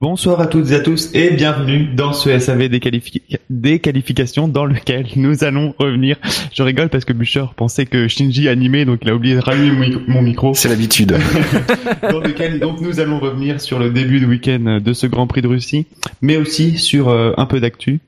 [0.00, 3.20] Bonsoir à toutes et à tous et bienvenue dans ce SAV des, qualifi-
[3.50, 6.16] des qualifications dans lequel nous allons revenir.
[6.54, 9.90] Je rigole parce que Bûcher pensait que Shinji animait donc il a oublié de rallumer
[10.08, 10.54] mon micro.
[10.54, 11.18] C'est l'habitude.
[12.10, 15.42] dans lequel donc nous allons revenir sur le début de week-end de ce Grand Prix
[15.42, 15.86] de Russie,
[16.22, 18.00] mais aussi sur euh, un peu d'actu.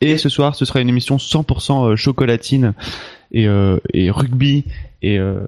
[0.00, 2.72] Et ce soir, ce sera une émission 100% euh, chocolatine
[3.32, 4.64] et, euh, et rugby
[5.02, 5.40] et, euh,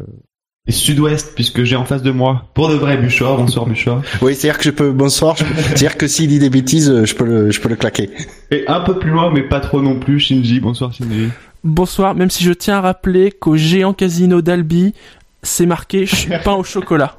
[0.68, 3.36] et sud-ouest puisque j'ai en face de moi pour de vrai Bûcheur.
[3.38, 4.02] Bonsoir Bûcheur.
[4.22, 7.14] Oui, c'est-à-dire que je peux, bonsoir, je peux- c'est-à-dire que s'il dit des bêtises, je
[7.14, 8.10] peux le, je peux le claquer.
[8.50, 10.60] Et un peu plus loin, mais pas trop non plus, Shinji.
[10.60, 11.30] Bonsoir Shinji.
[11.64, 14.94] Bonsoir, même si je tiens à rappeler qu'au géant casino d'Albi,
[15.42, 17.18] c'est marqué ch- pain au chocolat.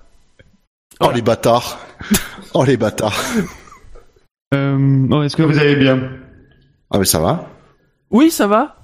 [1.01, 1.79] Oh les bâtards.
[2.53, 3.19] Oh les bâtards.
[4.53, 5.99] Euh, bon, est-ce que vous allez bien?
[6.91, 7.47] Ah mais ça va.
[8.11, 8.75] Oui, ça va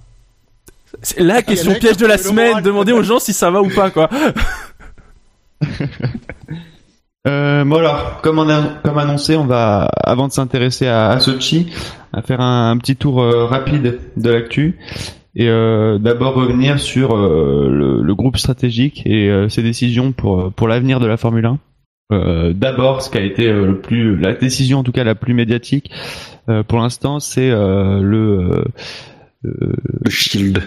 [1.01, 2.63] C'est la question mec, piège de la semaine, moral.
[2.63, 4.09] demander aux gens si ça va ou pas, quoi.
[7.27, 11.19] euh, Bon alors, comme, on a- comme annoncé, on va, avant de s'intéresser à, à
[11.19, 11.71] Sochi,
[12.13, 14.77] à faire un, un petit tour euh, rapide de l'actu.
[15.37, 20.53] Et euh, d'abord revenir sur euh, le, le groupe stratégique et euh, ses décisions pour,
[20.53, 21.57] pour l'avenir de la Formule 1.
[22.13, 25.15] Euh, d'abord, ce qui a été euh, le plus, la décision en tout cas la
[25.15, 25.91] plus médiatique
[26.47, 28.63] euh, pour l'instant, c'est euh, le, euh,
[30.03, 30.61] Le shield.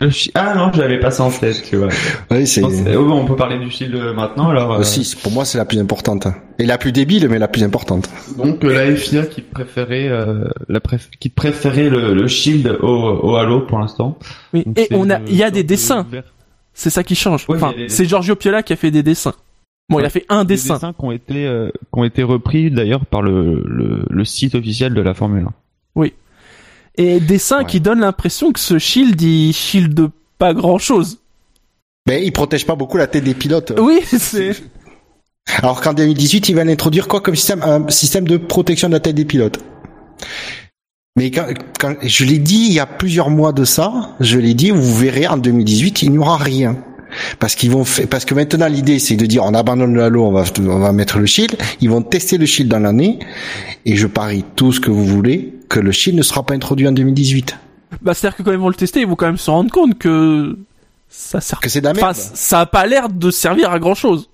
[0.00, 1.88] le chi- ah non, j'avais pas ça en tête, tu vois.
[2.30, 4.72] Oui, c'est, oh, on peut parler du shield maintenant alors.
[4.74, 6.26] euh, aussi, c'est- pour moi, c'est la plus importante.
[6.58, 8.08] Et la plus débile, mais la plus importante.
[8.36, 12.86] Donc euh, la FIA qui préférait euh, la préf- qui préférait le, le shield au,
[12.88, 14.18] au halo pour l'instant.
[14.52, 16.06] Oui, Donc, et on a, il y a des de dessins.
[16.74, 17.44] C'est ça qui change.
[17.48, 19.34] Oui, enfin, des c'est Giorgio Piola qui a fait des dessins.
[19.90, 20.74] Bon, il a fait un des dessin.
[20.74, 24.54] dessins qui ont été euh, qui ont été repris d'ailleurs par le, le le site
[24.54, 25.52] officiel de la Formule 1.
[26.96, 27.66] Et dessins Ouais.
[27.66, 31.18] qui donnent l'impression que ce shield, il shield pas grand chose.
[32.06, 33.72] Mais il protège pas beaucoup la tête des pilotes.
[33.78, 34.52] Oui, c'est,
[35.58, 39.00] Alors qu'en 2018, il va l'introduire quoi comme système Un système de protection de la
[39.00, 39.58] tête des pilotes.
[41.16, 41.46] Mais quand,
[41.78, 44.94] quand je l'ai dit il y a plusieurs mois de ça, je l'ai dit, vous
[44.96, 46.76] verrez en 2018, il n'y aura rien.
[47.38, 50.24] Parce qu'ils vont faire, parce que maintenant l'idée c'est de dire on abandonne le halo,
[50.24, 51.56] on va on va mettre le shield.
[51.80, 53.18] Ils vont tester le shield dans l'année
[53.84, 56.86] et je parie tout ce que vous voulez que le shield ne sera pas introduit
[56.88, 57.56] en 2018.
[58.02, 59.98] bah, c'est-à-dire que quand ils vont le tester, ils vont quand même se rendre compte
[59.98, 60.58] que
[61.08, 62.10] ça sert Que c'est de la merde.
[62.10, 64.28] Enfin, ça a pas l'air de servir à grand chose.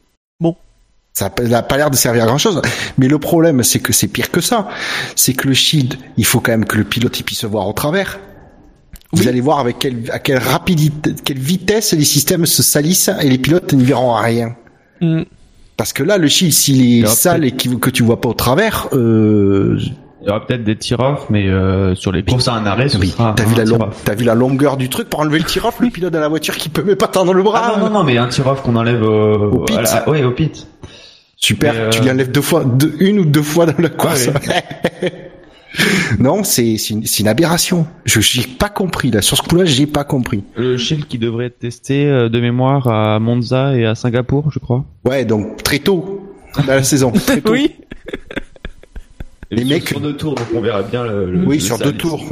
[1.18, 2.62] Ça n'a pas l'air de servir à grand chose.
[2.96, 4.68] Mais le problème, c'est que c'est pire que ça.
[5.16, 7.72] C'est que le shield, il faut quand même que le pilote il puisse voir au
[7.72, 8.20] travers.
[9.12, 9.28] Vous Oui.
[9.28, 13.38] allez voir avec quelle, à quelle rapidité, quelle vitesse les systèmes se salissent et les
[13.38, 14.54] pilotes n'y verront rien.
[15.00, 15.22] Hmm.
[15.78, 18.34] Parce que là, le shield, s'il est sale et qu'il- que tu vois pas au
[18.34, 19.78] travers, euh,
[20.20, 23.10] Il y aura peut-être des tir-off, mais euh, sur les courses à un arrêt, oui,
[23.10, 23.54] sera t'as vu
[24.24, 26.68] la vu longueur du truc pour enlever le tir-off, le pilote de la voiture qui
[26.68, 27.72] peut même pas tendre le bras?
[27.76, 29.76] Ah non non non, mais un tir-off qu'on enlève au, Au pit.
[29.78, 30.66] à la- ouais, au pit.
[31.36, 34.26] Super, Mais, euh, tu l'enlèves deux fois, deux, une ou deux fois dans la course.
[34.26, 34.32] ouais.
[36.18, 37.86] non, c'est c'est une, une aberration.
[38.04, 40.42] Je j'ai pas compris là sur ce coup-là, j'ai pas compris.
[40.56, 44.58] Le shield qui devrait être testé euh, de mémoire à Monza et à Singapour, je
[44.58, 44.84] crois.
[45.04, 47.10] Ouais, donc très tôt dans la saison.
[47.26, 47.52] Très tôt.
[47.52, 47.72] Oui.
[49.50, 51.30] Les sur- mecs- sur deux tours, donc on verra bien le.
[51.30, 52.22] le- Oui, le sur deux tours.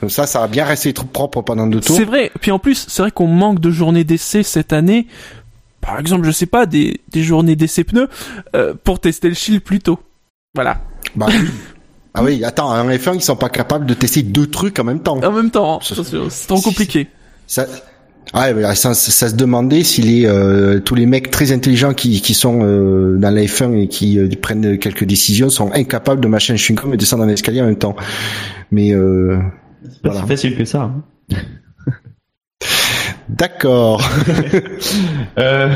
[0.00, 1.96] Comme ça, ça va bien rester trop propre pendant deux tours.
[1.96, 2.30] C'est vrai.
[2.40, 5.06] Puis en plus, c'est vrai qu'on manque de journées d'essai cette année.
[5.80, 8.08] Par exemple, je sais pas, des, des journées d'essai pneus
[8.54, 9.98] euh, pour tester le shield plus tôt.
[10.54, 10.80] Voilà.
[11.16, 11.48] Bah, oui.
[12.14, 15.00] ah oui, attends, en F1, ils sont pas capables de tester deux trucs en même
[15.00, 15.18] temps.
[15.22, 17.08] En même temps, hein, c'est trop compliqué.
[17.46, 17.66] Ça,
[18.34, 22.20] ah, ouais, ça, ça se demandait si les euh, tous les mecs très intelligents qui,
[22.22, 26.28] qui sont euh, dans la F1 et qui euh, prennent quelques décisions sont incapables de
[26.28, 27.96] machin chewing-gum et descendre dans l'escalier en même temps.
[28.70, 29.38] Mais euh,
[29.82, 30.20] C'est pas Voilà.
[30.22, 30.82] si facile que ça.
[30.82, 31.36] hein.
[33.36, 34.02] D'accord.
[35.38, 35.74] Euh,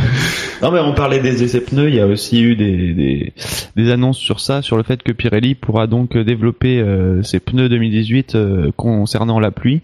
[0.62, 3.32] non mais on parlait des essais pneus, il y a aussi eu des, des,
[3.74, 7.70] des annonces sur ça, sur le fait que Pirelli pourra donc développer euh, ses pneus
[7.70, 9.80] 2018 euh, concernant la pluie.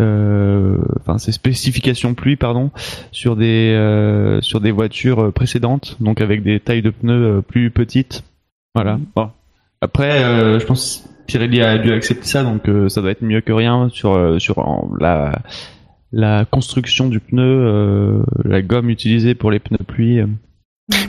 [0.00, 2.70] Euh, enfin ses spécifications pluie pardon
[3.10, 7.70] sur des euh, sur des voitures précédentes donc avec des tailles de pneus euh, plus
[7.72, 8.22] petites
[8.76, 9.28] voilà bon.
[9.80, 13.22] après euh, je pense que Pirelli a dû accepter ça donc euh, ça doit être
[13.22, 15.42] mieux que rien sur sur en- la
[16.12, 20.20] la construction du pneu, euh, la gomme utilisée pour les pneus pluie.
[20.20, 20.26] euh.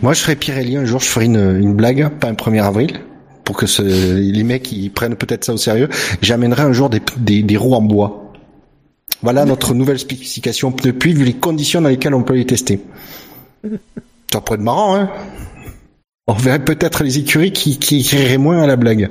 [0.01, 2.99] Moi, je ferais Pirelli un jour, je ferais une, blague, pas un 1er avril,
[3.45, 5.87] pour que ce, les mecs ils prennent peut-être ça au sérieux.
[6.21, 8.33] J'amènerai un jour des, des, des roues en bois.
[9.21, 12.81] Voilà notre nouvelle spécification pneu pluie vu les conditions dans lesquelles on peut les tester.
[14.31, 15.09] Ça pourrait être marrant, hein
[16.27, 19.09] On verrait peut-être les écuries qui, qui riraient moins à la blague.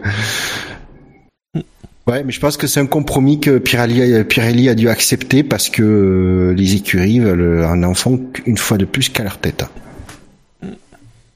[2.08, 5.82] Ouais, mais je pense que c'est un compromis que Pirelli, a dû accepter parce que
[5.82, 8.16] euh, les écuries veulent un enfant
[8.46, 9.66] une fois de plus qu'à leur tête.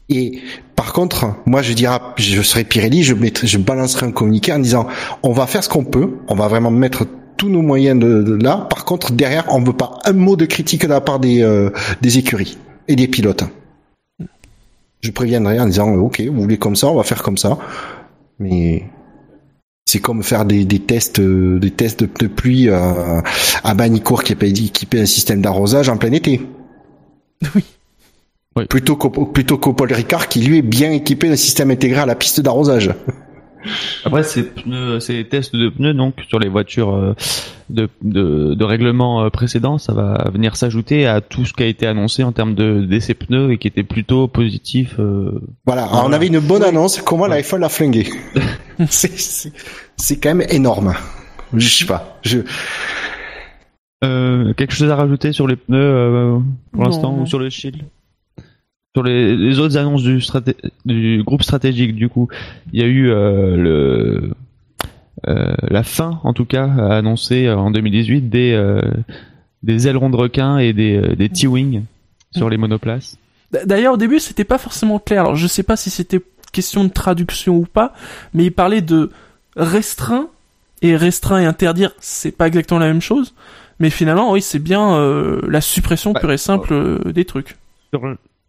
[0.08, 0.40] Et
[0.74, 4.58] par contre, moi je dirais, je serais Pirelli, je mettrais, je balancerai un communiqué en
[4.58, 4.86] disant,
[5.22, 8.66] on va faire ce qu'on peut, on va vraiment mettre tous nos moyens de, là.
[8.70, 11.68] Par contre, derrière, on veut pas un mot de critique de la part des, euh,
[12.00, 12.56] des écuries
[12.88, 13.44] et des pilotes.
[15.02, 17.58] Je préviendrai en disant, ok, vous voulez comme ça, on va faire comme ça.
[18.38, 18.84] Mais
[19.84, 23.22] c'est comme faire des, des tests, euh, des tests de, pluie à,
[23.64, 26.40] à Banicourt qui est équipé d'un système d'arrosage en plein été.
[27.54, 27.64] Oui.
[28.54, 28.66] oui.
[28.66, 32.06] Plutôt qu'au plutôt qu'au Paul Ricard qui lui est bien équipé d'un système intégré à
[32.06, 32.90] la piste d'arrosage.
[34.04, 37.14] Après, ces pneus, ces tests de pneus, donc sur les voitures euh,
[37.70, 41.66] de, de, de règlement euh, précédent, ça va venir s'ajouter à tout ce qui a
[41.66, 44.96] été annoncé en termes de d'essais pneus et qui était plutôt positif.
[44.98, 45.40] Euh...
[45.66, 47.00] Voilà, Alors, on avait une bonne annonce.
[47.00, 47.30] Comment ouais.
[47.30, 48.06] l'iPhone l'a flingué
[48.88, 50.94] C'est quand même énorme.
[51.54, 52.18] Je sais pas.
[52.22, 52.40] Je
[54.04, 56.38] euh, quelque chose à rajouter sur les pneus euh,
[56.72, 57.82] pour l'instant ou sur le shield?
[58.94, 60.20] Sur les, les, autres annonces du,
[60.84, 62.28] du, groupe stratégique, du coup,
[62.72, 64.30] il y a eu euh, le,
[65.28, 68.82] euh, la fin, en tout cas, annoncée en 2018 des, euh,
[69.62, 71.84] des ailerons de requin et des, euh, des T-wing
[72.32, 73.16] sur les monoplaces.
[73.64, 75.22] D'ailleurs, au début, c'était pas forcément clair.
[75.22, 76.20] Alors, je sais pas si c'était
[76.52, 77.94] question de traduction ou pas,
[78.34, 79.10] mais il parlait de
[79.56, 80.28] restreint
[80.82, 83.34] et restreint et interdire, c'est pas exactement la même chose.
[83.78, 87.56] Mais finalement, oui, c'est bien euh, la suppression pure et simple euh, des trucs.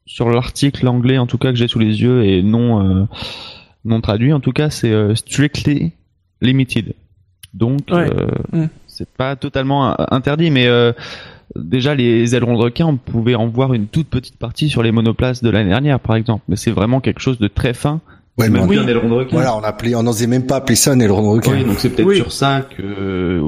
[0.05, 3.05] Sur, l'article anglais en tout cas que j'ai sous les yeux et non euh,
[3.85, 5.91] non traduit en tout cas c'est euh, strictly
[6.41, 6.93] limited
[7.53, 8.09] donc ouais.
[8.11, 8.65] euh, Mm.
[8.87, 10.91] c'est pas totalement interdit mais euh,
[11.55, 14.91] déjà les ailerons de requin on pouvait en voir une toute petite partie sur les
[14.91, 18.01] monoplaces de l'année dernière par exemple mais c'est vraiment quelque chose de très fin
[18.39, 20.75] Ouais, mais on- un aileron de requin Voilà, on appelait, on n'osait même pas appeler
[20.75, 21.51] ça un aileron de requin.
[21.53, 22.15] Oui, donc c'est peut-être Oui.
[22.15, 23.39] sur ça que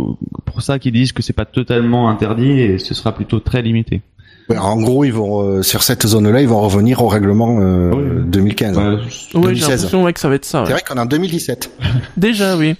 [0.45, 4.01] pour ça qu'ils disent que c'est pas totalement interdit et ce sera plutôt très limité.
[4.49, 8.23] En gros, ils vont euh, sur cette zone-là, ils vont revenir au règlement euh, Oui.
[8.25, 8.77] 2015.
[8.77, 9.69] Ouais, Ouais, j'ai 2016.
[9.69, 10.59] l'impression ouais, que ça va être ça.
[10.61, 10.65] ouais.
[10.67, 11.71] C'est vrai qu'on est en 2017.
[12.17, 12.75] Déjà, oui.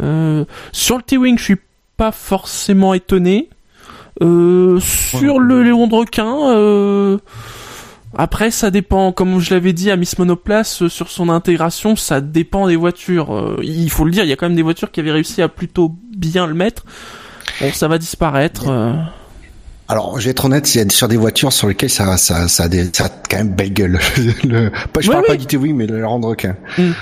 [0.00, 1.56] Euh, sur le T-Wing, je suis
[1.96, 3.48] pas forcément étonné.
[4.22, 5.40] Euh, sur Ouais.
[5.42, 7.18] le Léon de requin, euh,
[8.16, 12.20] après, ça dépend, comme je l'avais dit à Miss Monoplace, euh, sur son intégration, ça
[12.20, 13.34] dépend des voitures.
[13.34, 15.42] Euh, il faut le dire, il y a quand même des voitures qui avaient réussi
[15.42, 16.84] à plutôt bien le mettre.
[17.60, 18.66] Bon, ça va disparaître.
[19.88, 22.48] Alors, je vais être honnête, il y a sur des voitures sur lesquelles ça, ça,
[22.48, 23.98] ça, a, des, ça a quand même belle gueule.
[24.44, 25.28] le, pas, je parle oui.
[25.28, 26.56] pas du TV, mais de l'aileron de requin.
[26.78, 26.92] Mm.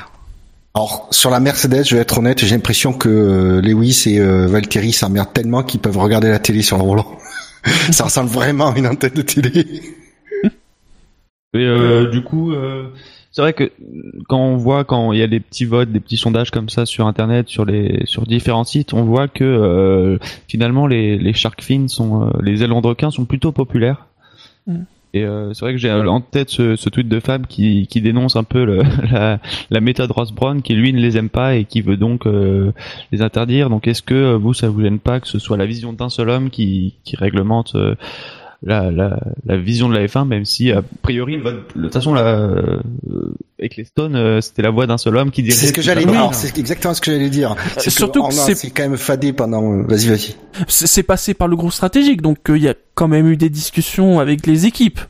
[0.74, 4.46] Alors, sur la Mercedes, je vais être honnête, j'ai l'impression que euh, Lewis et euh,
[4.46, 7.18] Valtteri s'emmerdent tellement qu'ils peuvent regarder la télé sur le volant.
[7.92, 9.82] ça ressemble vraiment à une antenne de télé.
[11.54, 12.88] Et euh, du coup, euh,
[13.32, 13.72] c'est vrai que
[14.28, 16.86] quand on voit quand il y a des petits votes, des petits sondages comme ça
[16.86, 20.18] sur internet, sur les sur différents sites, on voit que euh,
[20.48, 24.06] finalement les les shark fins sont euh, les ailerons de requin sont plutôt populaires.
[24.66, 24.82] Mm.
[25.14, 28.00] Et euh, c'est vrai que j'ai en tête ce, ce tweet de Fab qui, qui
[28.00, 29.38] dénonce un peu le, la,
[29.70, 32.72] la méthode Ross Brown, qui lui ne les aime pas et qui veut donc euh,
[33.10, 33.68] les interdire.
[33.68, 36.08] Donc est-ce que euh, vous, ça vous gêne pas que ce soit la vision d'un
[36.08, 37.94] seul homme qui, qui réglemente euh,
[38.62, 41.92] la, la, la vision de la F1, même si a priori, le vote- de toute
[41.92, 42.80] façon, la, euh,
[43.58, 45.56] Ecclestone, euh, c'était la voix d'un seul homme qui dirait.
[45.56, 46.34] C'est ce que j'allais dire.
[46.34, 47.54] C'est exactement ce que j'allais dire.
[47.78, 49.82] C'est surtout que c'est- c'est quand même fadé pendant.
[49.82, 50.34] Vas-y, vas-y.
[50.68, 53.50] c'est passé par le groupe stratégique, donc euh, il y a quand même eu des
[53.50, 55.00] discussions avec les équipes.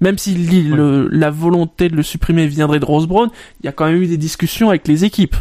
[0.00, 3.28] Même si le- la volonté de le supprimer viendrait de Rose Brown,
[3.62, 5.36] il y a quand même eu des discussions avec les équipes.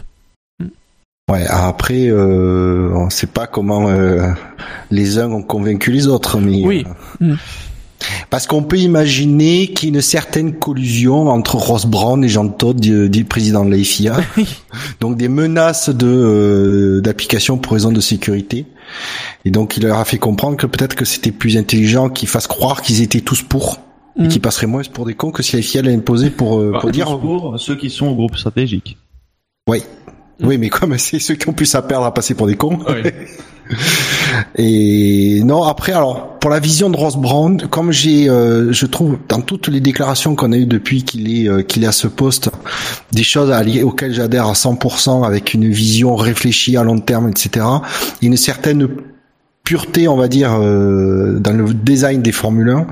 [1.29, 1.45] Ouais.
[1.47, 4.31] Après, euh, on sait pas comment euh,
[4.91, 6.63] les uns ont convaincu les autres, mais.
[6.65, 6.85] Oui.
[7.21, 7.35] euh, Mm.
[8.29, 12.47] Parce qu'on peut imaginer qu'il y a une certaine collusion entre Ross Brown et Jean
[12.47, 14.15] Todt, du, du président de la FIA.
[15.01, 18.65] donc des menaces de euh, d'application pour raison de sécurité.
[19.43, 22.47] Et donc il leur a fait comprendre que peut-être que c'était plus intelligent qu'ils fassent
[22.47, 23.79] croire qu'ils étaient tous pour
[24.17, 24.27] et Mm.
[24.29, 26.79] qu'ils passeraient moins pour des cons que si la FIA l'avait imposé pour euh, Bah,
[26.81, 27.19] pour dire.
[27.19, 28.97] pour ceux qui sont au groupe stratégique.
[29.69, 29.83] Oui.
[30.41, 32.79] Oui, mais comme c'est ceux qui ont plus à perdre à passer pour des cons.
[34.55, 39.17] Et non, après, alors pour la vision de Ross Brown, comme j'ai, euh, je trouve
[39.27, 42.07] dans toutes les déclarations qu'on a eues depuis qu'il est euh, qu'il est à ce
[42.07, 42.49] poste,
[43.11, 47.65] des choses à auxquelles j'adhère à 100% avec une vision réfléchie à long terme, etc.
[48.21, 48.87] Et une certaine
[49.63, 52.87] pureté, on va dire, euh, dans le design des Formule 1.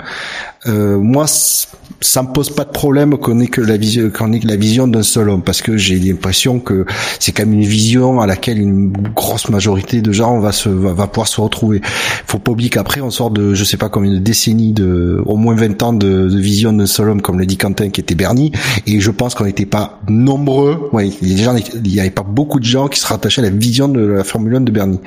[0.67, 4.39] Euh, moi, ça me pose pas de problème qu'on ait que la vision, qu'on ait
[4.39, 6.85] que la vision d'un seul homme, parce que j'ai l'impression que
[7.19, 11.07] c'est quand même une vision à laquelle une grosse majorité de gens va se, va,
[11.07, 11.81] pouvoir se retrouver.
[12.27, 15.37] Faut pas oublier qu'après on sort de, je sais pas combien de décennies de, au
[15.37, 18.15] moins 20 ans de, de vision d'un seul homme, comme le dit Quentin, qui était
[18.15, 18.51] Bernie,
[18.85, 22.87] et je pense qu'on n'était pas nombreux, gens, il y avait pas beaucoup de gens
[22.87, 24.99] qui se rattachaient à la vision de la Formule 1 de Bernie.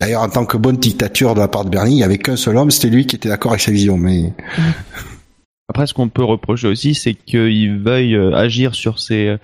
[0.00, 2.36] D'ailleurs, en tant que bonne dictature de la part de Bernie, il n'y avait qu'un
[2.36, 3.96] seul homme, c'était lui qui était d'accord avec sa vision.
[3.96, 4.32] Mais
[5.68, 9.36] Après, ce qu'on peut reprocher aussi, c'est qu'il veuille euh, agir sur ses,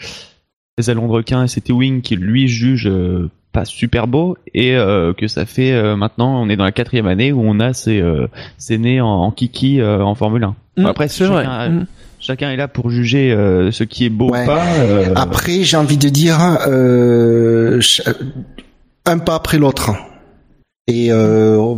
[0.79, 4.77] ses ailerons de requin et ses T-Wing qu'il lui juge euh, pas super beau et
[4.77, 7.73] euh, que ça fait euh, maintenant, on est dans la quatrième année où on a
[7.73, 10.55] ces, euh, ces nés en, en kiki euh, en Formule 1.
[10.79, 11.43] Mm, après, c'est vrai.
[11.45, 11.87] chacun, a- Mm.
[12.21, 14.45] chacun est là pour juger euh, ce qui est beau Ouais.
[14.45, 14.65] ou pas.
[14.79, 17.81] euh, après, j'ai envie de dire euh,
[19.07, 19.91] un pas après l'autre.
[20.89, 21.77] Et euh,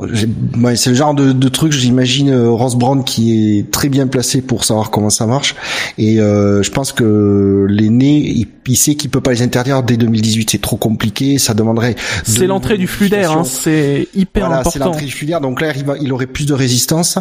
[0.00, 4.06] ouais, c'est le genre de, de truc, j'imagine euh, Ross Brown qui est très bien
[4.06, 5.54] placé pour savoir comment ça marche.
[5.98, 9.82] Et euh, je pense que les nés, il, il sait qu'il peut pas les interdire
[9.82, 11.96] dès 2018, c'est trop compliqué, ça demanderait.
[12.24, 14.84] C'est l'entrée du flux d'air, hein, c'est hyper Voilà, c'est important.
[14.90, 15.40] l'entrée du flux d'air.
[15.40, 17.18] Donc là, il, va- il aurait plus de résistance.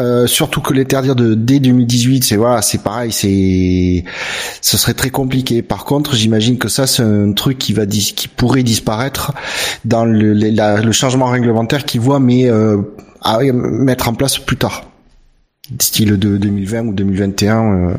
[0.00, 4.04] Euh, surtout que l'interdire de dès 2018, c'est voilà, c'est pareil, c'est,
[4.62, 5.62] ce serait très compliqué.
[5.62, 9.32] Par contre, j'imagine que ça, c'est un truc qui va qui pourrait disparaître
[9.84, 12.78] dans le, la- le changement réglementaire qu'il voit, mais euh,
[13.22, 14.82] à mettre en place plus tard,
[15.78, 17.72] style de 2020 ou 2021.
[17.72, 17.94] Euh,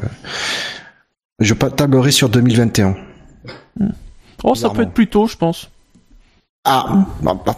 [1.39, 2.95] je tablerai sur 2021.
[4.43, 5.69] Oh, ça peut être plus tôt, je pense.
[6.65, 7.55] Ah, bah, bah.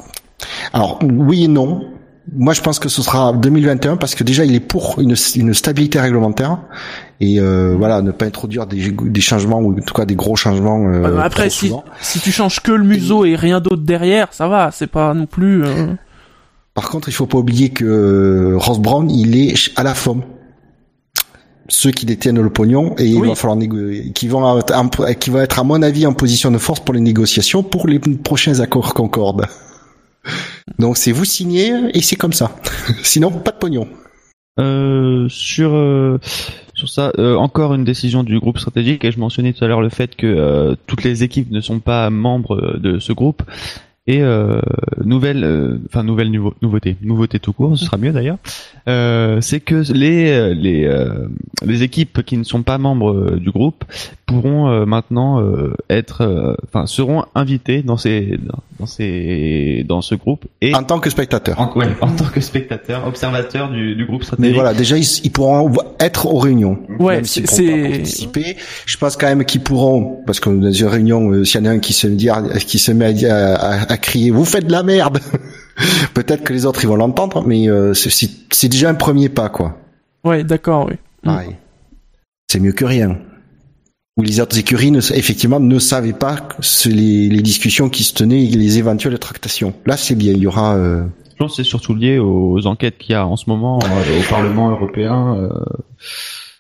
[0.72, 1.90] alors oui et non.
[2.32, 5.54] Moi, je pense que ce sera 2021 parce que déjà, il est pour une, une
[5.54, 6.58] stabilité réglementaire
[7.20, 10.38] et euh, voilà, ne pas introduire des, des changements ou en tout cas des gros
[10.38, 10.88] changements.
[10.88, 11.70] euh, Après, si,
[12.22, 15.66] tu changes que le museau et rien d'autre derrière, ça va, c'est pas non plus...
[15.66, 15.88] euh,
[16.74, 20.24] Par contre, il faut pas oublier que euh, Ross Brown, il est à la FOM.
[21.70, 25.30] Ceux qui détiennent le pognon et il va falloir négocier, qui vont, être en- qui
[25.30, 28.60] va être à mon avis en position de force pour les négociations pour les prochains
[28.60, 29.46] accords Concorde.
[30.80, 32.56] Donc c'est vous signez et c'est comme ça.
[33.04, 33.88] Sinon pas de pognon.
[34.60, 36.20] Euh, sur euh,
[36.74, 39.82] sur ça, euh, encore une décision du groupe stratégique et je mentionnais tout à l'heure
[39.82, 43.42] le fait que euh, toutes les équipes ne sont pas membres de ce groupe
[44.06, 44.60] et euh,
[45.06, 48.38] nouvelle, euh, enfin nouvelle nouveau- nouveauté, nouveauté tout court, ce sera mieux d'ailleurs.
[48.90, 51.28] euh, c'est que les les euh,
[51.66, 53.86] les équipes qui ne sont pas membres euh, du groupe
[54.26, 60.02] pourront euh, maintenant euh, être, euh, enfin seront invitées dans ces dans, dans ces dans
[60.02, 61.60] ce groupe et En tant que spectateur.
[61.62, 64.52] en, ouais, en tant que spectateur, observateur du, du groupe stratégique.
[64.52, 66.80] Mais voilà, déjà ils, ils pourront être aux réunions.
[67.00, 67.44] Ouais, c'est-
[67.92, 68.58] participer.
[68.86, 71.68] Je pense quand même qu'ils pourront, parce que dans une réunion, euh, s'il y en
[71.68, 72.28] a un qui se dit,
[72.68, 75.20] qui se met à, dire- à- à crier, vous faites de la merde.
[76.14, 79.78] Peut-être que les autres ils vont l'entendre, mais euh, c'est- déjà un premier pas, quoi.
[80.24, 80.96] Ouais, d'accord, oui.
[81.24, 81.54] Mm.
[82.50, 83.18] C'est mieux que rien.
[84.18, 88.04] Où les autres écuries, ne, effectivement, ne savaient pas que c'est les, les discussions qui
[88.04, 89.74] se tenaient et les éventuelles tractations.
[89.88, 90.34] Là, c'est bien.
[90.34, 90.76] Il y aura.
[90.76, 93.80] euh, Je pense que c'est surtout lié aux enquêtes qu'il y a en ce moment
[93.84, 95.36] euh, au Parlement européen.
[95.38, 95.50] Euh,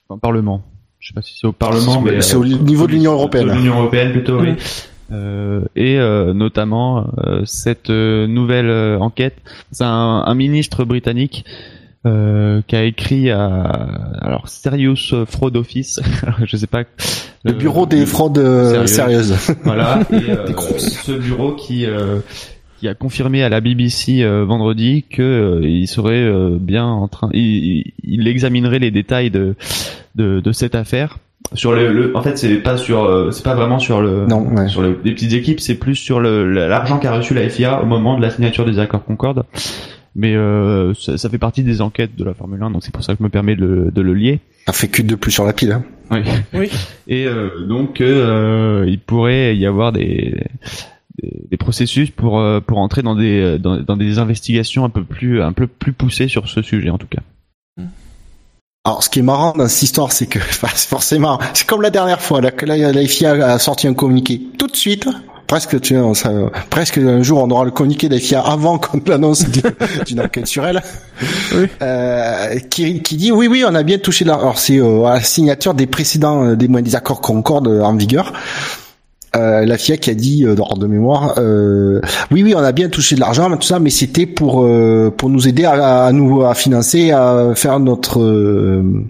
[0.10, 0.64] enfin, Parlement.
[1.00, 3.48] Je sais pas si c'est au Parlement, mais C'est au niveau de l'Union européenne.
[3.50, 4.54] De l'Union européenne plutôt, oui.
[5.12, 9.36] Euh, et euh, notamment euh, cette euh, nouvelle euh, enquête,
[9.72, 11.46] c'est un, un ministre britannique
[12.06, 13.64] euh, qui a écrit à
[14.22, 16.02] alors Serious Fraud Office,
[16.46, 16.84] je sais pas
[17.46, 18.88] le bureau des fraudes Sérieux.
[18.88, 19.36] sérieuses.
[19.64, 22.20] voilà, et euh, ce bureau qui euh,
[22.80, 27.08] qui a confirmé à la BBC euh, vendredi que euh, il serait euh, bien en
[27.08, 29.56] train, il- il examinerait les détails de
[30.16, 31.18] de, de cette affaire.
[31.54, 34.48] Sur le, le- en fait, c'est pas sur, euh, c'est pas vraiment sur le, Non,
[34.56, 34.68] ouais.
[34.70, 37.86] sur le- les petites équipes, c'est plus sur le l'argent qu'a reçu la FIA au
[37.86, 39.44] moment de la signature des accords Concorde.
[40.16, 43.04] Mais euh, ça, ça fait partie des enquêtes de la Formule 1, donc c'est pour
[43.04, 44.40] ça que je me permets de, le- de le lier.
[44.68, 45.72] Ça fait cul de plus sur la pile.
[45.72, 45.84] Hein.
[46.12, 46.20] Oui.
[46.54, 46.70] Oui.
[47.08, 50.44] Et euh, donc euh, il pourrait y avoir des
[51.22, 55.42] des, des processus pour pour entrer dans des dans, dans des investigations un peu plus
[55.42, 57.22] un peu plus poussées sur ce sujet en tout cas.
[58.86, 61.82] Alors, ce qui est marrant dans cette histoire, c'est que enfin, c'est forcément, c'est comme
[61.82, 65.08] la dernière fois, là, que la, la FIA a sorti un communiqué tout de suite.
[65.48, 66.32] Presque, tu vois, ça,
[66.70, 69.46] presque un jour, on aura le communiqué de la FIA avant qu'on l'annonce
[70.06, 70.82] d'une enquête sur elle.
[71.56, 71.68] Oui.
[71.82, 75.14] Euh, qui, qui dit oui, oui, on a bien touché la, alors c'est euh, à
[75.14, 78.34] la signature des précédents, euh, des, des accords Concorde euh, en vigueur.
[79.36, 82.00] Euh, la FIA qui a dit euh, de mémoire euh,
[82.30, 85.32] oui oui on a bien touché de l'argent tout ça mais c'était pour euh, pour
[85.32, 89.04] nous aider à, à nous à financer à faire notre euh,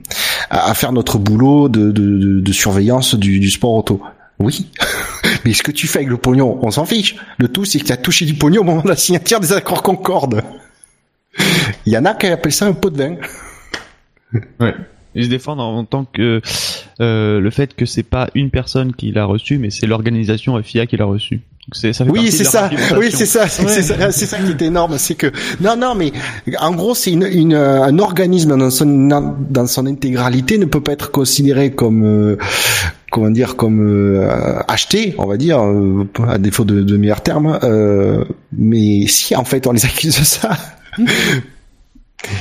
[0.50, 4.02] à faire notre boulot de, de, de, de surveillance du, du sport auto.
[4.40, 4.70] Oui.
[5.46, 7.18] Mais ce que tu fais avec le pognon on s'en fiche.
[7.38, 9.52] Le tout c'est que tu as touché du pognon au moment de la signature des
[9.52, 10.42] accords Concorde.
[11.86, 13.16] Il y en a qui appellent ça un pot de vin.
[14.62, 14.74] Ouais.
[15.16, 16.42] Ils se défendent en tant que
[17.02, 20.86] euh, le fait que c'est pas une personne qui l'a reçu, mais c'est l'organisation FIA
[20.86, 21.42] qui l'a reçu.
[21.72, 22.70] Ça Oui, c'est ça.
[22.98, 23.48] Oui, c'est ça.
[23.48, 23.70] C'est Ouais.
[23.70, 24.12] c'est ça.
[24.12, 24.98] C'est ça qui est énorme.
[24.98, 25.32] C'est que
[25.62, 26.12] non, non, mais
[26.60, 28.86] en gros, c'est une, une, euh, un organisme dans son
[29.50, 32.38] dans son intégralité ne peut pas être considéré comme euh,
[33.12, 34.28] comment dire comme euh,
[34.68, 37.58] acheté, on va dire, euh, à défaut de, de meilleurs termes.
[37.64, 40.58] Euh, mais si en fait on les accuse de ça.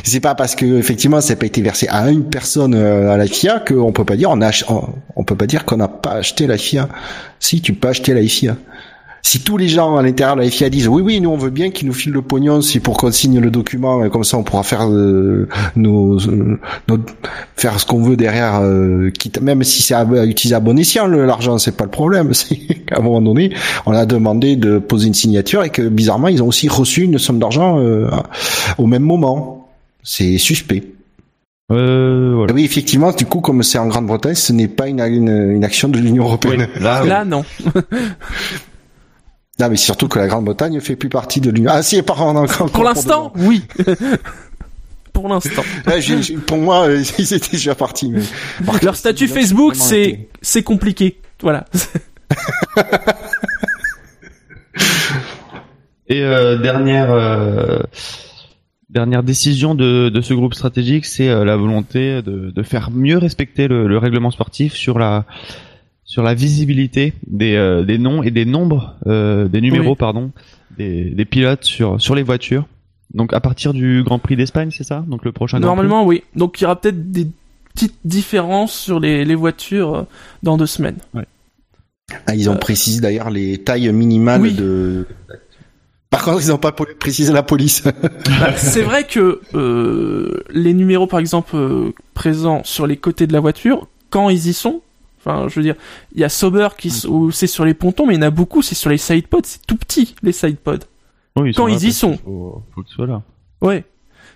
[0.05, 3.17] C'est pas parce que effectivement ça n'a pas été versé à une personne euh, à
[3.17, 4.51] la FIA qu'on peut pas dire on a
[5.17, 6.89] on, peut pas dire qu'on n'a pas acheté la FIA.
[7.41, 8.57] Si tu peux acheter la FIA.
[9.25, 11.51] Si tous les gens à l'intérieur de la FIA disent oui oui nous on veut
[11.51, 14.37] bien qu'ils nous filent le pognon c'est pour qu'on signe le document et comme ça
[14.37, 16.59] on pourra faire euh, nos, euh,
[17.55, 21.07] faire ce qu'on veut derrière euh, quitte même si c'est à, utiliser à bon escient
[21.07, 23.55] l'argent c'est pas le problème c'est qu'à un moment donné
[23.87, 27.19] on a demandé de poser une signature et que bizarrement ils ont aussi reçu une
[27.19, 28.11] somme d'argent euh,
[28.77, 29.62] au même moment
[30.03, 30.83] c'est suspect
[31.71, 32.53] Euh, voilà.
[32.53, 35.89] oui effectivement du coup comme c'est en Grande-Bretagne ce n'est pas une, une, une action
[35.89, 37.45] de l'Union européenne Là, Là, non.
[39.61, 41.71] Non, mais surtout que la Grande-Bretagne fait plus partie de l'Union.
[41.73, 43.63] Ah si, par contre, Pour l'instant, oui.
[45.13, 45.63] Pour l'instant.
[46.47, 48.11] Pour moi, euh, ils étaient déjà partis.
[48.11, 48.23] Mais...
[48.65, 51.21] Par contre, Leur statut Facebook, vraiment c'est été- c'est compliqué.
[51.43, 51.65] Voilà.
[56.09, 57.79] Et euh, dernière euh,
[58.93, 63.19] dernière décision de, de ce groupe stratégique, c'est euh, la volonté de, de faire mieux
[63.19, 65.25] respecter le, le règlement sportif sur la
[66.05, 69.97] sur la visibilité des, euh, des noms et des nombres euh, des numéros Oui.
[69.99, 70.31] pardon
[70.77, 72.67] des, des pilotes sur sur les voitures.
[73.15, 75.05] Donc à partir du Grand Prix d'Espagne, c'est ça?
[75.07, 76.23] Donc le prochain Normalement, oui.
[76.37, 77.27] Donc il y aura peut-être des
[77.75, 80.07] petites différences sur les, les voitures
[80.43, 80.99] dans deux semaines.
[82.27, 84.53] Ah, ils ont précisé d'ailleurs les tailles minimales Oui.
[84.53, 85.07] de.
[86.13, 87.83] Par contre, ils n'ont pas précisé la police.
[88.39, 93.33] Bah, c'est vrai que euh, les numéros, par exemple, euh, présents sur les côtés de
[93.33, 94.83] la voiture, quand ils y sont,
[95.19, 95.75] enfin, je veux dire,
[96.15, 98.31] il y a Sauber qui où c'est sur les pontons, mais il y en a
[98.31, 100.85] beaucoup, c'est sur les sidepods, c'est tout petit les sidepods.
[101.37, 102.19] Oui, Quand ils y sont.
[102.19, 103.23] Faut, faut qu'ils soient là.
[103.63, 103.85] Ouais.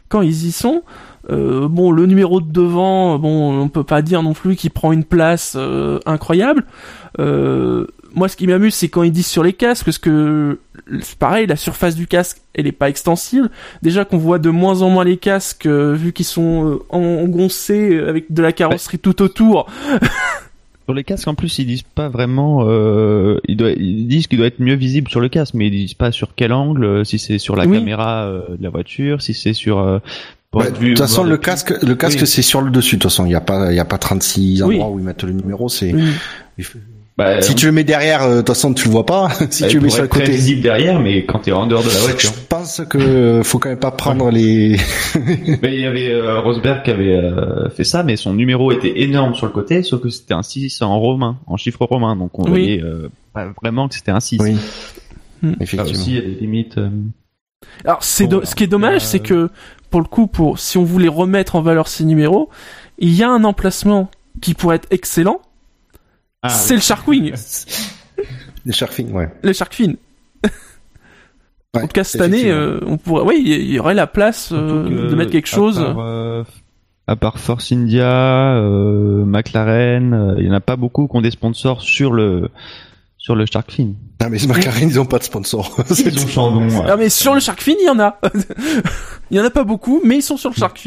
[0.09, 0.83] Quand ils y sont,
[1.29, 4.93] euh, bon, le numéro de devant, bon, on peut pas dire non plus qu'il prend
[4.93, 6.65] une place euh, incroyable.
[8.15, 10.59] Moi, ce qui m'amuse, c'est quand ils disent sur les casques, parce que
[11.01, 13.51] c'est pareil, la surface du casque, elle est pas extensible.
[13.83, 17.91] Déjà qu'on voit de moins en moins les casques, euh, vu qu'ils sont euh, engoncés
[17.95, 19.67] euh, avec de la carrosserie tout autour.
[20.87, 22.65] Sur les casques, en plus, ils disent pas vraiment.
[22.69, 25.73] Euh, ils, doivent- ils disent qu'il doit être mieux visible sur le casque, mais ils
[25.73, 27.05] disent pas sur quel angle.
[27.05, 27.77] Si c'est sur la Oui.
[27.79, 29.81] caméra euh, de la voiture, si c'est sur.
[29.81, 29.99] euh,
[30.61, 32.27] être de toute façon, le casque, le casque, Oui.
[32.29, 32.97] c'est sur le dessus.
[32.99, 34.77] De toute façon, il n'y a pas, il y a pas 36 Oui.
[34.77, 35.69] endroits où ils mettent le numéro.
[35.69, 35.93] C'est.
[37.17, 39.29] Bah, Si tu le mets derrière, euh, de toute façon, tu le vois pas.
[39.51, 40.33] si bah, tu le mets sur le être très côté.
[40.33, 42.33] visible derrière, mais quand t'es en dehors de la Je voiture.
[42.49, 44.77] pense que euh, faut quand même pas prendre les.
[45.63, 49.01] mais il y avait euh, Rosberg qui avait euh, fait ça, mais son numéro était
[49.01, 52.39] énorme sur le côté, sauf que c'était un 6 en romain, en chiffre romain, donc
[52.39, 52.51] on Oui.
[52.51, 54.39] voyait euh, pas vraiment que c'était un 6.
[54.43, 54.57] oui.
[55.43, 55.51] Hmm.
[55.51, 55.91] Là Effectivement.
[56.01, 56.77] aussi, il y a des limites.
[56.79, 56.89] euh,
[57.85, 59.49] Alors, c'est do- ce qui est dommage, Euh, c'est que
[59.91, 62.51] pour le coup, pour si on voulait remettre en valeur ces numéros,
[62.99, 64.11] il y a un emplacement
[64.43, 65.41] qui pourrait être excellent.
[66.47, 67.33] Ah, c'est le Sharkwing,
[68.65, 69.31] Les Sharfing, ouais.
[69.43, 69.93] le Shark Fin.
[71.75, 74.51] Ouais, En tout cas, cette année, euh, on pourrait, oui, il y aurait la place
[74.53, 75.79] euh, de mettre quelque à chose.
[75.79, 76.43] part, euh,
[77.07, 81.21] à part Force India, euh, McLaren, euh, il y en a pas beaucoup qui ont
[81.21, 82.49] des sponsors sur le
[83.19, 83.89] sur le Shark Fin.
[84.23, 85.77] Non, mais McLaren, ils ont pas de sponsor.
[85.99, 86.85] Ils ont Chandon.
[86.89, 88.19] Ah, mais sur le Shark Fin, il y en a.
[89.31, 90.79] il y en a pas beaucoup, mais ils sont sur le Shark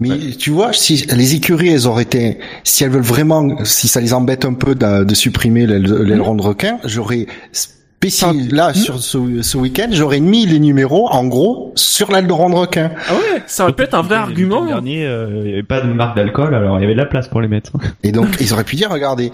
[0.00, 4.00] Mais tu vois, si les écuries, elles auraient été, si elles veulent vraiment, si ça
[4.00, 9.00] les embête un peu de, de supprimer l'aile- l'aileron de requin, j'aurais spécial, là, sur
[9.00, 12.90] ce, ce week-end, j'aurais mis les numéros, en gros, sur l'aileron de requin.
[13.08, 14.66] Ah ouais, ça aurait pu être un vrai Le argument.
[14.66, 17.06] dernier, euh, il y avait pas de marque d'alcool, alors il y avait de la
[17.06, 17.72] place pour les mettre.
[18.02, 19.30] Et donc, ils auraient pu dire, regardez,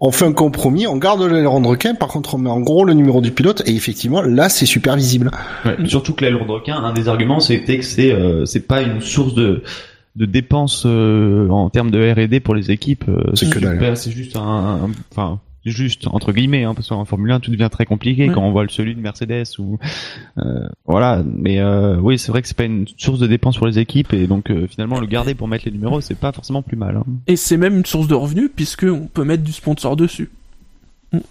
[0.00, 2.84] on fait un compromis, on garde l'aileron de requin, par contre, on met en gros
[2.84, 5.30] le numéro du pilote, et effectivement, là, c'est super visible.
[5.64, 8.82] Ouais, Surtout que l'aileron de requin, un des arguments, c'était que c'est euh, c'est pas
[8.82, 9.62] une source de
[10.16, 13.04] de dépenses euh, en termes de R&D pour les équipes.
[13.08, 13.96] euh, C'est que dalle.
[13.96, 17.68] C'est juste un, un- enfin juste entre guillemets, hein, parce qu'en Formule 1 tout devient
[17.70, 18.34] très compliqué Ouais.
[18.34, 19.78] quand on voit le celui de Mercedes ou
[20.38, 21.22] euh, voilà.
[21.24, 24.12] Mais euh, oui, c'est vrai que c'est pas une source de dépenses pour les équipes
[24.12, 26.96] et donc euh, finalement le garder pour mettre les numéros, c'est pas forcément plus mal.
[26.96, 27.04] Hein.
[27.26, 30.30] Et c'est même une source de revenus puisque on peut mettre du sponsor dessus.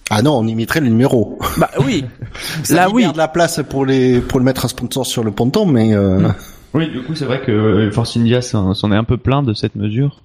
[0.10, 1.40] Ah non, on y mettrait le numéro.
[1.58, 2.04] Bah oui.
[2.64, 3.10] Ça Là, oui.
[3.10, 6.20] de la place pour les, pour le mettre un sponsor sur le ponton, mais, euh,
[6.20, 6.36] Mm.
[6.74, 9.54] Oui, du coup, c'est vrai que euh, Force India s'en est un peu plein de
[9.54, 10.22] cette mesure.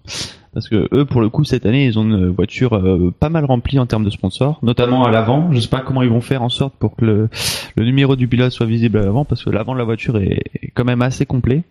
[0.53, 3.45] Parce que eux, pour le coup, cette année, ils ont une voiture euh, pas mal
[3.45, 5.53] remplie en termes de sponsors, notamment à l'avant.
[5.53, 7.29] Je sais pas comment ils vont faire en sorte pour que le,
[7.75, 10.43] le numéro du pilote soit visible à l'avant, parce que l'avant de la voiture est,
[10.63, 11.65] est quand même assez complet.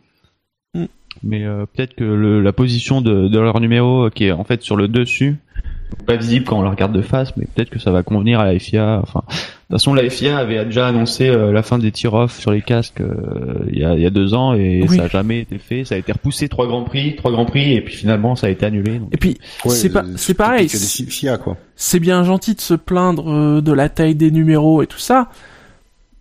[0.73, 0.85] Mm.
[1.23, 4.61] Mais euh, peut-être que le, la position de, de leur numéro, qui est en fait
[4.63, 5.37] sur le dessus,
[6.05, 8.51] pas visible quand on la regarde de face, mais peut-être que ça va convenir à
[8.51, 8.99] la FIA.
[9.01, 9.23] Enfin,
[9.75, 13.01] toute façon, la FIA avait déjà annoncé euh, la fin des tir-off sur les casques
[13.01, 14.97] euh, il y, a, il y a deux ans et Oui.
[14.97, 15.83] ça a jamais été fait.
[15.85, 18.49] Ça a été repoussé trois grands prix, trois grands prix, et puis finalement ça a
[18.49, 18.99] été annulé.
[18.99, 19.09] donc.
[19.11, 20.69] Et puis, Ouais, c'est pas, euh, c'est pareil.
[21.75, 25.29] C'est bien gentil de se plaindre euh, de la taille des numéros et tout ça,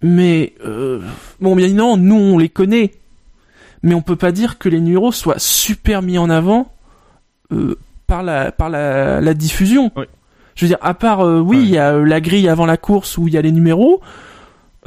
[0.03, 1.01] mais euh,
[1.41, 2.93] bon, bien évidemment, nous on les connaît,
[3.83, 6.73] mais on peut pas dire que les numéros soient super mis en avant
[7.53, 9.91] euh, par la par la, la diffusion.
[9.97, 10.05] Oui.
[10.55, 11.63] Je veux dire, à part euh, oui, Ouais.
[11.65, 14.01] il y a euh, la grille avant la course où il y a les numéros.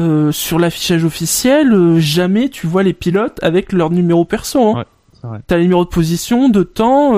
[0.02, 4.76] euh, sur l'affichage officiel, euh, jamais tu vois les pilotes avec leur numéro perso.
[4.76, 4.86] Hein.
[5.24, 5.40] Ouais.
[5.48, 7.14] T'as les numéros de position, de temps,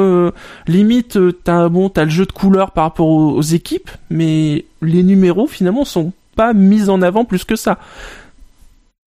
[0.68, 5.04] limite t'as bon t'as le jeu de couleurs par rapport aux, aux équipes, mais les
[5.04, 7.80] numéros finalement sont pas mis en avant plus que ça.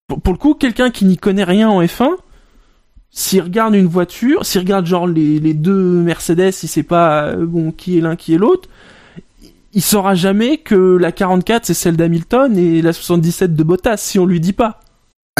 [0.06, 2.10] Pour, pour le coup, quelqu'un qui n'y connaît rien en F1,
[3.10, 5.72] s'il regarde une voiture, s'il regarde genre les, les deux
[6.02, 8.68] Mercedes, si c'est pas bon qui est l'un qui est l'autre,
[9.72, 14.18] il saura jamais que la 44 c'est celle d'Hamilton et la 77 de Bottas si
[14.18, 14.80] on lui dit pas.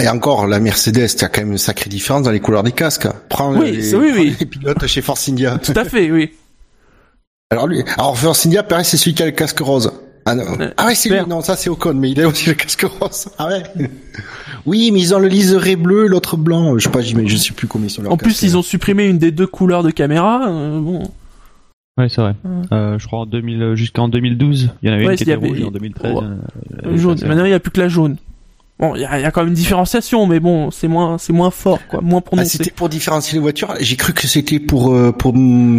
[0.01, 2.62] Et encore, la Mercedes, il y a quand même une sacrée différence dans les couleurs
[2.62, 3.09] des casques.
[3.29, 4.37] Prends Oui, les, c'est- oui, prends oui.
[4.40, 5.59] les pilotes chez Force India.
[5.59, 6.31] Tout à fait, oui.
[7.53, 9.93] Alors lui, alors Force India, pareil, c'est celui qui a le casque rose.
[10.25, 10.45] Ah, non.
[10.61, 11.19] Euh, ah ouais, c'est lui.
[11.29, 13.29] Non, ça c'est Ocon, mais il a aussi le casque rose.
[13.38, 13.62] Ah ouais.
[14.66, 16.79] oui, mais ils ont le liseré bleu, l'autre blanc.
[16.79, 19.19] Je sais pas, je sais plus combien ils sont En plus, ils ont supprimé une
[19.19, 20.49] des deux couleurs de caméra.
[20.49, 21.03] euh, bon,
[22.00, 22.34] Ouais, c'est vrai.
[22.44, 22.50] Ouais.
[22.72, 25.28] Euh, je crois en 2000 jusqu'en 2012, il y en avait Ouais, une qui il
[25.28, 26.12] y était avait- rouge et en 2013.
[26.14, 26.20] Ouais.
[26.86, 27.18] euh, jaune.
[27.26, 28.16] Maintenant, il n'y a plus que la jaune.
[28.78, 31.18] Bon, il y a, il y a quand même une différenciation, mais bon, c'est moins,
[31.18, 32.56] c'est moins fort, quoi, moins Ah, prononcé.
[32.56, 33.74] c'était pour différencier les voitures.
[33.78, 35.34] J'ai cru que c'était pour euh, pour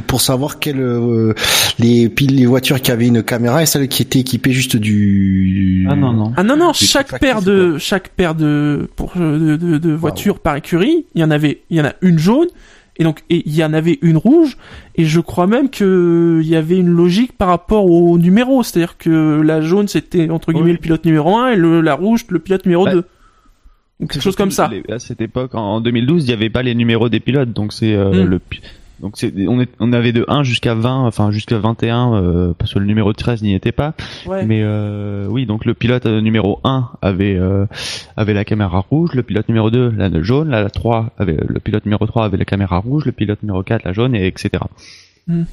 [0.05, 1.33] pour savoir quelles euh,
[1.79, 5.87] les piles les voitures qui avaient une caméra et celles qui étaient équipées juste du.
[5.89, 6.31] Ah non non.
[6.37, 10.55] ah non non, chaque paire de chaque paire de pour de, de, de voitures par
[10.57, 12.49] écurie, il y en avait, il y en a une jaune
[12.97, 14.57] et donc il y en avait une rouge
[14.95, 18.97] et je crois même que il y avait une logique par rapport au numéro, c'est-à-dire
[18.97, 20.73] que la jaune c'était entre guillemets Oui.
[20.73, 23.03] le pilote numéro 1 et le, la rouge le pilote numéro Bah, 2.
[24.01, 24.67] Ou quelque chose comme ça.
[24.67, 27.71] Les- À cette époque, en 2012, il n'y avait pas les numéros des pilotes, donc
[27.71, 28.29] c'est euh, Mm.
[28.29, 28.39] le
[29.01, 32.73] donc c'est on, est, on avait de 1 jusqu'à 20, enfin jusqu'à 21 euh, parce
[32.73, 33.95] que le numéro 13 n'y était pas.
[34.27, 34.45] Ouais.
[34.45, 37.65] Mais euh, oui, donc le pilote euh, numéro 1 avait euh,
[38.15, 41.85] avait la caméra rouge, le pilote numéro 2 la jaune, la 3 avait le pilote
[41.85, 44.63] numéro 3 avait la caméra rouge, le pilote numéro 4 la jaune et etc.
[45.27, 45.43] Mm.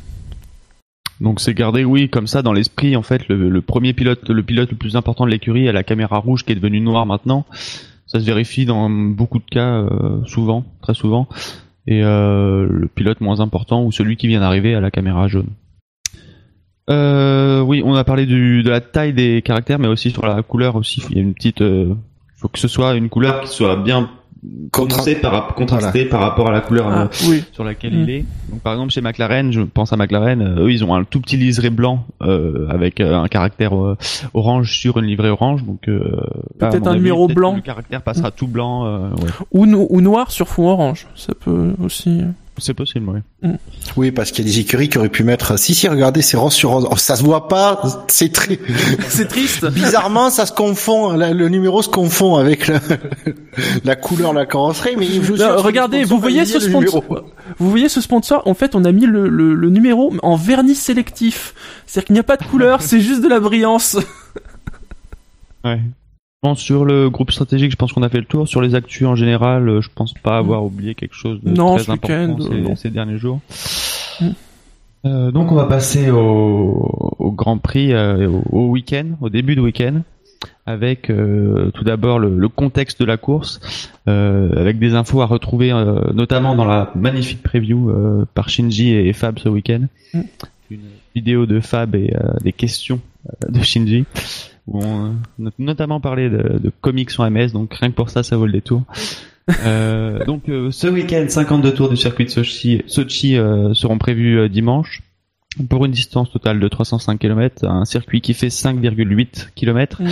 [1.22, 4.42] Donc c'est gardé oui comme ça dans l'esprit en fait le, le premier pilote le
[4.42, 7.46] pilote le plus important de l'écurie a la caméra rouge qui est devenue noire maintenant.
[8.06, 11.28] Ça se vérifie dans beaucoup de cas euh, souvent, très souvent
[11.88, 15.48] et euh, le pilote moins important ou celui qui vient d'arriver à la caméra jaune.
[16.90, 20.42] Euh, oui, on a parlé du, de la taille des caractères, mais aussi sur la
[20.42, 21.02] couleur aussi.
[21.08, 21.94] Il y a une petite, euh,
[22.36, 24.10] faut que ce soit une couleur qui soit bien
[25.20, 27.42] par, contrastée par rapport à la couleur euh, Ah, oui.
[27.52, 28.02] sur laquelle Mm.
[28.02, 28.24] il est.
[28.50, 31.20] Donc par exemple chez McLaren, je pense à McLaren, euh, eux ils ont un tout
[31.20, 33.96] petit liseré blanc euh, avec euh, un caractère euh,
[34.34, 35.64] orange sur une livrée orange.
[35.64, 36.20] Donc euh,
[36.58, 37.54] Peut-être un avis, numéro blanc.
[37.56, 38.86] Le caractère passera tout blanc.
[38.86, 39.30] euh, ouais.
[39.52, 41.06] Ou, no- ou noir sur fond orange.
[41.14, 42.20] Ça peut aussi.
[42.58, 43.08] C'est possible,
[43.42, 43.50] oui.
[43.96, 45.58] Oui, parce qu'il y a des écuries qui auraient pu mettre.
[45.58, 46.86] Si si, regardez, c'est rose sur rose.
[46.90, 48.04] Oh, ça se voit pas.
[48.08, 48.58] C'est très
[49.08, 49.66] C'est triste.
[49.70, 51.12] bizarrement, ça se confond.
[51.12, 52.80] la- le numéro se confond avec la,
[53.84, 54.96] la couleur de la carrosserie.
[54.96, 57.00] Mais je Non, regardez, vous voyez ce mis le numéro.
[57.02, 57.24] sponsor.
[57.58, 60.74] Vous voyez ce sponsor En fait, on a mis le, le, le numéro en vernis
[60.74, 61.54] sélectif.
[61.86, 63.96] C'est-à-dire qu'il n'y a pas de couleur, c'est juste de la brillance.
[65.64, 65.80] Ouais.
[66.42, 68.46] Bon, sur le groupe stratégique, je pense qu'on a fait le tour.
[68.46, 71.74] Sur les actus en général, euh, je pense pas avoir oublié quelque chose de Non,
[71.74, 72.76] très ce important week-end, ces, non.
[72.76, 73.40] ces derniers jours.
[74.20, 74.26] Mm.
[75.04, 79.56] Euh, donc on va passer au, au Grand Prix, euh, au, au week-end, au début
[79.56, 80.02] de week-end,
[80.64, 83.60] avec euh, tout d'abord le, le contexte de la course,
[84.06, 85.70] avec des infos à retrouver
[86.14, 87.92] notamment dans la magnifique preview
[88.34, 89.86] par Shinji et Fab ce week-end.
[90.14, 90.20] Mm.
[90.70, 90.80] Une
[91.14, 93.00] vidéo de Fab et des questions
[93.48, 94.06] de Shinji
[94.68, 98.22] où on a notamment parlé de, de comics sur MS, donc rien que pour ça,
[98.22, 98.82] ça vaut le détour.
[99.64, 104.38] Euh, donc euh, ce week-end, 52 tours du circuit de Sochi, Sochi euh, seront prévus
[104.38, 105.02] euh, dimanche
[105.70, 110.02] pour une distance totale de 305 km, un circuit qui fait 5,8 km.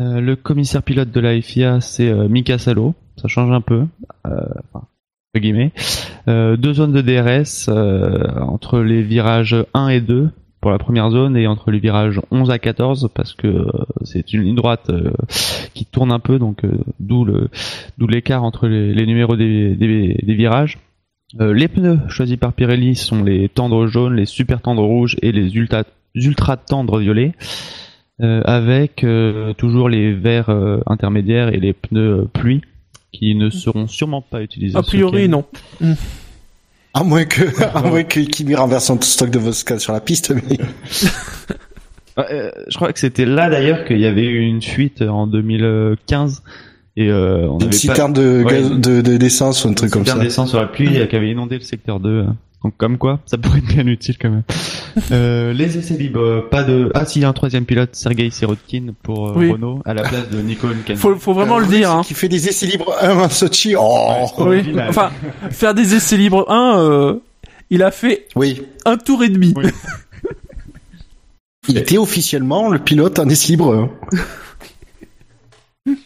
[0.00, 3.86] Euh, le commissaire pilote de la FIA, c'est euh, Mika Salo, ça change un peu,
[4.26, 4.30] euh,
[4.72, 4.86] enfin,
[5.34, 5.72] entre guillemets.
[6.28, 10.30] Euh, deux zones de DRS euh, entre les virages 1 et 2
[10.62, 13.66] pour la première zone et entre les virages 11 à 14 parce que euh,
[14.04, 15.10] c'est une ligne droite euh,
[15.74, 16.70] qui tourne un peu donc euh,
[17.00, 17.50] d'où le
[17.98, 20.78] d'où l'écart entre les, les numéros des, des, des virages.
[21.40, 25.32] Euh, les pneus choisis par Pirelli sont les tendres jaunes, les super tendres rouges et
[25.32, 25.82] les ultra
[26.14, 27.32] ultra tendres violets.
[28.20, 30.54] Euh, avec euh, toujours les verts
[30.86, 32.60] intermédiaires et les pneus pluie
[33.10, 34.78] qui ne seront sûrement pas utilisés.
[34.78, 35.44] A priori, non.
[36.94, 37.42] À moins que,
[37.74, 40.58] à moins que Kimi renverse son stock de vodka sur la piste, mais
[42.18, 46.42] euh, je crois que c'était là d'ailleurs qu'il y avait eu une fuite en 2015
[46.96, 49.72] et euh, on une avait pas citerne de, Ouais, gaz- de, de- d'essence ou un
[49.74, 50.18] truc comme ça.
[50.18, 52.26] descend sur la pluie qui avait inondé le secteur 2.
[52.64, 54.42] Donc comme quoi, ça pourrait être bien utile quand même.
[55.10, 56.90] Euh, les essais libres, euh, pas de.
[56.94, 59.50] Ah si, il y a un troisième pilote, Sergei Sirotkin pour euh, Oui.
[59.50, 60.98] Renault à la place de Nico Hülkenberg.
[60.98, 61.90] Faut, faut vraiment le oui, dire.
[61.90, 62.02] Hein.
[62.04, 63.74] Qui fait des essais libres un à Sochi.
[63.74, 64.26] Oh.
[64.36, 64.44] Oui.
[64.58, 64.90] original.
[64.90, 65.10] Enfin,
[65.50, 67.14] faire des essais libres 1, euh,
[67.70, 68.60] il a fait Oui.
[68.84, 69.54] un tour et demi.
[69.56, 69.64] Oui.
[71.68, 73.72] Il était officiellement le pilote en essai libre.
[73.74, 73.90] un.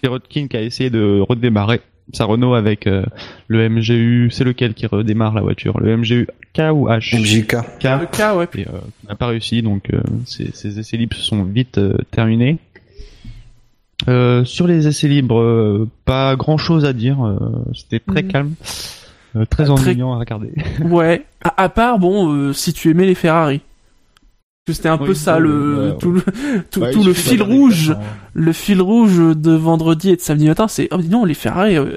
[0.01, 1.81] Sirotkin qui a essayé de redémarrer
[2.13, 3.05] sa Renault avec euh,
[3.49, 4.31] le MGU.
[4.31, 5.79] C'est lequel qui redémarre la voiture?
[5.81, 7.17] Le MGU K ou H?
[7.19, 7.57] MJK.
[7.81, 7.85] K.
[8.01, 8.49] Le cas, ouais.
[8.57, 8.73] et euh,
[9.09, 12.59] n'a pas réussi, donc euh, ces, ces essais libres se sont vite euh, terminés.
[14.09, 17.39] Euh, sur les essais libres, euh, pas grand chose à dire, euh,
[17.75, 18.29] c'était très Mhm.
[18.29, 18.55] calme,
[19.37, 20.53] euh, très Très- ennuyant à regarder.
[20.85, 21.25] Ouais.
[21.43, 23.63] À, à part, bon, euh, si tu aimais les Ferrari.
[24.67, 26.23] Que c'était un Oui, peu ça, ouais, le, ouais, tout le,
[26.73, 28.05] tout, Ouais, tout il le fil rouge, clairement.
[28.35, 31.77] le fil rouge de vendredi et de samedi matin, c'est, oh, dis donc, les Ferrari,
[31.77, 31.97] euh,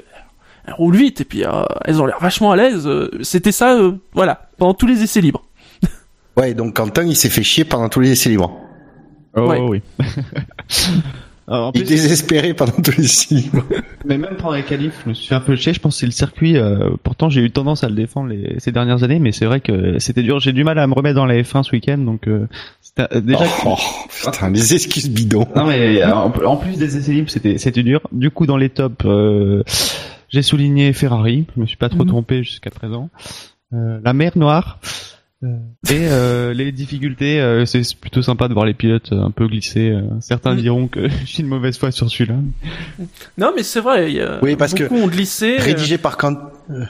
[0.66, 1.50] elles roulent vite, et puis, euh,
[1.84, 2.86] elles ont l'air vachement à l'aise.
[2.86, 5.42] euh, C'était ça, euh, voilà, pendant tous les essais libres.
[6.36, 8.56] Ouais, donc Quentin, il s'est fait chier pendant tous les essais libres.
[9.34, 9.60] Oh Ouais.
[9.60, 9.82] oui.
[11.48, 13.64] Alors, en Il est plus, désespéré pendant tous les libres.
[14.04, 15.72] mais même pendant les qualifs, je me suis fait un peu chier.
[15.72, 16.56] Je pense que c'est le circuit.
[16.56, 19.60] euh, pourtant, j'ai eu tendance à le défendre les, ces dernières années, mais c'est vrai
[19.60, 20.38] que c'était dur.
[20.40, 22.46] J'ai du mal à me remettre dans la F1 ce week-end, donc euh,
[23.00, 23.44] euh, déjà.
[23.66, 23.76] Oh,
[24.24, 25.46] putain, les excuses bidons.
[25.56, 28.00] Non mais euh, en, en plus des essais libres, c'était c'était dur.
[28.12, 29.62] Du coup, dans les tops, euh,
[30.28, 31.46] j'ai souligné Ferrari.
[31.56, 32.08] Je me suis pas trop Mhm.
[32.08, 33.10] trompé jusqu'à présent.
[33.72, 34.78] Euh, la mer Noire.
[35.42, 39.46] Et euh, les difficultés, euh, c'est plutôt sympa de voir les pilotes euh, un peu
[39.48, 39.88] glisser.
[39.88, 40.02] euh.
[40.20, 40.60] Certains Mhm.
[40.60, 42.34] diront que j'ai une mauvaise foi sur celui-là.
[43.38, 45.56] Non, mais c'est vrai, il y a Oui, parce que beaucoup ont glissé.
[45.58, 46.82] euh, Rédigé par euh,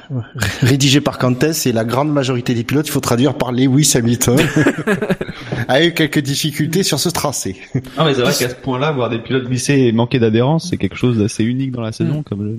[0.62, 4.38] rédigé par Quantes et la grande majorité des pilotes, il faut traduire par Lewis Hamilton,
[5.68, 7.56] a eu quelques difficultés sur ce tracé.
[7.96, 10.76] Non mais c'est vrai qu'à ce point-là, voir des pilotes glisser et manquer d'adhérence, c'est
[10.76, 12.22] quelque chose d'assez unique dans la saison.
[12.24, 12.58] Comme le...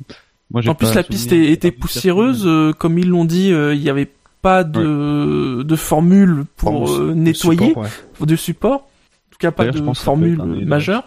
[0.51, 3.82] Moi, j'ai En plus, la piste était poussiéreuse, euh, comme ils l'ont dit, euh, il
[3.82, 4.10] n'y avait
[4.41, 8.25] pas de, de formule pour euh, nettoyer, support, ouais.
[8.25, 8.82] de support.
[8.82, 11.04] En tout cas, pas de formule majeure.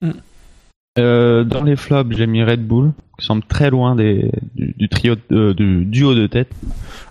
[0.00, 0.10] Mm.
[0.98, 4.88] Euh, dans les flops, j'ai mis Red Bull, qui semble très loin des, du, du
[4.88, 6.48] trio, de- du duo de tête.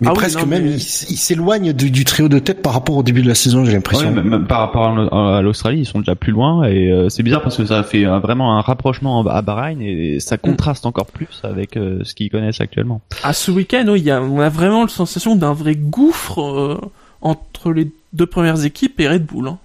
[0.00, 2.72] Mais Ah oui, presque non, même, mais- il, s'éloigne du, du trio de tête par
[2.72, 4.08] rapport au début de la saison, j'ai l'impression.
[4.14, 7.42] Ouais, même- par rapport à l'Australie, ils sont déjà plus loin et euh, c'est bizarre
[7.42, 11.40] parce que ça fait euh, vraiment un rapprochement à Bahreïn et ça contraste encore plus
[11.42, 13.00] avec euh, ce qu'ils connaissent actuellement.
[13.24, 16.40] À ce week-end, oui, il y a, on a vraiment la sensation d'un vrai gouffre
[16.42, 16.80] euh,
[17.20, 19.48] entre les deux premières équipes et Red Bull.
[19.48, 19.58] hein.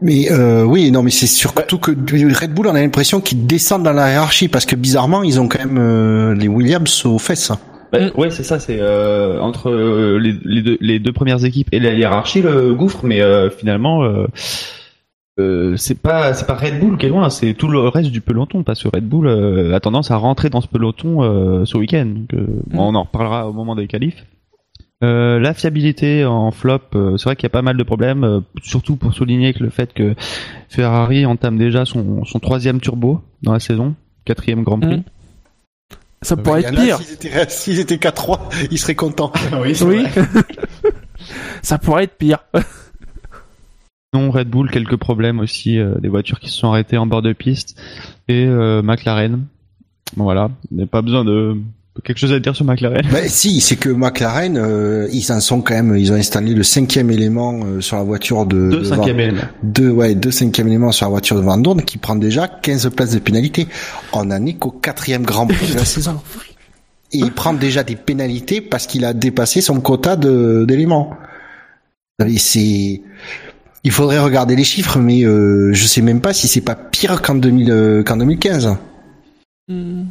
[0.00, 3.82] Mais euh, oui, non, mais c'est surtout que Red Bull, on a l'impression qu'ils descendent
[3.82, 7.52] dans la hiérarchie parce que bizarrement, ils ont quand même euh, les Williams aux fesses.
[7.92, 8.20] Ouais, Mm.
[8.20, 11.78] ouais, c'est ça, c'est euh, entre euh, les, les, deux, les deux premières équipes et
[11.78, 14.26] la hiérarchie le gouffre, mais euh, finalement euh,
[15.38, 18.20] euh, c'est pas c'est pas Red Bull qui est loin, c'est tout le reste du
[18.20, 21.76] peloton parce que Red Bull euh, a tendance à rentrer dans ce peloton euh, ce
[21.76, 22.06] week-end.
[22.06, 24.24] Donc, euh, bon, on en reparlera au moment des qualifs.
[25.02, 28.24] Euh, la fiabilité en flop, euh, c'est vrai qu'il y a pas mal de problèmes,
[28.24, 30.14] euh, surtout pour souligner que le fait que
[30.68, 35.02] Ferrari entame déjà son, son troisième turbo dans la saison, quatrième Grand Prix.
[36.22, 37.00] Ça pourrait être pire.
[37.48, 39.32] S'ils étaient, qu'à 3, ils seraient contents.
[39.60, 40.04] oui, Oui.
[41.62, 42.38] ça pourrait être pire.
[44.14, 47.22] Non, Red Bull, quelques problèmes aussi, euh, des voitures qui se sont arrêtées en bord
[47.22, 47.80] de piste
[48.28, 49.46] et euh, McLaren.
[50.16, 51.56] Bon, voilà, il n'y a pas besoin de
[52.04, 53.06] quelque chose à dire sur McLaren?
[53.12, 56.62] Bah, si, c'est que McLaren, euh, ils en sont quand même, ils ont installé le
[56.62, 59.42] cinquième élément euh, sur la voiture de, Deux de cinquième Van- éléments.
[59.62, 62.90] deux, ouais, deux cinquième éléments sur la voiture de Van Dorn qui prend déjà 15
[62.96, 63.66] places de pénalité.
[64.12, 66.20] On en est qu'au quatrième Grand Prix de la saison.
[67.12, 71.10] Et il prend déjà des pénalités parce qu'il a dépassé son quota de, d'éléments.
[72.38, 73.02] C'est,
[73.84, 77.20] il faudrait regarder les chiffres, mais euh, je sais même pas si c'est pas pire
[77.20, 78.76] qu'en 2000, euh, qu'en 2015.
[79.68, 80.04] Hmm.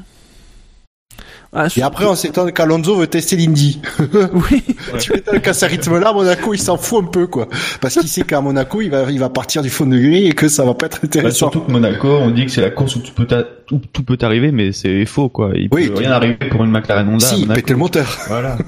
[1.54, 3.82] Ah, Et après, on s'étonne qu'Alonso veut tester l'Indy.
[4.50, 4.64] oui.
[5.00, 7.48] tu m'étonnes qu'à ce rythme-là, Monaco, il s'en fout un peu, quoi.
[7.82, 10.32] Parce qu'il sait qu'à Monaco, il va, il va partir du fond de grille et
[10.34, 11.38] que ça va pas être Bah, intéressant.
[11.52, 14.04] surtout que Monaco, on dit que c'est la course où tout peut, t'a- tout, tout
[14.04, 15.52] peut arriver, mais c'est faux, quoi.
[15.56, 17.26] Il Oui, peut rien arriver pour une McLaren Honda.
[17.26, 18.08] si, il le moteur.
[18.30, 18.58] Voilà.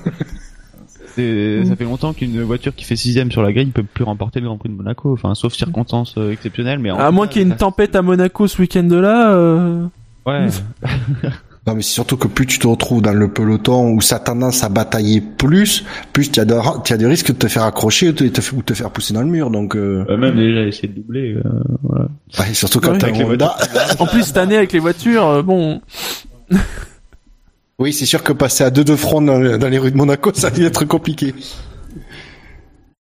[1.16, 1.22] Ça
[1.76, 4.48] fait longtemps qu'une voiture qui fait sixième sur la grille ne peut plus remporter le
[4.48, 7.46] Grand Prix de Monaco, enfin sauf circonstances euh, exceptionnelles, mais en À moins qu'il y
[7.46, 9.34] ait une tempête à Monaco ce week-end-là.
[9.36, 9.86] Euh...
[10.26, 10.48] Ouais.
[11.66, 14.20] Non, mais c'est surtout que plus tu te retrouves dans le peloton où ça a
[14.20, 18.10] tendance à batailler plus, plus tu as, de, as des risques de te faire accrocher
[18.10, 19.50] ou de te, ou te faire pousser dans le mur.
[19.50, 20.04] Donc, euh...
[20.10, 21.36] Euh, même déjà essayer de doubler.
[21.36, 21.42] euh,
[21.84, 22.08] voilà.
[22.40, 23.56] ouais, surtout quand Ouais, Honda.
[24.00, 25.80] En plus, cette année, avec les voitures, euh, bon,
[27.80, 30.32] Oui, c'est sûr que passer à deux de front dans, dans les rues de Monaco,
[30.34, 31.34] ça va être compliqué.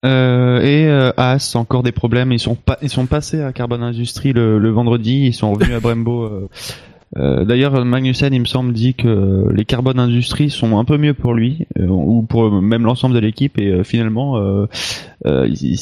[0.04, 2.32] Euh, et euh, Haas, encore des problèmes.
[2.32, 5.26] Ils sont pas, ils sont passés à Carbon Industries le, le vendredi.
[5.26, 6.24] Ils sont revenus à Brembo.
[6.24, 6.48] euh.
[7.18, 11.14] Euh, D'ailleurs, Magnussen, il me semble, dit que les Carbon Industries sont un peu mieux
[11.14, 13.58] pour lui euh, ou pour même l'ensemble de l'équipe.
[13.58, 14.66] Et euh, finalement, euh,
[15.26, 15.78] euh, ils,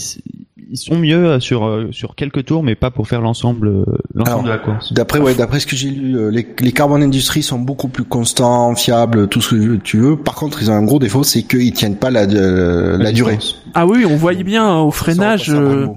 [0.72, 4.44] ils sont mieux sur euh, sur quelques tours, mais pas pour faire l'ensemble euh, l'ensemble
[4.44, 4.92] de la course.
[4.92, 8.04] D'après, ouais, d'après ce que j'ai lu, euh, les, les Carbon Industries sont beaucoup plus
[8.04, 10.16] constants, fiables, tout ce que tu veux.
[10.16, 13.38] Par contre, ils ont un gros défaut, c'est qu'ils tiennent pas la, euh, la, durée.
[13.74, 15.96] ah oui, on voyait bien hein, au freinage, euh, Brembo.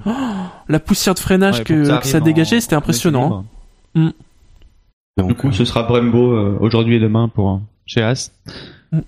[0.70, 3.46] la poussière de freinage Ouais, que, que ça, dégageait, c'était impressionnant.
[5.18, 8.32] Donc, coup, ce sera Brembo euh, aujourd'hui et demain pour chez As.
[8.92, 9.00] Mm.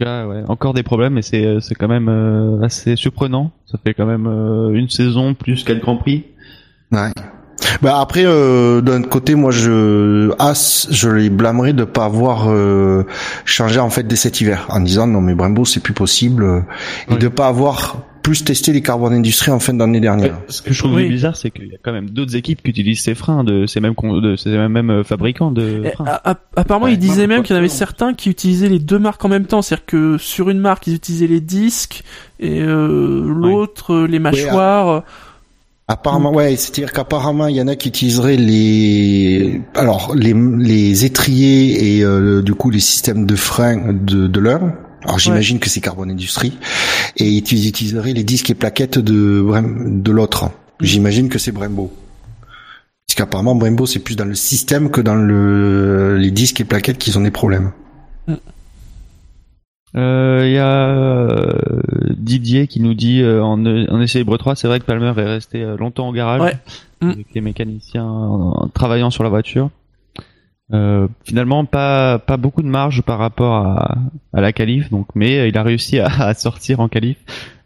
[0.00, 3.50] Là, ouais, encore des problèmes, mais c'est euh, c'est quand même euh, assez surprenant.
[3.66, 6.24] Ça fait quand même euh, une saison plus quatre grands prix.
[6.92, 7.10] Ouais.
[7.82, 13.04] Bah après, euh, d'un côté, moi, je As, je les blâmerais de pas avoir euh,
[13.44, 16.60] changé en fait dès cet hiver, en disant non mais Brembo c'est plus possible, euh,
[17.08, 17.18] et Oui.
[17.18, 17.96] de pas avoir
[18.28, 20.38] plus testé les Carbon Industries en fin d'année dernière.
[20.48, 21.08] Ce que je trouve Oui.
[21.08, 23.80] bizarre, c'est qu'il y a quand même d'autres équipes qui utilisent ces freins de ces
[23.80, 26.04] mêmes con- de ces mêmes, mêmes, euh, fabricants de freins.
[26.06, 28.80] a- apparemment, Ouais, il disait moi, même qu'il y en avait certains qui utilisaient les
[28.80, 29.62] deux marques en même temps.
[29.62, 32.02] C'est-à-dire que sur une marque, ils utilisaient les disques
[32.38, 35.04] et euh, l'autre euh, les mâchoires.
[35.90, 41.96] Apparemment, ouais, c'est-à-dire qu'apparemment, il y en a qui utiliseraient les, alors les, les étriers
[41.96, 44.74] et euh, du coup les systèmes de frein de, de l'un.
[45.04, 46.58] Alors j'imagine que c'est Carbon Industries
[47.16, 50.50] et ils utiliseraient les disques et plaquettes de Brem- de l'autre.
[50.80, 51.92] J'imagine que c'est Brembo.
[53.06, 56.98] Parce qu'apparemment Brembo c'est plus dans le système que dans le les disques et plaquettes
[56.98, 57.72] qu'ils ont des problèmes.
[59.96, 61.80] Euh, Il y a euh,
[62.10, 65.24] Didier qui nous dit euh, en, en essai libre 3, c'est vrai que Palmer est
[65.24, 66.58] resté longtemps au garage Ouais.
[67.00, 69.70] Avec les mécaniciens en- en travaillant sur la voiture.
[70.74, 73.96] Euh, finalement, pas pas beaucoup de marge par rapport à,
[74.34, 77.16] à la qualif, donc mais euh, il a réussi à, à sortir en qualif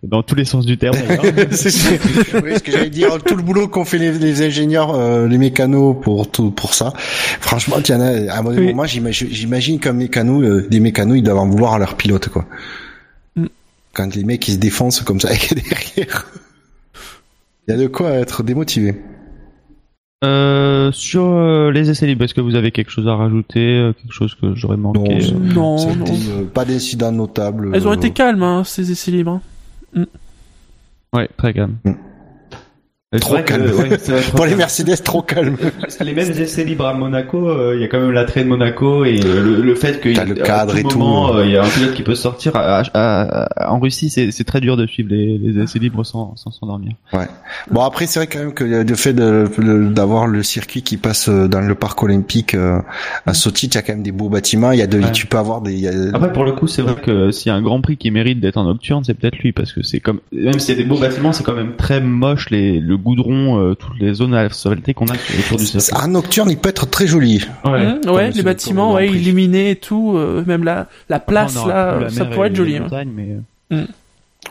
[0.05, 0.95] dans tous les sens du terme.
[1.51, 1.99] C'est-
[2.45, 5.37] oui, ce que j'allais dire, tout le boulot qu'ont fait les, les ingénieurs, euh, les
[5.39, 6.93] mécanos pour tout pour ça.
[6.97, 8.33] Franchement, il y en a.
[8.33, 8.69] À un Oui.
[8.69, 12.29] moment, j'imagine, j'imagine qu'un mécano, euh, des mécanos, ils doivent en vouloir à leur pilote,
[12.29, 12.47] quoi.
[13.35, 13.47] Mm.
[13.95, 16.27] Quand les mecs ils se défoncent comme ça avec derrière,
[17.67, 18.95] il y a de quoi être démotivé.
[20.25, 23.93] Euh, sur euh, les essais libres, est-ce que vous avez quelque chose à rajouter, euh,
[23.93, 26.45] quelque chose que j'aurais manqué Non, euh, Non, non.
[26.55, 27.71] pas d'incident notable.
[27.75, 29.41] Elles ont été calmes, hein, ces essais libres.
[29.97, 30.05] hein.
[31.13, 31.75] Ouais, très calme.
[31.85, 31.91] Mm.
[33.15, 33.65] Euh, c'est Trop que, calme.
[33.79, 34.55] ouais, c'est trop Pour les.
[34.55, 35.57] Mercedes, trop calme.
[35.81, 38.43] Parce que les mêmes essais libres à Monaco, euh, il y a quand même l'attrait
[38.45, 40.99] de Monaco et euh, le, le fait qu'il le cadre à et tout.
[40.99, 42.57] moment, euh, il y a un pilote qui peut sortir.
[42.57, 46.05] à- à- à- en Russie, c'est c'est très dur de suivre les, les essais libres
[46.05, 46.93] sans sans s'endormir.
[47.71, 51.61] Bon après c'est vrai quand même que le fait d'avoir le circuit qui passe dans
[51.61, 52.55] le parc olympique
[53.27, 54.73] à Sochi, il y a quand même des beaux bâtiments.
[54.73, 55.13] Il y a de, Ouais.
[55.13, 55.75] tu peux avoir des.
[55.75, 57.97] y a- Après, pour le coup, c'est vrai que s'il y a un Grand Prix
[57.97, 60.79] qui mérite d'être en nocturne, c'est peut-être lui parce que c'est comme même s'il y
[60.79, 64.15] a des beaux bâtiments, c'est quand même très moche les le goudron, euh, toutes les
[64.15, 65.93] zones asphaltées qu'on a autour du circuit.
[65.95, 67.45] En nocturne, il peut être très joli.
[67.65, 67.97] Ouais.
[68.05, 71.57] Comme ouais, les le bâtiments, ouais, illuminés et tout, euh, même la, la Après, place
[71.63, 72.73] on là, la ça pourrait être joli.
[72.73, 72.83] les hein.
[72.83, 73.37] montagnes, mais
[73.77, 73.85] euh,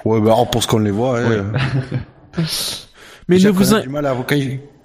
[0.06, 1.20] Ouais, bah alors pour ce qu'on les voit.
[1.20, 1.36] hein, Ouais.
[2.38, 2.42] euh,
[3.28, 4.36] Mais déjà ne vous, qu'on a in- du mal à quand,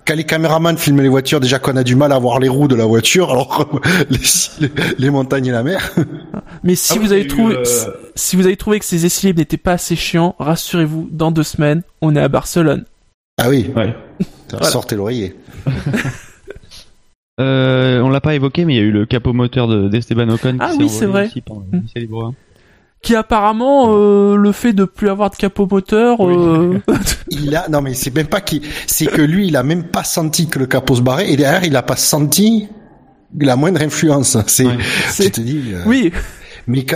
[0.06, 2.68] quand les caméramans filment les voitures, déjà qu'on a du mal à voir les roues
[2.68, 3.68] de la voiture, alors
[4.10, 4.18] les,
[4.60, 5.90] les, les montagnes et la mer.
[6.62, 7.64] mais si Ah oui, vous avez eu, trouvé, euh,
[8.14, 11.42] si vous avez trouvé que ces essais libres n'étaient pas assez chiants, rassurez-vous, dans deux
[11.42, 12.84] semaines, on est à Barcelone.
[13.38, 13.94] Ah oui, ouais.
[14.50, 14.66] Voilà.
[14.66, 15.36] sortez l'oreiller.
[17.38, 20.26] Euh, on l'a pas évoqué, mais il y a eu le capot moteur de d'Esteban
[20.30, 20.56] Ocon.
[20.58, 21.30] Ah qui s'est oui, c'est vrai.
[21.70, 22.14] Mm.
[22.16, 22.34] un.
[23.02, 26.80] Qui apparemment, euh, le fait de plus avoir de capot moteur, euh,
[27.30, 30.02] Il a, non mais c'est même pas qui, c'est que lui, il a même pas
[30.02, 32.68] senti que le capot se barrait et derrière, il a pas senti
[33.38, 34.38] la moindre influence.
[34.46, 34.78] C'est, Ouais.
[35.18, 35.60] tu te dis.
[35.74, 36.10] euh, oui,
[36.66, 36.86] Mais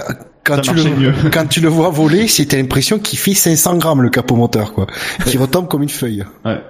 [0.56, 1.12] quand, Ça tu le, mieux.
[1.32, 4.72] quand tu le vois voler, c'est t'as l'impression qu'il fait 500 grammes le capot moteur,
[4.74, 4.86] quoi.
[5.26, 6.24] Qui retombe comme une feuille.
[6.44, 6.60] Ouais.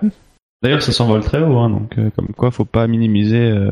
[0.62, 3.38] D'ailleurs, ça s'envole très haut, hein, donc euh, comme quoi, faut pas minimiser.
[3.50, 3.70] Euh,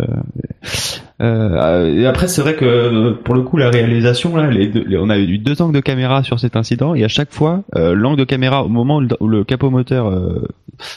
[1.20, 4.96] euh, et après, c'est vrai que pour le coup, la réalisation là, les deux, les-
[4.96, 8.16] on a eu deux angles de caméra sur cet incident, et à chaque fois, l'angle
[8.18, 10.10] de caméra au moment où le, où le capot moteur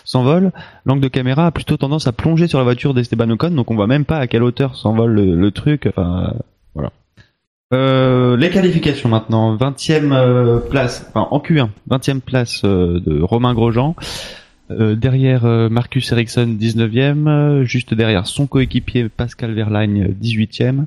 [0.05, 0.51] s'envole,
[0.85, 3.75] l'angle de caméra a plutôt tendance à plonger sur la voiture d'Esteban Ocon, donc on
[3.75, 5.87] voit même pas à quelle hauteur s'envole le, le truc.
[5.87, 6.35] Enfin,
[7.73, 13.53] euh, les qualifications maintenant, 20e euh, place, enfin en Q1, 20e place euh, de Romain
[13.53, 13.95] Grosjean.
[14.71, 20.85] Euh, derrière euh, Marcus Ericsson 19e, euh, juste derrière son coéquipier Pascal Verlaine 18e,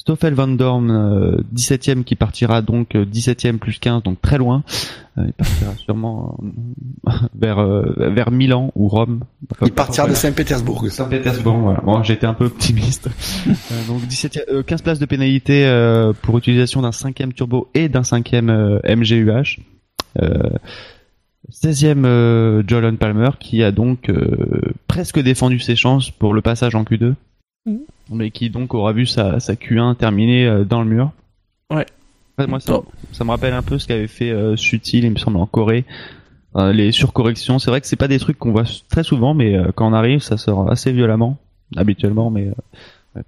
[0.00, 4.64] Stoffel Van Dorn, euh, 17e, qui partira donc euh, 17e plus 15, donc très loin.
[5.18, 6.38] Euh, il partira sûrement
[7.06, 9.24] euh, vers euh, vers Milan ou Rome.
[9.52, 10.88] Enfin, Il partira de Saint-Pétersbourg.
[10.88, 11.80] Saint-Pétersbourg, voilà.
[11.82, 13.10] Bon, j'étais un peu optimiste.
[13.72, 17.88] Euh, donc 17 euh, 15 places de pénalité euh, pour utilisation d'un cinquième turbo et
[17.88, 19.60] d'un cinquième euh, MGUH.
[20.20, 20.50] Euh,
[21.52, 26.74] 16e euh, Jolyon Palmer qui a donc euh, presque défendu ses chances pour le passage
[26.74, 27.14] en Q2.
[27.66, 27.80] Mhm.
[28.10, 31.12] Mais qui donc aura vu sa, sa Q1 terminée euh, dans le mur.
[31.70, 31.86] Ouais.
[32.38, 32.80] Ouais, moi ça,
[33.12, 35.84] ça me rappelle un peu ce qu'avait fait euh, Sutil, il me semble, en Corée.
[36.56, 39.54] Euh, les surcorrections, c'est vrai que c'est pas des trucs qu'on voit très souvent, mais
[39.56, 41.36] euh, quand on arrive, ça sort assez violemment,
[41.76, 42.48] habituellement, mais
[43.16, 43.22] euh,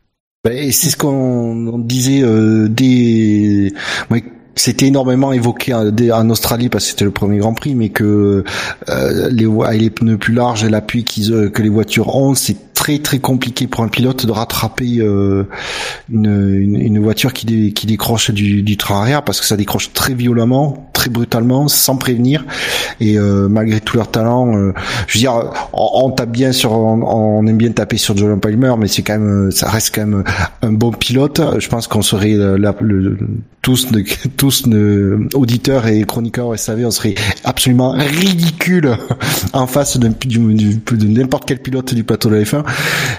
[0.45, 3.73] Ben, et c'est ce qu'on on disait euh, dès.
[4.11, 4.25] ouais,
[4.57, 8.43] c'était énormément évoqué en, Australie parce que c'était le premier Grand Prix, mais que
[8.89, 12.15] euh, les, vo- avec les pneus plus larges et l'appui qu'ils, euh, que les voitures
[12.17, 15.45] ont, c'est très très compliqué pour un pilote de rattraper euh,
[16.11, 19.93] une, une, une voiture qui, qui décroche du, du train arrière parce que ça décroche
[19.93, 22.45] très violemment, très brutalement, sans prévenir.
[23.01, 24.73] Et euh, malgré tout leur talent, euh,
[25.07, 28.75] je veux dire, on, tape bien sur, on, on aime bien taper sur Jolyon Palmer,
[28.79, 30.25] mais c'est quand même, ça reste quand même
[30.63, 31.41] un bon pilote.
[31.59, 33.19] Je pense qu'on serait le,
[33.63, 33.89] tous,
[34.37, 34.65] tous
[35.35, 37.15] auditeurs et chroniqueurs SAV, on serait
[37.45, 38.97] absolument ridicule
[39.53, 40.09] en face de
[41.07, 42.62] n'importe quel pilote du plateau de la F1.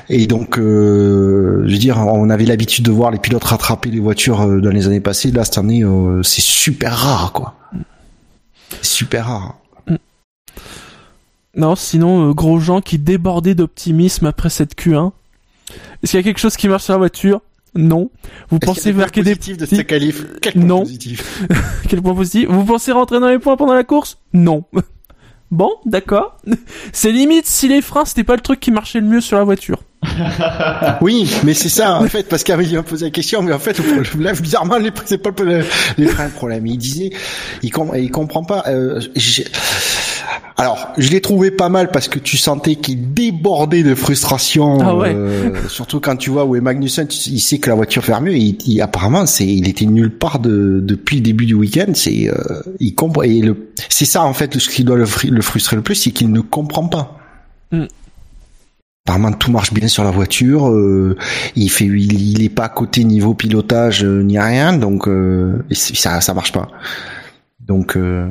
[0.10, 4.00] Et donc, euh, je veux dire, on avait l'habitude de voir les pilotes rattraper les
[4.00, 5.32] voitures euh, dans les années passées.
[5.32, 7.56] Là, cette année, euh, c'est super rare, quoi.
[8.82, 9.60] Super rare.
[11.56, 15.12] Non, sinon, euh, Grosjean qui débordait d'optimisme après cette Q1.
[16.02, 17.42] Est-ce qu'il y a quelque chose qui marche sur la voiture?
[17.76, 18.10] Non.
[18.50, 20.26] Vous pensez marquer des positifs de cette qualif?
[20.42, 20.80] Quel point Non.
[20.82, 21.44] positif?
[21.90, 22.50] Quel point positif?
[22.50, 24.18] Vous pensez rentrer dans les points pendant la course?
[24.34, 24.64] Non.
[25.54, 26.38] Bon, d'accord.
[26.94, 29.44] C'est limite si les freins c'était pas le truc qui marchait le mieux sur la
[29.44, 29.84] voiture.
[31.02, 33.80] Oui, mais c'est ça en fait parce qu'Amélie m'a posé la question, mais en fait
[34.20, 35.64] là bizarrement les c'est pas le,
[35.98, 36.66] les freins le problème.
[36.68, 37.12] Il disait,
[37.62, 38.64] il, com- il comprend pas.
[38.68, 39.00] euh,
[40.58, 44.96] alors je l'ai trouvé pas mal parce que tu sentais qu'il débordait de frustration, Ah
[44.96, 45.14] ouais.
[45.14, 48.34] euh, surtout quand tu vois où est Magnussen, il sait que la voiture fait mieux.
[48.34, 51.92] Et il, il- apparemment c'est, il était nulle part de, depuis le début du week-end.
[51.94, 53.24] C'est, euh, il comprend.
[53.24, 56.32] Et le, c'est ça en fait ce qui doit le, frustrer le plus, c'est qu'il
[56.32, 57.18] ne comprend pas.
[57.72, 57.86] Mm.
[59.06, 60.70] Apparemment tout marche bien sur la voiture.
[60.70, 61.18] euh,
[61.58, 65.66] il fait, il, il est pas à côté niveau pilotage euh, ni rien, donc euh,
[65.70, 66.70] et ça ça marche pas.
[67.60, 68.30] Donc euh,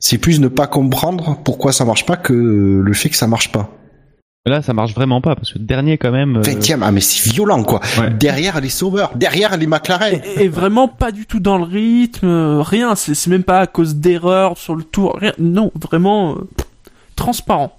[0.00, 3.52] c'est plus ne pas comprendre pourquoi ça marche pas que le fait que ça marche
[3.52, 3.70] pas.
[4.46, 6.38] là ça marche vraiment pas parce que dernier quand même.
[6.38, 7.80] euh, 20 ah mais c'est violent quoi.
[8.00, 8.10] Ouais.
[8.10, 10.20] Derrière les sauveurs, derrière les McLaren.
[10.36, 12.94] Et, et vraiment pas du tout dans le rythme, euh, rien.
[12.96, 15.34] C'est même pas à cause d'erreurs sur le tour, rien.
[15.38, 16.46] Non, vraiment euh,
[17.14, 17.76] transparent.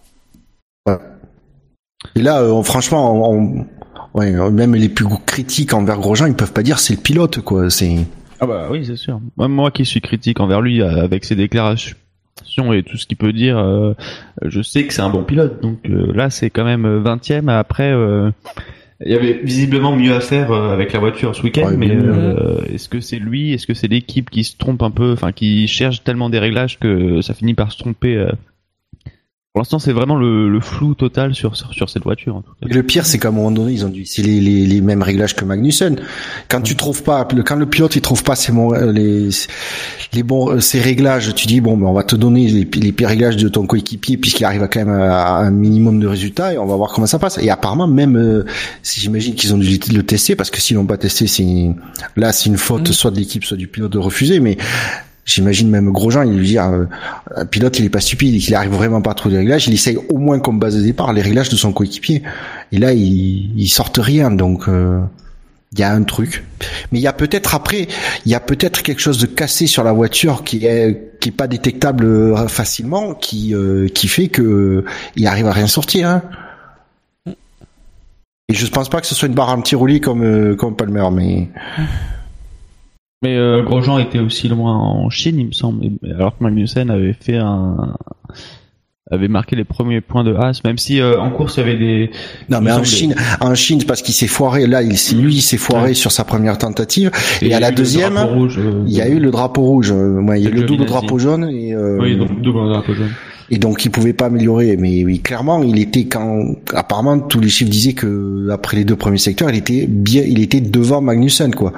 [2.15, 3.67] Et là euh, franchement on, on-
[4.19, 7.69] ouais, même les plus critiques envers Grosjean, ils peuvent pas dire c'est le pilote quoi,
[7.69, 8.05] c'est
[8.39, 9.19] Ah bah oui c'est sûr.
[9.37, 11.95] Moi, moi qui suis critique envers lui avec ses déclarations
[12.73, 13.93] et tout ce qu'il peut dire, euh,
[14.43, 15.61] je sais que c'est un bon pilote.
[15.61, 17.49] Donc euh, là c'est quand même 20ème.
[17.49, 18.29] Après euh,
[19.05, 21.89] il y avait visiblement mieux à faire euh, avec la voiture ce week-end, Ouais, mais
[21.91, 25.31] euh, est-ce que c'est lui, est-ce que c'est l'équipe qui se trompe un peu, enfin
[25.31, 28.31] qui cherche tellement des réglages que ça finit par se tromper euh.
[29.53, 32.37] Pour l'instant, c'est vraiment le, le flou total sur, sur sur cette voiture.
[32.37, 32.67] En tout cas.
[32.69, 34.81] Et le pire, c'est qu'à un moment donné, ils ont dû, c'est les, les, les
[34.81, 35.99] mêmes réglages que Magnussen.
[36.47, 39.29] Quand tu trouves pas, le, quand le pilote il trouve pas ses bons, euh, les,
[40.13, 42.91] les bons, euh, ses réglages, tu dis bon, ben on va te donner les, les
[42.93, 46.53] pires réglages de ton coéquipier puisqu'il arrive à quand même à, un minimum de résultats
[46.53, 47.37] et on va voir comment ça passe.
[47.39, 48.45] Et apparemment, même, euh,
[48.83, 51.75] si j'imagine qu'ils ont dû le tester parce que s'ils l'ont pas testé, c'est
[52.15, 52.93] là, c'est une faute Mm.
[52.93, 54.57] soit de l'équipe, soit du pilote de refuser, mais
[55.23, 56.85] J'imagine même Grosjean, il lui dit, euh,
[57.35, 59.73] un pilote, il est pas stupide, il arrive vraiment pas à trouver les réglages, il
[59.73, 62.23] essaye au moins comme base de départ les réglages de son coéquipier.
[62.71, 64.99] Et là, ils, ils sortent rien, donc euh,
[65.73, 66.43] il y a un truc.
[66.91, 67.87] Mais il y a peut-être après,
[68.25, 71.33] il y a peut-être quelque chose de cassé sur la voiture qui est qui est
[71.33, 76.09] pas détectable euh, facilement, qui euh, qui fait que euh, il arrive à rien sortir.
[76.09, 76.23] Hein.
[78.49, 81.47] Et je pense pas que ce soit une barre anti-roulis comme euh, comme Palmer, mais
[83.23, 87.13] Mais euh, Grosjean était aussi loin en Chine, il me semble, alors que Magnussen avait
[87.13, 87.95] fait un
[89.13, 91.77] avait marqué les premiers points de Haas, même si euh, en course il y avait
[91.77, 92.11] des
[92.49, 94.67] Non, il mais en Chine, en Chine, c'est parce qu'il s'est foiré.
[94.67, 95.93] Là, il, s'est- lui, il s'est foiré Ouais.
[95.93, 97.11] sur sa première tentative.
[97.41, 99.09] il Et y à a la eu le deuxième, drapeau rouge, euh, Il y a
[99.09, 99.91] eu le drapeau rouge.
[99.91, 102.93] ouais, il y a eu le double drapeau jaune et, euh, oui, donc double drapeau
[102.93, 103.09] jaune.
[103.49, 104.77] et donc il pouvait pas améliorer.
[104.77, 108.95] Mais oui, clairement, il était quand apparemment tous les chiffres disaient que après les deux
[108.95, 111.73] premiers secteurs, il était bien, il était devant Magnussen quoi.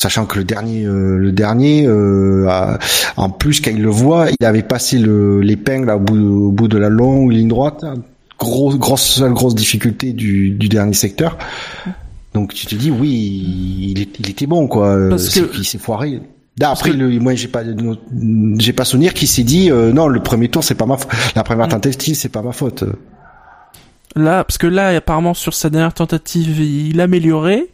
[0.00, 2.78] Sachant que le dernier, euh, le dernier, euh, a-
[3.16, 6.16] en plus quand il le voit, il avait passé le l'épingle au bout,
[6.48, 7.84] au bout de la longue ligne droite.
[8.36, 11.38] Grosse, grosse, grosse difficulté du, du dernier secteur.
[12.34, 14.96] Donc tu te dis oui, il, il était bon quoi.
[15.08, 16.20] Parce C'est que- qu'il s'est foiré.
[16.58, 17.62] Là, après, que- le, moi j'ai pas,
[18.58, 21.10] j'ai pas souvenir qu'il s'est dit euh, non, le premier tour c'est pas ma, faute.
[21.36, 21.70] la première Mm.
[21.70, 22.82] tentative c'est pas ma faute.
[24.16, 27.66] Là, parce que là, apparemment, sur sa dernière tentative, il améliorait.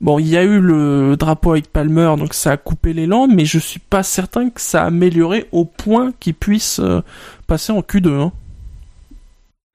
[0.00, 3.46] Bon, il y a eu le drapeau avec Palmer, donc ça a coupé l'élan, mais
[3.46, 7.00] je suis pas certain que ça a amélioré au point qu'il puisse euh,
[7.46, 8.08] passer en Q2.
[8.08, 8.32] Hein.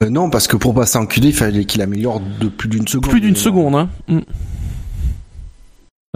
[0.03, 2.87] Euh, non, parce que pour passer en QD, il fallait qu'il améliore de plus d'une
[2.87, 3.09] seconde.
[3.09, 3.75] Plus d'une seconde.
[3.75, 3.89] Hein.
[4.07, 4.19] Mm.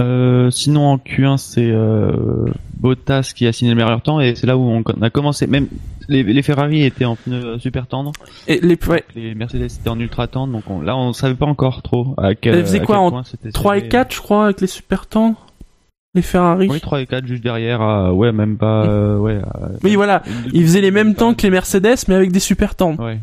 [0.01, 2.47] Euh, sinon en Q1 c'est euh,
[2.77, 5.47] Bottas qui a signé le meilleur temps et c'est là où on a commencé.
[5.47, 5.67] Même
[6.09, 8.11] les, les Ferrari étaient en pneus super tendres,
[8.47, 11.45] Et les, ouais, les Mercedes étaient en ultra tendres, donc on- là on savait pas
[11.45, 12.55] encore trop à quel.
[12.55, 13.89] Elles faisaient quoi, en point c'était 3 et serré.
[13.89, 15.45] 4, je crois, avec les super tendres.
[16.13, 16.67] Les Ferrari.
[16.69, 17.81] Oui 3 et 4 juste derrière.
[18.15, 18.85] ouais même pas.
[18.87, 19.41] euh, ouais.
[19.83, 20.23] Oui, voilà.
[20.53, 23.03] Ils faisaient les mêmes temps que les Mercedes, mais avec des super tendres.
[23.03, 23.19] Ouais.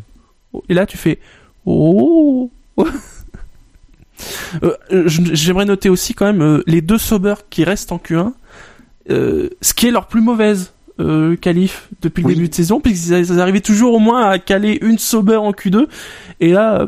[0.69, 1.19] Et là, tu fais
[1.65, 2.51] oh.
[4.63, 8.31] Euh, J'aimerais noter aussi quand même euh, les deux Sauber qui restent en Q1,
[9.09, 12.35] euh, ce qui est leur plus mauvaise euh, qualif depuis le Oui.
[12.35, 15.87] début de saison, puisqu'ils ils arrivaient toujours au moins à caler une Sauber en Q2.
[16.39, 16.87] Et là,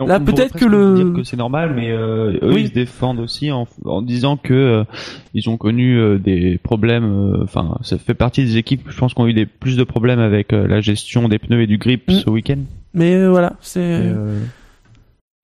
[0.00, 2.62] On- Là, peut-être que le- dire que c'est normal, mais euh, eux Oui.
[2.62, 4.84] ils se défendent aussi en, en disant que euh,
[5.32, 7.04] ils ont connu euh, des problèmes.
[7.04, 9.84] euh, Enfin, ça fait partie des équipes, je pense, qui ont eu des plus de
[9.84, 12.14] problèmes avec euh, la gestion des pneus et du grip Mm.
[12.14, 12.58] ce week-end.
[12.94, 14.40] mais euh, voilà, c'est euh,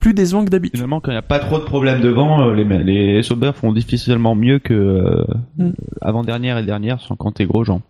[0.01, 0.77] plus décevant que d'habitude.
[0.77, 3.73] finalement, quand il n'y a pas trop de problèmes devant, euh, les, les Sauber font
[3.73, 5.25] difficilement mieux que euh,
[5.57, 5.71] Mm.
[6.01, 7.81] avant dernière et dernière, sans compter Grosjean.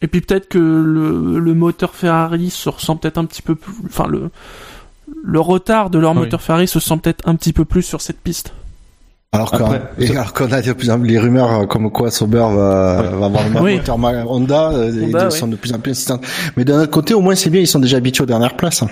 [0.00, 3.72] Et puis peut-être que le, le moteur Ferrari se ressent peut-être un petit peu plus,
[3.86, 4.30] enfin le
[5.24, 6.18] le retard de leur Oui.
[6.18, 8.52] moteur Ferrari se sent peut-être un petit peu plus sur cette piste.
[9.32, 9.64] Alors qu'on
[10.52, 13.50] a de plus en plus les rumeurs euh, comme quoi Sauber va, va avoir le
[13.54, 13.76] même Oui.
[13.76, 15.30] moteur Honda, ils ouais.
[15.30, 16.24] sont de plus en plus insistantes.
[16.56, 18.84] Mais d'un autre côté, au moins c'est bien, ils sont déjà habitués aux dernières places.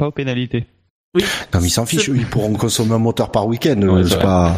[0.00, 0.66] Pas aux pénalités.
[1.14, 1.20] Non,
[1.60, 4.54] mais ils s'en fichent, ils pourront consommer un moteur par week-end, Ouais, c'est pas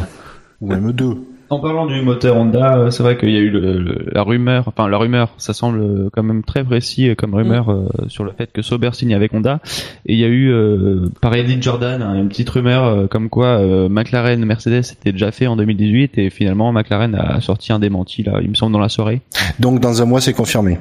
[0.61, 1.17] ou même deux.
[1.51, 4.23] En parlant du moteur Honda, euh, c'est vrai qu'il y a eu le, le- la
[4.23, 8.25] rumeur, enfin la rumeur, ça semble quand même très précis euh, comme rumeur euh, sur
[8.25, 9.61] le fait que Sauber signe avec Honda.
[10.07, 13.29] Et il y a eu, euh, par Eddie Jordan, hein, une petite rumeur euh, comme
[13.29, 17.79] quoi euh, McLaren, Mercedes était déjà fait en 2018 et finalement McLaren a sorti un
[17.81, 19.21] démenti là, il me semble dans la soirée.
[19.61, 20.79] Donc dans un mois, c'est confirmé.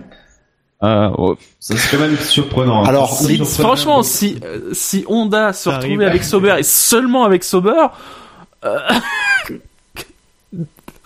[0.84, 2.84] Euh, oh, ça c'est quand même surprenant.
[2.84, 2.88] hein.
[2.88, 3.46] Alors, surprenant.
[3.46, 7.88] Franchement, si euh, si Honda se retrouvait avec Sauber et seulement avec Sauber,
[8.66, 8.78] euh,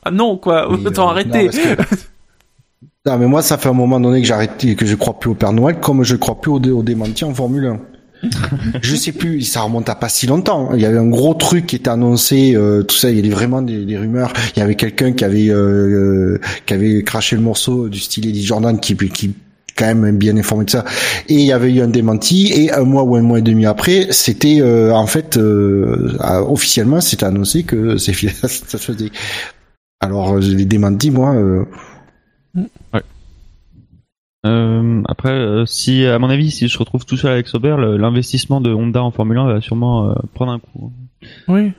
[0.04, 1.46] ah non quoi, Oui, autant euh, arrêter.
[1.46, 1.96] non, parce que-
[3.08, 5.30] Non, mais moi, ça fait un moment donné que j'ai arrêté, que je crois plus
[5.30, 7.80] au Père Noël, comme je crois plus au, dé- au démenti en Formule 1.
[8.82, 10.72] je sais plus, ça remonte à pas si longtemps.
[10.74, 13.12] Il y avait un gros truc qui était annoncé, euh, tout ça.
[13.12, 14.34] Il y avait vraiment des, des rumeurs.
[14.56, 15.56] Il y avait quelqu'un qui avait euh,
[16.38, 19.36] euh, qui avait craché le morceau du style Eddie Jordan, qui qui
[19.76, 20.86] quand même bien informé de ça.
[21.28, 22.52] Et il y avait eu un démenti.
[22.54, 26.40] Et un mois ou un mois et demi après, c'était euh, en fait euh, euh,
[26.48, 29.12] officiellement, c'était annoncé que c'est ça se faisait.
[30.02, 31.34] Alors je l'ai démenti moi.
[31.36, 31.66] euh,
[34.46, 38.62] Euh, après, euh, si à mon avis, si je retrouve tout seul avec Sauber, l'investissement
[38.62, 40.94] de Honda en Formule 1 va sûrement euh, prendre un coup.
[41.48, 41.72] Oui.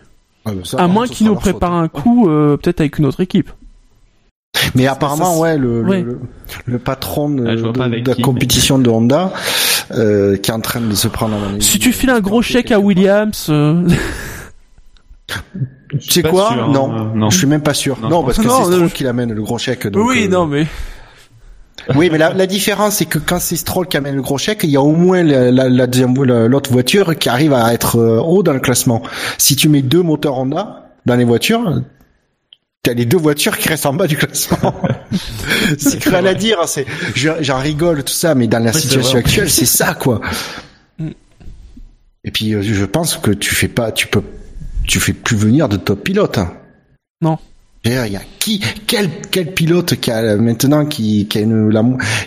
[0.45, 1.53] Ah, ça, À moins contre, ce qu'il sera nous leur faute.
[1.53, 3.51] prépare un coup, euh, peut-être avec une autre équipe.
[4.75, 6.03] Mais apparemment, ça, ouais, le, le- ouais.
[6.03, 6.19] le,
[6.67, 9.33] le patron de, Ah, de- de la qui, mais- compétition de Honda,
[9.93, 11.37] euh, qui est en train de se prendre.
[11.37, 12.79] avis, Si tu files un gros chèque à.
[12.81, 13.87] Williams, euh,
[15.99, 16.93] Tu sais quoi sûr, hein, non.
[16.93, 17.31] euh, non.
[17.31, 17.99] je suis même pas sûr.
[18.01, 19.87] Non, parce que c'est Stroll je- qui l'amène le gros chèque.
[19.87, 20.67] Donc, oui, euh, non mais
[21.95, 24.61] Oui, mais la, la différence, c'est que quand c'est Stroll qui amène le gros chèque,
[24.65, 27.73] il y a au moins la, la, la deuxième, la- l'autre voiture qui arrive à
[27.73, 29.03] être euh, haut dans le classement.
[29.39, 31.83] Si tu mets deux moteurs Honda dans les voitures,
[32.87, 34.74] t'as les deux voitures qui restent en bas du classement.
[35.78, 38.80] c'est cruel à dire, hein, c'est, je- j'en rigole tout ça, mais dans la Oui,
[38.80, 39.20] situation vrai.
[39.20, 40.20] actuelle, c'est ça, quoi.
[40.99, 41.11] Mm.
[42.24, 44.22] Et puis, euh, je pense que tu fais pas, tu peux,
[44.87, 46.39] tu fais plus venir de top pilote.
[46.39, 46.55] hein.
[47.20, 47.37] Non.
[47.84, 51.84] Il y a qui, quel, quel pilote qui a maintenant qui, qui a une, la,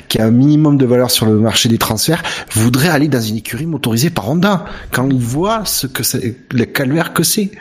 [0.07, 2.21] qui a un minimum de valeur sur le marché des transferts
[2.53, 6.63] voudrait aller dans une écurie motorisée par Honda quand il voit ce que c'est, le
[6.65, 7.51] calvaire que c'est.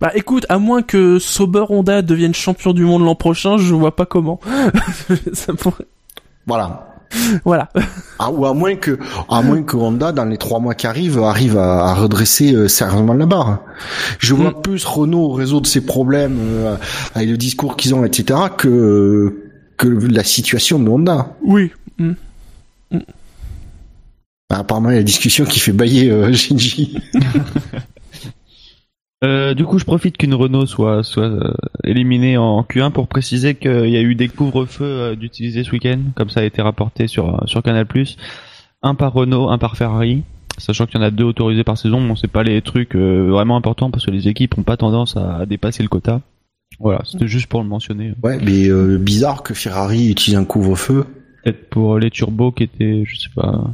[0.00, 3.94] Bah écoute, à moins que Sauber Honda devienne champion du monde l'an prochain, je vois
[3.96, 4.40] pas comment.
[5.32, 5.86] Ça pourrait-
[6.46, 6.92] Voilà.
[7.44, 7.68] Voilà.
[8.18, 8.98] Ah, ou à moins que,
[9.30, 12.66] à moins que Honda, dans les trois mois qui arrivent, arrive à, à redresser euh,
[12.68, 13.60] sérieusement la barre.
[14.18, 14.60] Je vois Mm.
[14.62, 16.76] plus Renault résoudre ses problèmes euh,
[17.14, 19.42] avec le discours qu'ils ont, etc., que
[19.78, 21.36] que la situation de Honda.
[21.44, 21.70] Oui.
[21.98, 22.14] Hmm.
[24.50, 26.98] Bah, apparemment, il y a la discussion qui fait bailler euh, Shinji.
[29.24, 31.54] Euh, du coup, je profite qu'une Renault soit soit euh,
[31.84, 35.98] éliminée en Q1 pour préciser qu'il y a eu des couvre-feux euh, d'utiliser ce week-end,
[36.14, 37.86] comme ça a été rapporté sur euh, sur Canal+.
[38.82, 40.22] Un par Renault, un par Ferrari.
[40.58, 43.28] Sachant qu'il y en a deux autorisés par saison, bon, c'est pas les trucs euh,
[43.30, 46.22] vraiment importants parce que les équipes ont pas tendance à, à dépasser le quota.
[46.80, 48.12] Voilà, c'était juste pour le mentionner.
[48.22, 51.04] Ouais, mais euh, bizarre que Ferrari utilise un couvre-feu.
[51.44, 53.64] Peut-être pour les turbos qui étaient, je sais pas,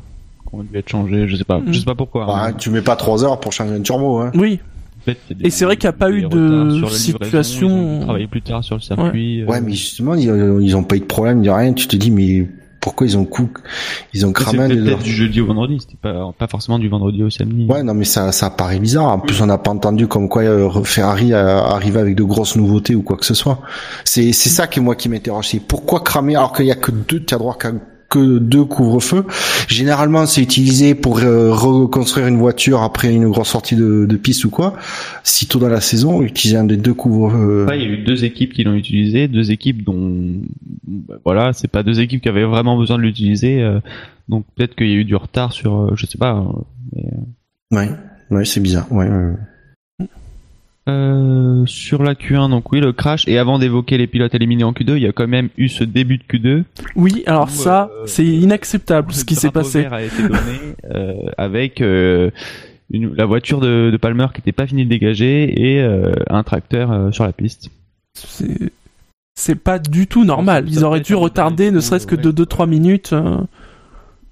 [0.48, 2.26] qui ont dû être changés, je sais pas, je sais pas pourquoi.
[2.26, 2.52] Bah, hein.
[2.52, 4.18] tu mets pas trois heures pour changer un turbo.
[4.18, 4.30] Hein.
[4.34, 4.60] Oui,
[5.06, 8.26] Des- Et c'est vrai qu'il y a pas eu de situation- Ils ont dû travailler
[8.28, 9.42] plus tard sur le circuit.
[9.42, 10.28] euh, Ouais, mais justement, ils,
[10.62, 11.72] ils ont pas eu de problème, de rien.
[11.72, 12.46] Tu te dis, mais
[12.80, 13.48] pourquoi ils ont coup,
[14.12, 17.22] ils ont cramé de leurs- du jeudi au vendredi, c'était pas, pas forcément du vendredi
[17.22, 17.64] au samedi.
[17.68, 19.06] Ouais, non, mais ça, ça paraît bizarre.
[19.08, 22.94] En plus, on n'a pas entendu comme quoi euh, Ferrari arrivait avec de grosses nouveautés
[22.96, 23.60] ou quoi que ce soit.
[24.04, 25.48] C'est, c'est ça qui moi qui m'interroge.
[25.48, 27.70] C'est pourquoi cramer alors qu'il y a que deux, tu as droit qu'à
[28.12, 29.24] que deux couvre-feux.
[29.68, 34.44] Généralement, c'est utilisé pour euh, reconstruire une voiture après une grosse sortie de, de piste
[34.44, 34.74] ou quoi.
[35.24, 37.66] Si tôt dans la saison, utiliser un des deux couvre-feux.
[37.74, 40.42] Il y a eu deux équipes qui l'ont utilisé, deux équipes dont,
[40.86, 43.80] bah, voilà, c'est pas deux équipes qui avaient vraiment besoin de l'utiliser, euh,
[44.28, 46.36] donc peut-être qu'il y a eu du retard sur, euh, je sais pas.
[46.36, 46.52] euh,
[46.94, 47.90] mais, euh, Ouais,
[48.30, 48.86] ouais, c'est bizarre.
[48.92, 49.32] Ouais, ouais.
[50.88, 53.28] Euh, sur la Q1, donc oui, le crash.
[53.28, 55.84] Et avant d'évoquer les pilotes éliminés en Q2, il y a quand même eu ce
[55.84, 56.64] début de Q2.
[56.96, 57.22] oui.
[57.26, 59.86] Alors ça, euh, c'est inacceptable ce qui s'est passé.
[59.86, 60.36] a été donné
[60.92, 62.32] euh, avec une,
[62.90, 65.80] la voiture de, de Palmer qui n'était pas finie de dégager et
[66.28, 67.70] un tracteur sur la piste.
[68.14, 68.72] C'est
[69.34, 70.66] c'est pas du tout normal.
[70.68, 73.14] Ils auraient dû retarder ne serait-ce que de 2-3 minutes.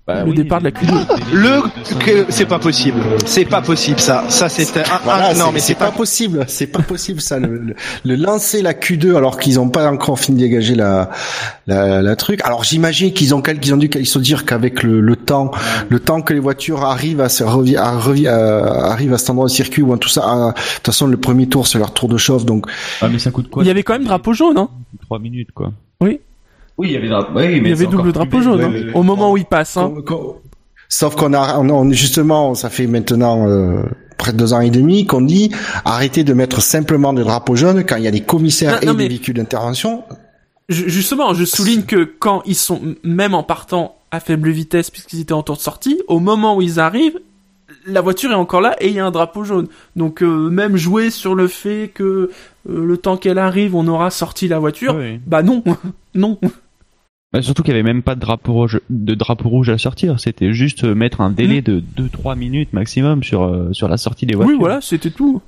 [0.07, 1.07] Bah Le départ de la Q2.
[1.33, 1.61] Le
[2.05, 3.01] que c'est pas possible.
[3.27, 4.25] C'est pas possible ça.
[4.29, 6.45] Ça c'est un, Voilà, non mais c'est pas, possible.
[6.49, 7.39] C'est pas possible ça.
[7.39, 7.75] Le, le-
[8.05, 11.11] le lancer la Q2 alors qu'ils ont pas encore fini de dégager la
[11.67, 12.41] la, la truc.
[12.45, 15.51] Alors j'imagine qu'ils ont qu'ils ont dû ils se dire qu'avec le, le temps,
[15.89, 19.31] le temps que les voitures arrivent à se revi, à, revi- à- arrivent à cet
[19.31, 20.23] endroit de circuit ou tout ça.
[20.25, 22.67] à- de toute façon, le premier tour c'est leur tour de chauffe donc
[23.01, 24.71] Ah mais ça coûte quoi Il y avait quand même drapeau jaune, hein.
[25.03, 25.73] 3 minutes quoi.
[26.01, 26.21] Oui.
[26.81, 27.33] Oui, il y avait drapeau.
[27.39, 29.77] Oui, Il y avait double drapeau jaune hein, au moment où il passe.
[29.77, 29.93] Hein.
[29.97, 30.37] Quand- quand-
[30.89, 33.83] Sauf qu'on a, on, on- justement, ça fait maintenant euh,
[34.19, 35.53] près de deux ans et demi qu'on dit
[35.85, 38.87] arrêtez de mettre simplement des drapeaux jaunes quand il y a des commissaires Non, et
[38.87, 40.03] non, des mais- véhicules d'intervention.
[40.69, 45.21] Ju- Justement, je souligne que quand ils sont même en partant à faible vitesse puisqu'ils
[45.21, 47.21] étaient en tour de sortie, au moment où ils arrivent,
[47.87, 49.69] la voiture est encore là et il y a un drapeau jaune.
[49.95, 52.03] Donc euh, même jouer sur le fait que
[52.69, 55.21] euh, le temps qu'elle arrive, on aura sorti la voiture, Oui.
[55.27, 55.63] bah non,
[56.17, 56.37] non.
[57.33, 60.19] Bah, surtout qu'il y avait même pas de drapeau rouge, de drapeau rouge à sortir.
[60.19, 64.27] C'était juste euh, mettre un délai de 2-3 minutes maximum sur euh, sur la sortie
[64.27, 64.55] des voitures.
[64.55, 65.41] Oui, voilà, c'était tout.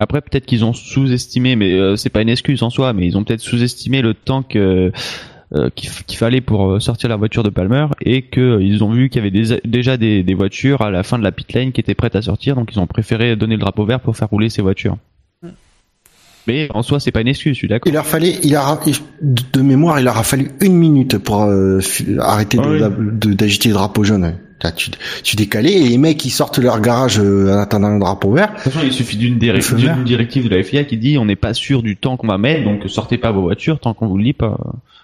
[0.00, 3.16] Après, peut-être qu'ils ont sous-estimé, mais euh, c'est pas une excuse en soi, mais ils
[3.16, 4.92] ont peut-être sous-estimé le temps que
[5.54, 9.08] euh, qu'il fallait pour sortir la voiture de Palmer et que euh, ils ont vu
[9.08, 11.70] qu'il y avait des- déjà des, des voitures à la fin de la pit lane
[11.72, 14.28] qui étaient prêtes à sortir, donc ils ont préféré donner le drapeau vert pour faire
[14.28, 14.96] rouler ces voitures.
[16.46, 17.90] Mais en soi, c'est pas une excuse, je suis d'accord.
[17.90, 18.78] Il leur fallait, il a,
[19.22, 21.80] de mémoire, il leur a fallu une minute pour euh,
[22.20, 23.34] arrêter de- Ah oui.
[23.34, 24.34] d'agiter le drapeau jaune.
[24.62, 24.90] Là, tu,
[25.22, 28.48] tu décalais et les mecs ils sortent leur garage euh, en attendant le drapeau vert.
[28.56, 31.52] De toute façon, il suffit d'une directive de la FIA qui dit on n'est pas
[31.54, 34.24] sûr du temps qu'on va mettre, donc sortez pas vos voitures tant qu'on vous le
[34.24, 34.56] dit pas.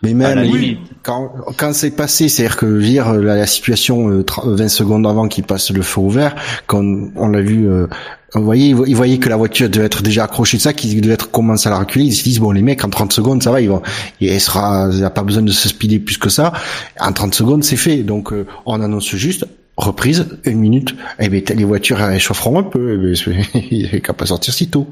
[0.02, 0.78] Mais À même la oui, limite.
[1.02, 4.68] quand quand c'est passé, c'est-à-dire que je veux dire la, la situation euh, tra- 20
[4.68, 6.34] secondes avant qu'il passe le feu ouvert,
[6.66, 6.82] quand
[7.16, 7.86] on l'a vu, euh,
[8.34, 10.72] vous voyez, ils vo- ils voyaient que la voiture devait être déjà accrochée de ça,
[10.72, 12.04] qu'ils devaient être commencé à la reculer.
[12.04, 13.82] Ils se disent bon les mecs en 30 secondes ça va, ils vont,
[14.20, 16.52] il sera, il a pas besoin de se speeder plus que ça.
[17.00, 18.02] En 30 secondes c'est fait.
[18.02, 20.94] Donc euh, on annonce juste reprise une minute.
[21.18, 22.94] Et ben les voitures elles un peu.
[22.94, 24.86] Eh ben, il est qu'à pas sortir si tôt.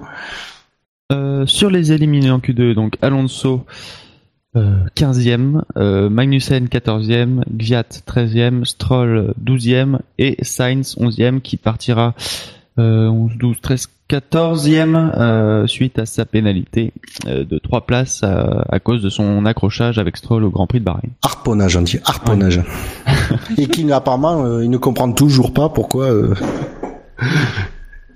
[1.13, 3.65] Euh, sur les éliminés en Q2, donc Alonso
[4.57, 12.15] euh, 15e, euh, Magnussen 14e, Gviat 13e, Stroll 12e et Sainz 11e qui partira
[12.83, 16.93] 11, 12, 13, 14e euh, suite à sa pénalité
[17.27, 20.81] euh, de 3 places à, à cause de son accrochage avec Stroll au Grand Prix
[20.81, 21.11] de Bahreïn.
[21.23, 22.61] Harponnage, on dit harponnage.
[23.59, 26.35] Et qui apparemment euh, il ne comprend toujours pas pourquoi euh,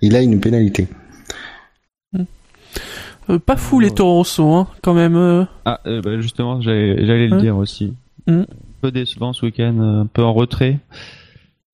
[0.00, 0.88] il a une pénalité.
[3.30, 5.14] Euh, pas fou les Toro Rosso, hein, quand même.
[5.16, 5.44] euh.
[5.64, 7.42] Ah, euh, bah, justement, j'allais j'allais le Ouais.
[7.42, 7.94] dire aussi.
[8.26, 8.40] Mm.
[8.40, 8.46] Un
[8.80, 10.78] peu décevant ce week-end, un peu en retrait.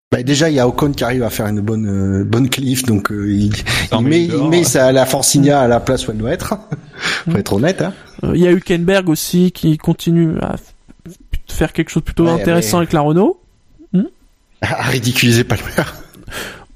[0.09, 2.83] Bah, déjà, il y a Ocon qui arrive à faire une bonne euh, bonne qualif,
[2.83, 3.51] donc euh, il,
[3.91, 6.55] il met il met sa, la Forcinia à la place où elle doit être.
[7.29, 7.81] Faut être honnête.
[7.81, 7.93] Hein.
[8.23, 10.55] Euh, Il y a Hülkenberg aussi qui continue à
[11.49, 13.39] faire quelque chose de plutôt Ouais, intéressant mais- avec la Renault.
[14.61, 15.63] À ridiculiser Palmer.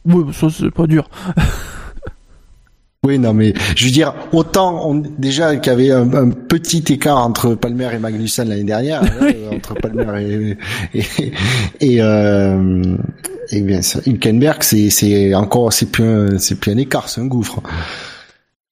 [0.05, 1.09] Oui, ça c'est pas dur.
[3.03, 6.83] Oui, non, mais je veux dire, autant on, déjà qu'il y avait un, un petit
[6.93, 10.57] écart entre Palmer et Magnussen l'année dernière, là, euh, entre Palmer
[10.93, 11.33] et et,
[11.79, 12.95] et, euh,
[13.49, 17.25] et bien Hülkenberg, c'est c'est encore c'est plus un, c'est plus un écart, c'est un
[17.25, 17.63] gouffre.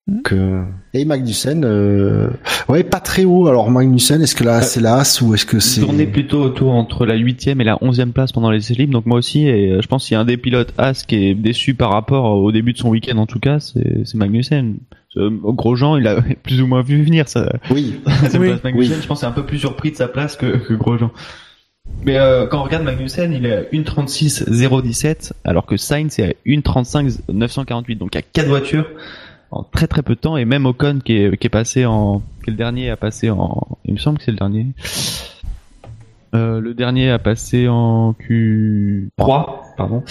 [0.06, 0.64] Donc, euh,
[0.94, 2.30] Et Magnussen, euh...
[2.68, 3.48] ouais, pas très haut.
[3.48, 7.06] Alors Magnussen, est-ce que là c'est l'as ou est-ce que c'est Tourner plutôt autour entre
[7.06, 8.94] la huitième et la onzième place pendant les essais libres.
[8.94, 11.16] Donc moi aussi, et euh, je pense qu'il y a un des pilotes As qui
[11.28, 14.78] est déçu par rapport au début de son week-end en tout cas, c'est Magnussen.
[15.16, 17.52] Grosjean, il a plus ou moins vu venir ça.
[17.70, 17.96] Oui.
[18.30, 18.50] sa Oui.
[18.50, 21.12] place Magnussen, je pense, c'est un peu plus surpris de sa place que, que Grosjean.
[22.06, 26.34] Mais euh, quand on regarde Magnussen, il est à 1.36.017, alors que Sainz est à
[26.48, 27.98] 1.35.948.
[27.98, 28.86] Donc il y a quatre voitures
[29.52, 32.20] en très très peu de temps, et même Ocon qui est, passé en...
[32.43, 33.78] qui est le dernier à passer en...
[33.86, 34.68] Il me semble que c'est le dernier.
[36.36, 40.04] Euh, le dernier a passé en Q3, pardon.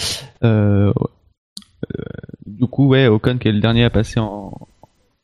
[0.43, 2.03] Euh, euh,
[2.45, 4.67] du coup, ouais, Ocon qui est le dernier à passer en,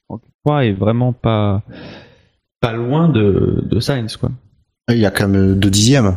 [0.07, 1.63] en Q3 est vraiment pas
[2.61, 4.31] pas loin de, de Sainz, quoi.
[4.89, 6.15] Il y a quand même deux dixièmes.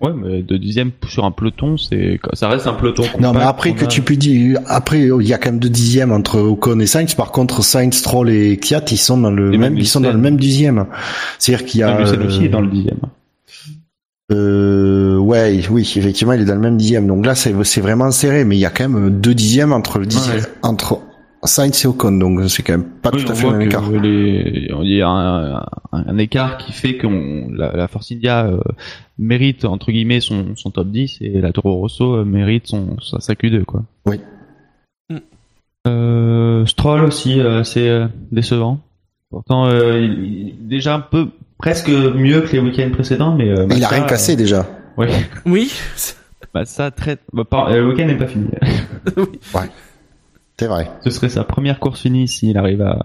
[0.00, 3.02] Ouais, mais de dixième sur un peloton, c'est ça reste un peloton.
[3.18, 3.88] Non, mais après que a.
[3.88, 7.14] tu peux dire, après il y a quand même deux dixièmes entre Ocon et Sainz.
[7.14, 10.12] Par contre, Sainz, Stroll et Kiat, ils sont dans le Et même, ils sont dans
[10.12, 10.86] le même dixième.
[11.38, 11.94] C'est-à-dire qu'il y a.
[11.94, 13.00] Magnussen aussi euh, est dans le dixième.
[14.30, 17.06] Euh, ouais, oui, effectivement, il est dans le même dixième.
[17.06, 19.98] Donc là, c'est c'est vraiment serré, mais il y a quand même deux dixièmes entre
[19.98, 20.42] le dixième, Ouais.
[20.62, 21.00] entre
[21.44, 22.12] Sainz et Ocon.
[22.18, 23.90] Donc c'est quand même pas Oui, tout à fait le même écart.
[23.90, 27.06] les- il y a un, écart qui fait que
[27.56, 28.58] la, la Force India euh,
[29.18, 33.20] mérite entre guillemets son, son top 10 et la Toro Rosso euh, mérite son sa,
[33.20, 33.84] sa Q2 quoi.
[34.06, 34.20] Oui.
[35.10, 35.16] Mm.
[35.86, 38.80] Euh, Stroll aussi euh, c'est euh, décevant.
[39.30, 41.28] Pourtant euh, il, il est déjà un peu
[41.58, 44.60] presque mieux que les week-ends précédents mais euh, il a rien cassé déjà.
[44.98, 45.10] euh, ouais.
[45.46, 45.72] Oui.
[46.54, 46.90] Bah ça
[47.34, 48.46] bah, par- euh, le week-end n'est pas fini.
[50.58, 50.90] C'est vrai.
[51.04, 52.98] Ce serait sa première course finie s'il arrive à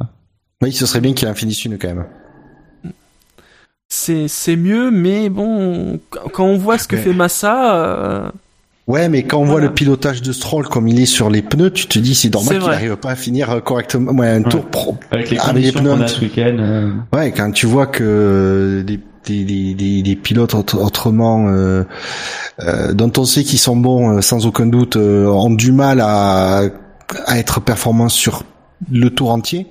[0.62, 2.06] Oui, ce serait bien qu'il en finisse une quand même.
[3.89, 7.01] C'est c'est mieux, mais bon, quand on voit ce que Ouais.
[7.01, 8.30] fait Massa, euh,
[8.88, 11.72] Ouais, mais quand on voit le pilotage de Stroll comme il est sur les pneus,
[11.72, 14.12] tu te dis c'est normal C'est qu'il n'arrive pas à finir euh, correctement.
[14.12, 14.49] Ouais, un Ouais.
[14.49, 14.97] tour pro.
[15.12, 16.58] avec les Avec les conditions pneus qu'on un a petit- ce week-end.
[16.60, 21.84] euh, Ouais, quand tu vois que des, des, des, des, des pilotes autre- autrement euh,
[22.62, 26.01] euh, dont on sait qu'ils sont bons euh, sans aucun doute euh, ont du mal
[26.01, 26.64] à,
[27.26, 28.43] à être performants sur
[28.91, 29.68] le tour entier.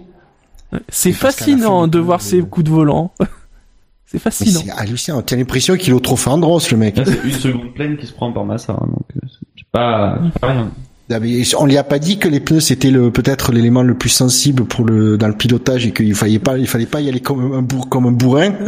[0.88, 3.12] c'est fascinant fin de voir ses coups de volant.
[4.06, 4.60] c'est fascinant.
[4.64, 5.22] C'est hallucinant.
[5.22, 7.00] T'as l'impression qu'il est au trophée Andros, le mec.
[7.04, 9.26] C'est une seconde pleine qui se prend par Massa, hein, donc euh,
[9.56, 10.70] c'est pas, pas rien.
[11.10, 11.18] Ah,
[11.58, 14.64] On lui a pas dit que les pneus c'était le peut-être l'élément le plus sensible
[14.64, 17.52] pour le dans le pilotage et qu'il fallait pas il fallait pas y aller comme
[17.52, 18.54] un bourg comme un bourrin?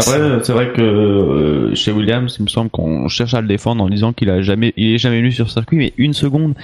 [0.00, 3.48] Après, euh, c'est vrai que euh, chez Williams, il me semble qu'on cherche à le
[3.48, 6.54] défendre en disant qu'il a jamais, il est jamais venu sur circuit, mais une seconde.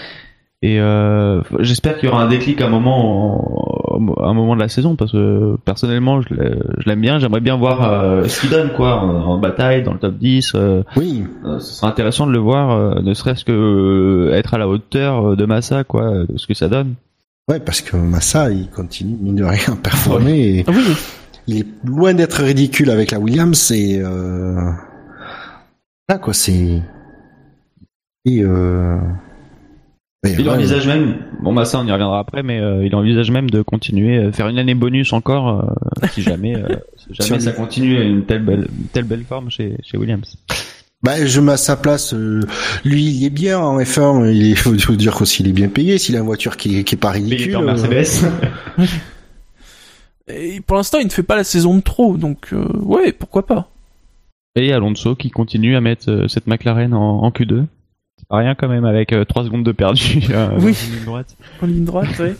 [0.62, 4.54] Et euh, j'espère qu'il y aura un déclic à un moment, en- à un moment
[4.56, 7.18] de la saison, parce que personnellement, je l'ai- je l'aime bien.
[7.18, 10.52] J'aimerais bien voir euh, ce qu'il donne, quoi, en, en bataille, dans le top 10.
[10.54, 11.24] Euh, Oui.
[11.44, 15.36] ce serait intéressant de le voir, euh, ne serait-ce que euh, être à la hauteur
[15.36, 16.94] de Massa, quoi, de ce que ça donne.
[17.48, 20.40] Ouais, parce que Massa, il continue, mine de rien, à performer.
[20.60, 20.82] Et Ah oui,
[21.46, 23.70] il est loin d'être ridicule avec la Williams.
[23.72, 24.58] Et euh...
[26.08, 26.80] là, quoi, c'est.
[28.24, 28.98] Et euh...
[30.24, 33.30] Il ouais, envisage même, bon bah ça on y reviendra après, mais euh, il envisage
[33.30, 37.38] même de continuer, euh, faire une année bonus encore, euh, si jamais, euh, si jamais
[37.38, 40.36] ça continue à une telle belle, une telle belle forme chez, chez Williams.
[41.02, 42.12] Bah, je mets à sa place.
[42.14, 42.40] euh,
[42.84, 44.32] lui, il est bien en F1.
[44.32, 45.98] Il est, faut, faut dire qu'aussi, il est bien payé.
[45.98, 47.52] S'il a une voiture qui, est- qui est pas Mais il ridicule.
[47.52, 48.26] est en euh, Mercedes.
[50.28, 53.46] et pour l'instant, il ne fait pas la saison de trop, donc euh, ouais, pourquoi
[53.46, 53.68] pas.
[54.56, 57.66] Et Alonso qui continue à mettre euh, cette McLaren en, en Q2.
[58.30, 60.76] Rien quand même avec 3 secondes de perdu euh, Oui.
[60.88, 61.36] une ligne droite.
[61.62, 62.34] En ligne droite, ouais.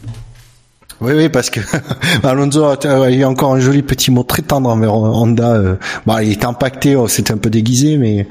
[1.00, 1.60] Oui, oui, parce que
[2.26, 2.74] Alonso a
[3.04, 5.52] a eu encore un joli petit mot très tendre envers Honda.
[5.54, 5.76] euh,
[6.06, 8.26] Bah, il était impacté, oh, c'était un peu déguisé, mais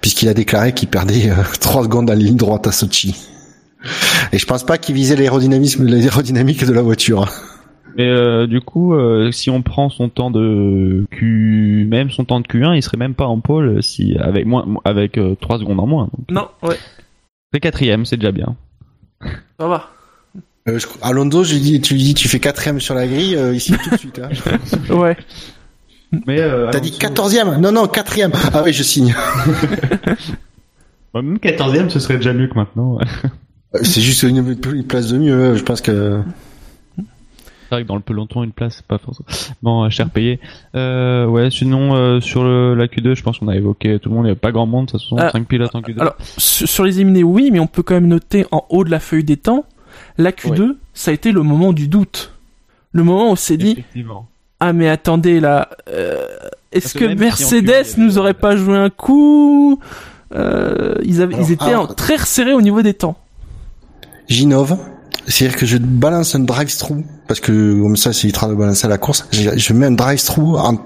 [0.00, 3.16] puisqu'il a déclaré qu'il perdait euh, trois secondes à la ligne droite à Sochi.
[4.32, 7.28] Et je pense pas qu'il visait l'aérodynamisme, l'aérodynamique de la voiture.
[7.96, 12.40] Mais euh, du coup, euh, si on prend son temps de Q, même son temps
[12.40, 15.86] de Q1, il serait même pas en pôle si avec moins, avec 3 secondes en
[15.86, 16.08] moins.
[16.16, 16.76] Donc, Non, ouais,
[17.52, 18.56] c'est quatrième, c'est déjà bien.
[19.60, 19.90] ça va.
[20.66, 23.36] Euh, je- Alonso, je lui dis, tu lui dis, tu fais quatrième sur la grille
[23.36, 24.18] euh, ici tout de suite.
[24.18, 24.30] Hein.
[24.94, 25.16] Ouais.
[26.26, 28.30] Mais euh, T'as dit quatorzième Non, non, quatrième.
[28.52, 29.14] Ah oui, je signe.
[31.14, 32.98] Même 14ème, ce serait déjà mieux que maintenant.
[33.00, 35.54] Euh, C'est juste une, une place de mieux.
[35.54, 36.20] Je pense que.
[37.74, 39.26] C'est vrai que dans le peloton, une place, c'est pas forcément
[39.62, 40.40] bon, cher payé.
[40.74, 44.14] Euh, ouais, sinon, euh, sur le, la Q2, je pense qu'on a évoqué tout le
[44.14, 46.00] monde, il n'y a pas grand monde, façon, Ah, 5 pilotes en Q2.
[46.00, 49.00] Alors, sur les éliminés, oui, mais on peut quand même noter en haut de la
[49.00, 49.64] feuille des temps,
[50.18, 52.32] la Q2, ça a été le moment du doute.
[52.92, 53.82] Le moment où on s'est dit,
[54.60, 56.26] ah mais attendez là, euh,
[56.70, 59.80] est-ce que si Mercedes Q1, il y avait- nous aurait pas joué un coup?
[60.34, 63.16] Euh, ils, avaient, Alors, ils étaient très resserrés au niveau des temps.
[64.28, 64.76] Ginov,
[65.26, 68.88] C'est-à-dire que je balance un drive-through, parce que comme ça, c'est train de balancer à
[68.88, 69.26] la course.
[69.32, 70.76] Je, mets un drive-through en,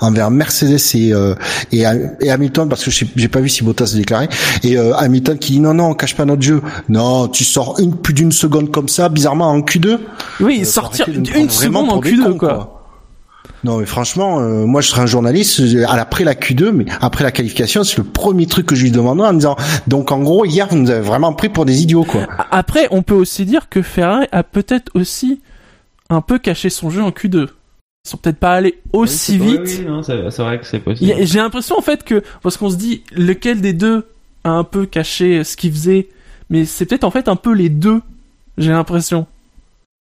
[0.00, 1.34] envers Mercedes et, euh,
[1.72, 1.84] et,
[2.20, 4.28] et, Hamilton, parce que j'ai pas vu si Bottas se déclarait.
[4.62, 6.62] Et euh, Hamilton qui dit non, non, cache pas notre jeu.
[6.88, 9.98] Non, tu sors une plus d'une seconde comme ça, bizarrement en Q2.
[10.40, 12.83] Oui, euh, sortir une seconde en Q2, quoi.
[13.64, 17.32] Non mais franchement, euh, moi je serais un journaliste après la Q2, mais après la
[17.32, 19.56] qualification, c'est le premier truc que je lui demande en me disant.
[19.88, 22.26] Donc en gros hier vous nous avez vraiment pris pour des idiots quoi.
[22.50, 25.40] Après on peut aussi dire que Ferrari a peut-être aussi
[26.10, 27.48] un peu caché son jeu en Q2.
[28.04, 29.60] Ils sont peut-être pas allés aussi vite.
[29.64, 31.14] Oui, c'est vrai que c'est possible.
[31.22, 34.06] J'ai l'impression en fait que parce qu'on se dit lequel des deux
[34.44, 36.08] a un peu caché ce qu'il faisait,
[36.50, 38.02] mais c'est peut-être en fait un peu les deux.
[38.58, 39.26] J'ai l'impression.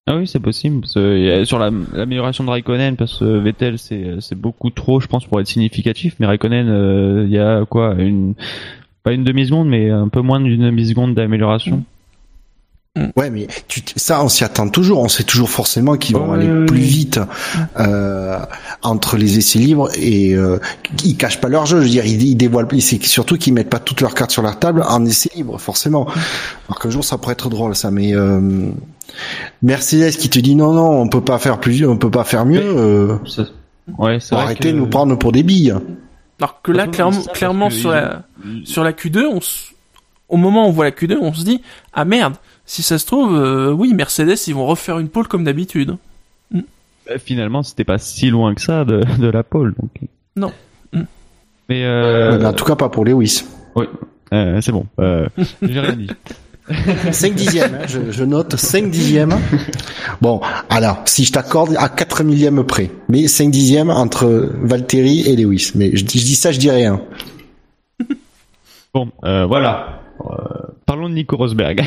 [0.08, 0.86] Ah oui, c'est possible.
[0.88, 6.16] sur l'amélioration de Raikkonen, parce que Vettel, c'est beaucoup trop, je pense, pour être significatif.
[6.20, 8.34] Mais Raikkonen, euh, il y a quoi une
[9.04, 11.84] pas une demi seconde, mais un peu moins d'une demi seconde d'amélioration.
[12.96, 13.06] Mm.
[13.16, 15.00] Ouais, mais tu, ça, on s'y attend toujours.
[15.00, 17.20] On sait toujours forcément qu'ils vont aller plus vite
[17.80, 18.40] euh,
[18.82, 20.60] entre les essais libres et euh,
[21.06, 21.80] ils cachent pas leur jeu.
[21.80, 22.68] Je veux dire, ils, ils dévoilent.
[22.82, 26.06] C'est surtout qu'ils mettent pas toutes leurs cartes sur la table en essais libres, forcément.
[26.68, 27.92] Alors qu'un jour, ça pourrait être drôle, ça.
[27.92, 28.72] Mais euh,
[29.62, 32.46] Mercedes qui te dit non, non, on peut pas faire plus, on peut pas faire
[32.46, 32.64] mieux.
[32.64, 33.18] Euh,
[33.98, 35.76] ouais, c'est arrêter de nous prendre pour des billes.
[36.40, 38.24] Alors que là, clairement, clairement sur la
[38.64, 39.40] sur la Q2, on
[40.30, 41.62] au moment où on voit la Q2, on se dit
[41.94, 42.36] ah merde
[42.72, 45.98] si ça se trouve, euh, oui, Mercedes, ils vont refaire une pole comme d'habitude.
[46.52, 46.62] Mm.
[47.06, 49.74] Bah, finalement, c'était pas si loin que ça de, la pole.
[49.78, 49.92] Donc.
[50.38, 50.54] Non.
[50.94, 51.02] Mm.
[51.68, 52.42] Mais euh...
[52.48, 53.44] en tout cas, pas pour Lewis.
[53.76, 53.88] Oui,
[54.34, 54.86] euh, c'est bon.
[55.00, 55.28] Euh,
[55.62, 56.10] j'ai rien dit.
[57.12, 59.36] 5 dixièmes, hein, je, note 5 dixièmes.
[60.22, 65.36] Bon, alors, si je t'accorde à 4 millièmes près, mais 5 dixièmes entre Valtteri et
[65.36, 65.72] Lewis.
[65.76, 67.02] Mais je, je dis ça, je dis rien.
[68.94, 70.02] Bon, euh, voilà.
[70.20, 70.34] Euh,
[70.86, 71.82] parlons de Nico Rosberg.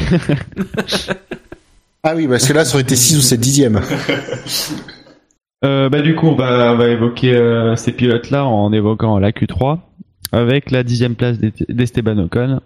[2.03, 3.81] ah oui, parce que là, ça aurait été 6 ou 7 dixièmes.
[5.67, 9.81] Euh, bah du coup, on va, évoquer ces pilotes-là en évoquant la Q3
[10.33, 11.37] avec la dixième place
[11.69, 12.61] d'Esteban Ocon.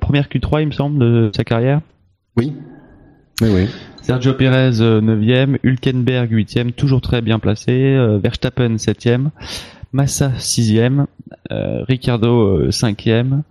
[0.00, 1.80] Première Q3, il me semble, de sa carrière.
[2.36, 2.52] Oui.
[3.42, 3.68] Oui, oui.
[4.02, 9.30] Sergio Perez 9e, Hülkenberg 8e, toujours très bien placé, Verstappen 7e,
[9.92, 11.06] Massa 6e,
[11.50, 13.42] Ricardo 5e,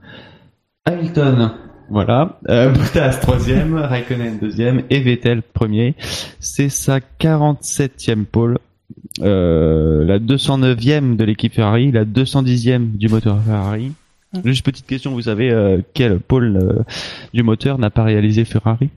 [0.85, 1.51] Hamilton,
[1.89, 2.39] voilà.
[2.49, 5.95] Euh, Bottas troisième, Raikkonen deuxième et Vettel premier.
[6.39, 8.59] C'est sa 47e pole.
[9.21, 13.93] Euh, la 209e de l'équipe Ferrari, la 210e du moteur Ferrari.
[14.35, 14.41] Mm.
[14.45, 16.83] Juste petite question, vous savez euh, quel pole euh,
[17.33, 18.89] du moteur n'a pas réalisé Ferrari?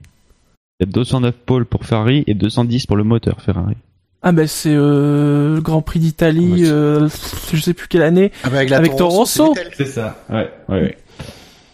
[0.79, 3.75] Il y a 209 pôles pour Ferrari et 210 pour le moteur Ferrari.
[4.21, 7.07] Ah ben c'est euh, le Grand Prix d'Italie, euh,
[7.53, 9.53] je sais plus quelle année, ah, avec, avec Toro Rosso.
[9.77, 10.81] C'est ça, ouais, ouais.
[10.81, 10.97] ouais.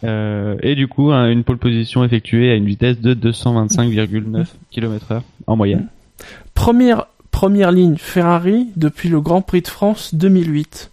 [0.03, 5.55] Euh, et du coup, une pole position effectuée à une vitesse de 225,9 km/h en
[5.55, 5.87] moyenne.
[6.53, 10.91] Première, première ligne Ferrari depuis le Grand Prix de France 2008.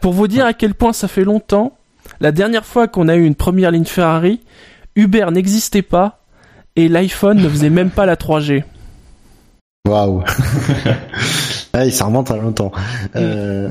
[0.00, 1.76] Pour vous dire à quel point ça fait longtemps,
[2.22, 4.40] la dernière fois qu'on a eu une première ligne Ferrari,
[4.94, 6.20] Uber n'existait pas
[6.76, 8.62] et l'iPhone ne faisait même pas la 3G.
[9.88, 10.22] Waouh
[11.90, 12.70] Ça remonte à longtemps.
[13.16, 13.68] Euh...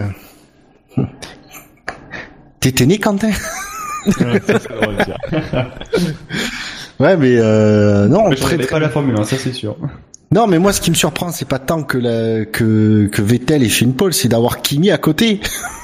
[2.59, 3.31] T'étais né, Quentin?
[6.99, 8.29] Ouais, mais euh, non.
[8.29, 9.75] Mais je pas la Formule 1, ça c'est sûr.
[10.31, 13.63] Non, mais moi, ce qui me surprend, c'est pas tant que la, que que Vettel
[13.63, 15.39] ait fait une pole, c'est d'avoir Kimi à côté.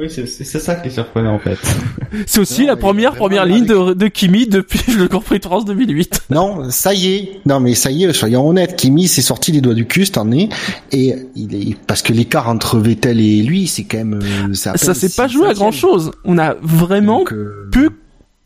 [0.00, 1.58] oui, c'est ça qui est surprenant en fait.
[2.26, 5.64] C'est aussi la première première ligne de, de, Kimi depuis le Grand Prix de France
[5.64, 6.22] 2008.
[6.30, 7.40] Non, ça y est.
[7.46, 8.76] Non, mais ça y est, soyons honnêtes.
[8.76, 10.48] Kimi s'est sorti les doigts du cul cette année
[10.92, 14.76] et il est parce que l'écart entre Vettel et lui, c'est quand même euh, ça.
[14.76, 16.10] Ça s'est pas joué à grand chose.
[16.24, 17.90] On a vraiment euh, pu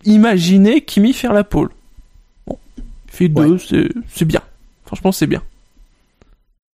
[0.05, 1.70] imaginer Kimi faire la pole.
[2.47, 2.59] Bon,
[3.09, 3.59] fait deux,
[4.12, 4.40] c'est bien.
[4.84, 5.43] Franchement, c'est bien.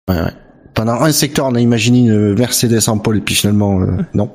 [0.10, 0.34] Ouais, ouais
[0.78, 4.32] pendant un secteur, on a imaginé une Mercedes en pole et puis finalement, euh, non.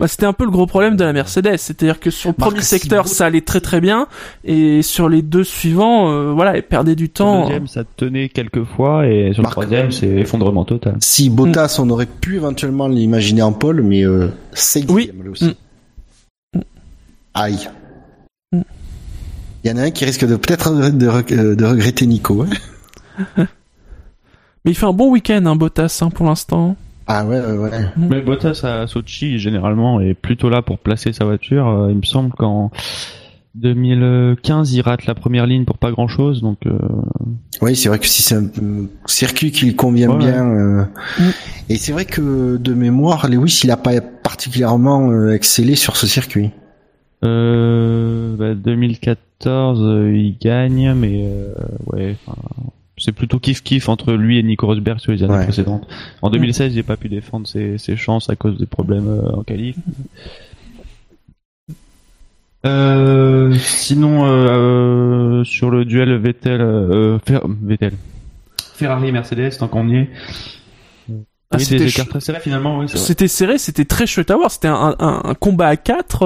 [0.00, 2.62] Bah, c'était un peu le gros problème de la Mercedes, c'est-à-dire que sur le premier
[2.62, 4.06] secteur, ça allait très très bien,
[4.44, 7.44] et sur les deux suivants, euh, voilà, elle perdait du temps.
[7.44, 10.96] Sur le deuxième, ça tenait quelques fois, et sur le troisième, c'est effondrement total.
[11.00, 15.10] Si Bottas, on aurait pu éventuellement l'imaginer en pole, mais euh, c'est oui.
[15.30, 15.54] aussi.
[16.54, 16.60] Mm.
[17.34, 17.68] Aïe.
[18.52, 18.60] Mm.
[19.64, 22.42] Il y en a un qui risque de peut-être de, de, regretter Nico.
[22.42, 23.26] Hein
[24.64, 26.76] Mais il fait un bon week-end, hein, Bottas, hein, pour l'instant.
[27.12, 27.70] Ah ouais, ouais.
[27.96, 28.06] Mm.
[28.08, 31.66] Mais Bottas à Sochi, généralement, est plutôt là pour placer sa voiture.
[31.68, 32.70] Euh, il me semble qu'en
[33.56, 36.58] 2015, il rate la première ligne pour pas grand-chose, donc...
[36.66, 36.78] Euh...
[37.62, 38.48] Oui, c'est vrai que si c'est un
[39.06, 40.46] circuit qui lui convient bien...
[40.46, 40.84] Euh...
[41.68, 46.06] Et c'est vrai que, de mémoire, Lewis, il a pas particulièrement euh, excellé sur ce
[46.06, 46.50] circuit.
[47.24, 51.54] Euh, bah, 2014, euh, il gagne, mais euh,
[51.86, 52.16] ouais,
[53.00, 55.44] c'est plutôt kiff kiff entre lui et Nico Rosberg sur les années Ouais.
[55.44, 55.88] précédentes.
[56.22, 59.42] En 2016, j'ai pas pu défendre ses, ses chances à cause des problèmes euh, en
[59.42, 59.76] qualif.
[62.66, 67.94] Euh, sinon, euh, euh, sur le duel Vettel, euh, Fer- Vettel,
[68.74, 70.10] Ferrari Mercedes, tant qu'on y est.
[71.52, 72.96] Ah, oui, c'était ch- très finalement, oui, vrai.
[72.96, 74.52] C'était serré, c'était très chouette à voir.
[74.52, 76.24] C'était un, un, un combat à 4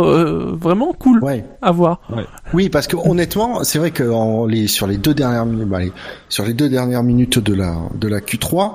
[0.61, 1.47] vraiment cool Ouais.
[1.63, 2.03] à voir.
[2.53, 5.79] Oui, parce que honnêtement, c'est vrai que en les, sur les deux dernières minutes, bah,
[5.79, 5.93] allez,
[6.29, 8.73] sur les deux dernières minutes de la de la Q3,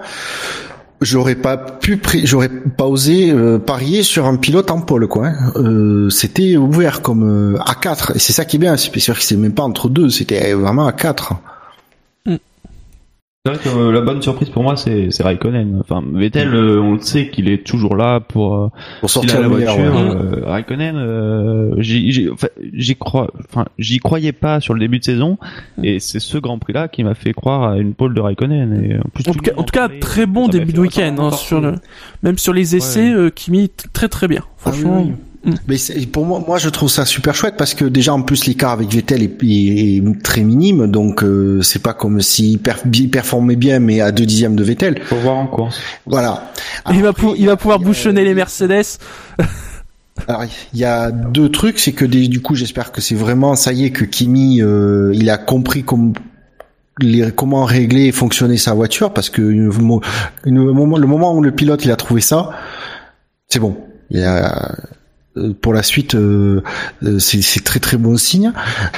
[1.02, 5.28] j'aurais pas pu, j'aurais pas osé euh, parier sur un pilote en pôle, quoi.
[5.28, 5.52] hein.
[5.58, 8.76] Euh, c'était ouvert comme euh, à 4 et c'est ça qui est bien.
[8.76, 11.34] C'est sûr que c'est même pas entre deux, c'était vraiment à 4
[13.46, 15.78] C'est vrai que euh, la bonne surprise pour moi, c'est c'est Raikkonen.
[15.80, 18.68] Enfin, Vettel, euh, on le sait qu'il est toujours là pour euh,
[19.00, 19.78] pour sortir a la voiture.
[19.78, 19.86] ouais.
[19.88, 25.00] euh, Raikkonen, euh, j'y j'y- enfin, j'y crois, enfin, j'y croyais pas sur le début
[25.00, 25.38] de saison,
[25.82, 28.84] et c'est ce Grand Prix-là qui m'a fait croire à une pole de Raikkonen.
[28.84, 31.32] Et en, plus, En tout cas, en tout cas, très bon début de week-end hein,
[31.32, 31.76] sur le,
[32.24, 33.16] même sur les essais, Ouais.
[33.16, 34.42] euh, Kimi très très bien.
[34.44, 35.14] Ah oui, Franchement, oui.
[35.68, 38.46] Mais c'est- pour moi, moi, je trouve ça super chouette parce que déjà en plus
[38.46, 42.74] l'écart avec Vettel est, est- est très minime, donc euh, c'est pas comme s'il per-
[42.92, 45.02] il performait bien, mais à deux dixièmes de Vettel.
[45.04, 45.80] Faut voir en course.
[46.06, 46.52] Voilà.
[46.92, 48.84] il va Après, il va pouvoir bouchonner les Mercedes.
[50.28, 53.56] Alors, il y a deux trucs, c'est que des- du coup, j'espère que c'est vraiment
[53.56, 56.14] ça y est que Kimi, euh, il a compris comme
[57.00, 59.72] les- comment régler et fonctionner sa voiture, parce que une-
[60.46, 62.50] une- le moment, le moment où le pilote il a trouvé ça,
[63.48, 63.78] c'est bon.
[64.10, 64.76] Il y a, euh,
[65.62, 66.62] pour la suite, euh,
[67.04, 68.52] euh, c'est très très bon signe.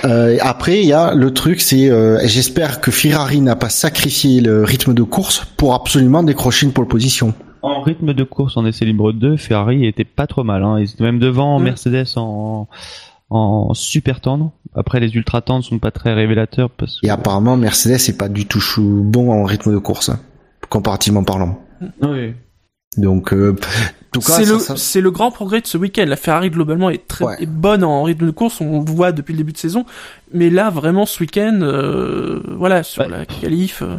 [0.05, 4.41] Euh, après, il y a le truc, c'est euh, j'espère que Ferrari n'a pas sacrifié
[4.41, 7.33] le rythme de course pour absolument décrocher une pole position.
[7.63, 10.63] En rythme de course en essai libre 2, Ferrari était pas trop mal.
[10.63, 10.79] Hein.
[10.79, 11.63] Ils étaient même devant Mm.
[11.63, 12.67] Mercedes en,
[13.29, 14.51] en super tendre.
[14.73, 18.29] Après, les ultra tendres sont pas très révélateurs parce que Et apparemment, Mercedes est pas
[18.29, 20.19] du tout bon en rythme de course, hein,
[20.69, 21.59] comparativement parlant.
[22.01, 22.33] Oui.
[22.97, 23.55] Donc, euh, en
[24.11, 26.05] tout cas, C'est ça- le, ça- c'est le grand progrès de ce week-end.
[26.07, 27.35] La Ferrari globalement est très Ouais.
[27.39, 28.59] est bonne en rythme de course.
[28.61, 29.85] On le voit depuis le début de saison.
[30.33, 33.09] Mais là, vraiment, ce week-end, euh, voilà, sur Ouais.
[33.09, 33.95] la qualif, euh,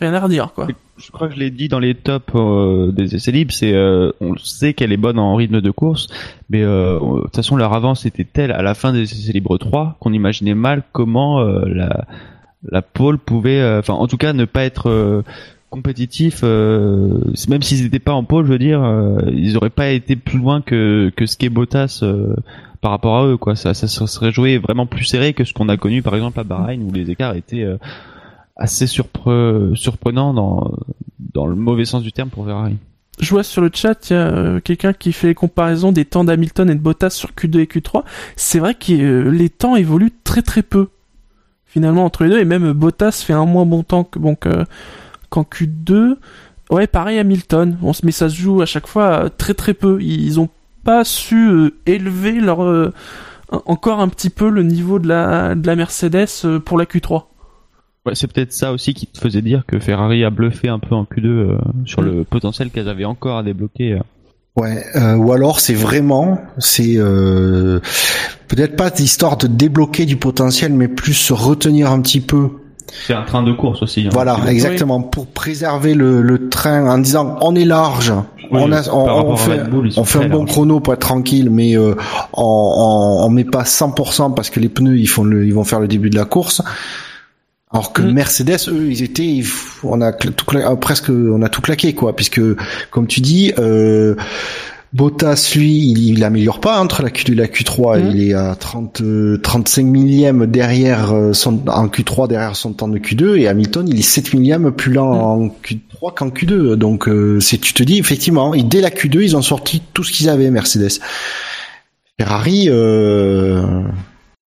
[0.00, 0.66] rien à redire, quoi.
[0.98, 4.12] Je crois que je l'ai dit dans les tops euh, des essais libres, c'est euh,
[4.20, 6.08] on sait qu'elle est bonne en rythme de course,
[6.50, 9.56] mais euh, de toute façon leur avance était telle à la fin des essais libres
[9.56, 12.04] 3 qu'on imaginait mal comment euh, la
[12.70, 14.90] la pole pouvait, euh, enfin en tout cas ne pas être
[15.70, 19.70] euh, compétitif, euh, même s'ils n'étaient pas en pole, je veux dire, euh, ils auraient
[19.70, 22.34] pas été plus loin que que ce qu'est Bottas euh,
[22.80, 23.56] par rapport à eux, quoi.
[23.56, 26.40] Ça, ça se serait joué vraiment plus serré que ce qu'on a connu par exemple
[26.40, 27.76] à Bahreïn où les écarts étaient euh,
[28.56, 30.72] assez surpre- surprenants dans
[31.32, 32.76] dans le mauvais sens du terme pour Ferrari.
[33.20, 36.06] Je vois sur le chat, il y a euh, quelqu'un qui fait les comparaisons des
[36.06, 38.02] temps d'Hamilton et de Bottas sur Q2 et Q3.
[38.34, 40.88] C'est vrai que euh, les temps évoluent très très peu
[41.66, 44.64] finalement entre les deux et même Bottas fait un moins bon temps que bon que-
[45.30, 46.16] qu'en Q2.
[46.70, 47.78] Ouais, pareil Hamilton.
[47.82, 50.00] On se mais ça se joue à chaque fois euh, très très peu.
[50.02, 50.48] Ils ont
[50.84, 52.92] pas su euh, élever leur euh,
[53.66, 57.24] encore un petit peu le niveau de la de la Mercedes euh, pour la Q3.
[58.06, 60.94] Ouais, c'est peut-être ça aussi qui te faisait dire que Ferrari a bluffé un peu
[60.94, 62.06] en Q2 euh, sur Mm.
[62.06, 63.92] le potentiel qu'elles avaient encore à débloquer.
[63.94, 64.00] euh.
[64.56, 64.82] ouais.
[64.96, 67.80] euh, ou alors, c'est vraiment, c'est euh,
[68.48, 72.48] peut-être pas l'histoire de débloquer du potentiel, mais plus se retenir un petit peu.
[73.06, 74.02] C'est un train de course aussi.
[74.06, 74.10] hein.
[74.12, 78.12] Voilà, exactement, pour préserver le, le train en disant on est large,
[78.50, 81.50] Oui, on, a, on, on fait, Bull, on fait un bon chrono pour être tranquille,
[81.50, 81.94] mais euh,
[82.32, 85.64] on, on, on met pas 100% parce que les pneus ils font le, ils vont
[85.64, 86.62] faire le début de la course.
[87.72, 88.12] Alors que Mm.
[88.12, 89.46] Mercedes, eux, ils étaient, ils-
[89.84, 92.40] on a tout euh, presque, on a tout claqué quoi, puisque
[92.90, 94.16] comme tu dis, euh,
[94.92, 98.10] Bottas lui, il, il améliore pas entre la Q2 et la Q3, Mm.
[98.10, 102.88] il est à 30, euh, 35 millièmes derrière euh, son, en Q3 derrière son temps
[102.88, 106.74] de Q2 et Hamilton il est 7 millièmes plus lent en Q3 qu'en Q2.
[106.74, 110.02] Donc euh, c'est tu te dis effectivement, et dès la Q2 ils ont sorti tout
[110.02, 110.98] ce qu'ils avaient Mercedes.
[112.18, 113.62] Ferrari, euh,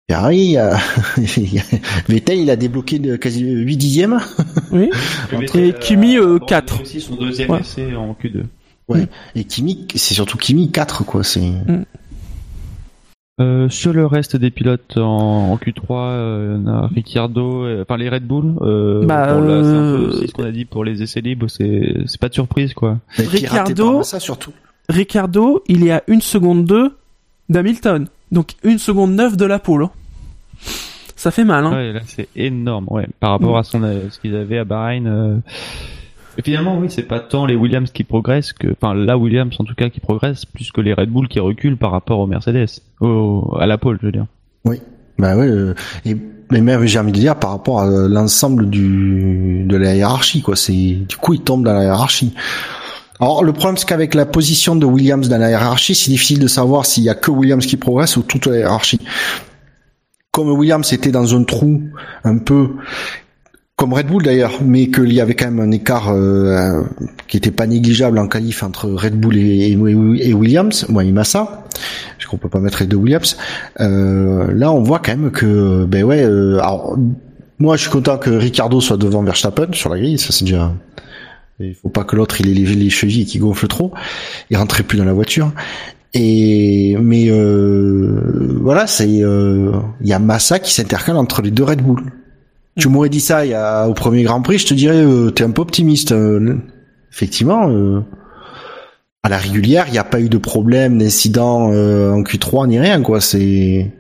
[0.10, 0.74] Ferrari, euh,
[2.08, 4.20] Vettel il a débloqué de quasi 8 dixièmes.
[4.72, 4.90] Oui.
[5.56, 6.82] Et Kimi, euh, quatre.
[6.82, 7.60] aussi son deuxième Ouais.
[7.60, 8.44] essai en Q2.
[9.36, 11.24] Et Kimi, c'est surtout Kimi 4 quoi.
[11.24, 11.42] C'est
[13.42, 17.96] Euh, sur le reste des pilotes en, en Q3, euh, on a Ricciardo, euh, enfin
[17.96, 18.56] les Red Bull.
[18.62, 21.02] Euh, Bah, bon, là, c'est un peu euh, aussi ce qu'on a dit pour les
[21.04, 22.98] essais libres, c'est c'est pas de surprise quoi.
[23.96, 24.52] Par ça surtout.
[24.90, 26.98] Ricardo, il est à 1 seconde 2
[27.48, 28.08] d'Hamilton.
[28.34, 29.84] Donc 1 seconde 9 de la pole.
[29.84, 29.92] hein.
[31.16, 31.72] Ça fait mal, hein.
[31.72, 33.60] Ouais, là c'est énorme, ouais, par rapport Mm.
[33.60, 35.42] à son euh, ce qu'ils avaient à Bahreïn.
[36.38, 39.64] Et finalement, oui, c'est pas tant les Williams qui progressent que, enfin, la Williams en
[39.64, 42.68] tout cas qui progresse, plus que les Red Bull qui reculent par rapport aux Mercedes,
[43.02, 44.26] à la pole, je veux dire.
[44.66, 44.78] Oui.
[45.20, 45.48] Bah ouais.
[45.48, 45.76] euh,
[46.06, 46.16] et
[46.50, 50.56] mais même j'ai envie de dire par rapport à l'ensemble du de la hiérarchie quoi.
[50.56, 52.34] C'est du coup ils tombent dans la hiérarchie.
[53.20, 56.48] Alors le problème c'est qu'avec la position de Williams dans la hiérarchie, c'est difficile de
[56.48, 59.00] savoir s'il y a que Williams qui progresse ou toute la hiérarchie.
[60.32, 61.84] Comme Williams était dans un trou
[62.24, 62.76] un peu
[63.80, 66.84] comme Red Bull d'ailleurs, mais qu'il y avait quand même un écart euh,
[67.30, 71.64] qui était pas négligeable en qualif entre Red Bull et, Williams, moi et Massa,
[72.18, 73.38] parce qu'on peut pas mettre les deux Williams.
[73.80, 76.98] Euh, là, on voit quand même que, ben ouais, euh, alors
[77.58, 80.74] moi je suis content que Ricardo soit devant Verstappen sur la grille, ça c'est déjà.
[81.62, 83.94] Il faut pas que l'autre il ait les, les chevilles qui gonflent trop,
[84.50, 85.54] il rentrait plus dans la voiture.
[86.14, 89.72] Et mais euh, voilà, c'est il
[90.04, 92.04] y a Massa qui s'intercale entre les deux Red Bull.
[92.80, 95.30] Tu m'aurais dit ça il y a, au premier Grand Prix, je te dirais, euh,
[95.30, 96.12] t'es un peu optimiste.
[96.12, 96.58] Euh,
[97.12, 98.02] effectivement, euh,
[99.24, 102.80] à la régulière, il n'y a pas eu de problème, d'incident euh, en Q3 ni
[102.80, 103.22] rien, quoi.
[103.22, 103.92] C'est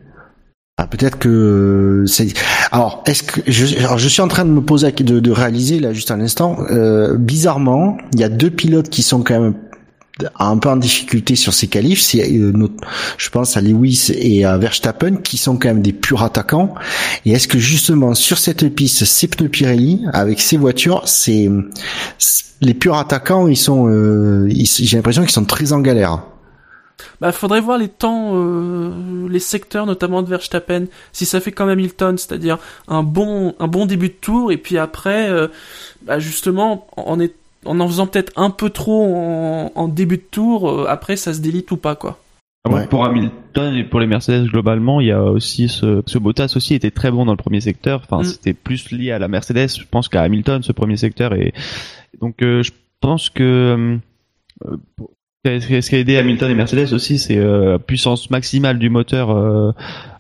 [0.82, 2.28] ah, peut-être que c'est.
[2.72, 5.82] Alors, est-ce que je, alors, je suis en train de me poser de, de réaliser
[5.82, 6.58] là juste un instant.
[6.72, 9.56] Euh, bizarrement, il y a deux pilotes qui sont quand même
[10.38, 12.54] un peu en difficulté sur ces qualifs, c'est euh,
[13.18, 16.74] je pense à Lewis et à Verstappen qui sont quand même des purs attaquants.
[17.26, 21.50] Et est-ce que justement sur cette piste, ces pneus Pirelli avec ces voitures, c'est
[22.62, 26.22] les purs attaquants, ils sont, euh, j'ai l'impression qu'ils sont très en galère.
[27.22, 31.70] Bah, faudrait voir les temps, euh, les secteurs notamment de Verstappen, si ça fait comme
[31.70, 32.58] Hamilton, c'est-à-dire
[32.88, 35.48] un bon, un bon début de tour et puis après, euh,
[36.02, 40.24] bah, justement, en, est, en en faisant peut-être un peu trop en, en début de
[40.30, 42.20] tour, euh, après ça se délite ou pas quoi.
[42.66, 42.88] Ah Ouais.
[42.88, 46.74] Pour Hamilton et pour les Mercedes globalement, il y a aussi ce, ce Bottas aussi
[46.76, 48.02] était très bon dans le premier secteur.
[48.04, 48.26] Enfin, Mm.
[48.26, 51.34] c'était plus lié à la Mercedes, je pense qu'à Hamilton ce premier secteur.
[51.34, 51.54] Et
[52.22, 53.98] donc, euh, je pense que
[54.66, 55.12] euh, pour-
[55.46, 59.32] ce qui a aidé Hamilton et Mercedes aussi, c'est euh, la puissance maximale du moteur
[59.32, 59.72] euh,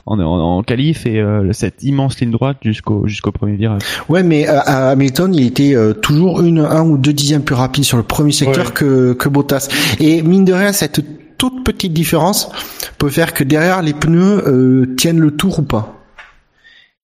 [0.05, 0.23] en, en,
[0.57, 3.81] en qualif et euh, cette immense ligne droite jusqu'au jusqu'au premier virage.
[4.09, 7.55] Ouais, mais euh, à Hamilton, il était euh, toujours une, un ou deux dixièmes plus
[7.55, 8.73] rapide sur le premier secteur Ouais.
[8.73, 9.67] que, que Bottas.
[9.99, 11.03] Et mine de rien, cette
[11.37, 12.49] toute petite différence
[12.97, 15.98] peut faire que derrière les pneus euh, tiennent le tour ou pas.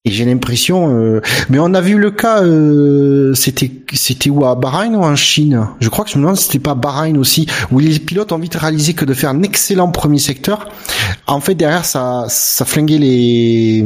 [0.07, 4.53] Et j'ai l'impression, euh, mais on a vu le cas, euh, c'était c'était où à
[4.53, 5.67] Bahreïn ou en Chine?
[5.79, 8.37] Je crois que je me demande si c'était pas Bahreïn aussi, où les pilotes ont
[8.37, 10.69] vite réalisé que de faire un excellent premier secteur,
[11.25, 13.83] en fait derrière ça ça flinguait les,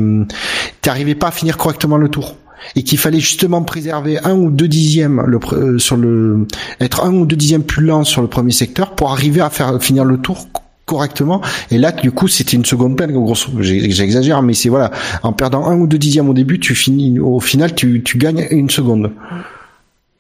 [0.82, 2.36] t'arrivais pas à finir correctement le tour.
[2.76, 6.46] Et qu'il fallait justement préserver un ou deux dixièmes le, euh, sur le
[6.82, 9.82] être un ou deux dixièmes plus lent sur le premier secteur pour arriver à faire
[9.82, 10.50] finir le tour
[10.90, 13.14] correctement et là du coup c'était une seconde peine
[13.62, 14.90] j'exagère mais c'est voilà
[15.22, 18.48] en perdant un ou deux dixièmes au début tu finis au final tu, tu gagnes
[18.50, 19.12] une seconde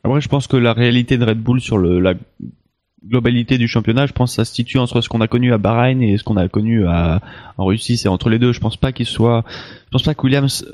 [0.03, 2.13] Après, je pense que la réalité de Red Bull sur la
[3.07, 5.57] globalité du championnat, je pense que ça se situe entre ce qu'on a connu à
[5.57, 7.21] Bahreïn et ce qu'on a connu à,
[7.57, 7.97] en Russie.
[7.97, 8.53] C'est entre les deux.
[8.53, 9.43] Je pense pas qu'il soit,
[9.85, 10.65] je pense pas que Williams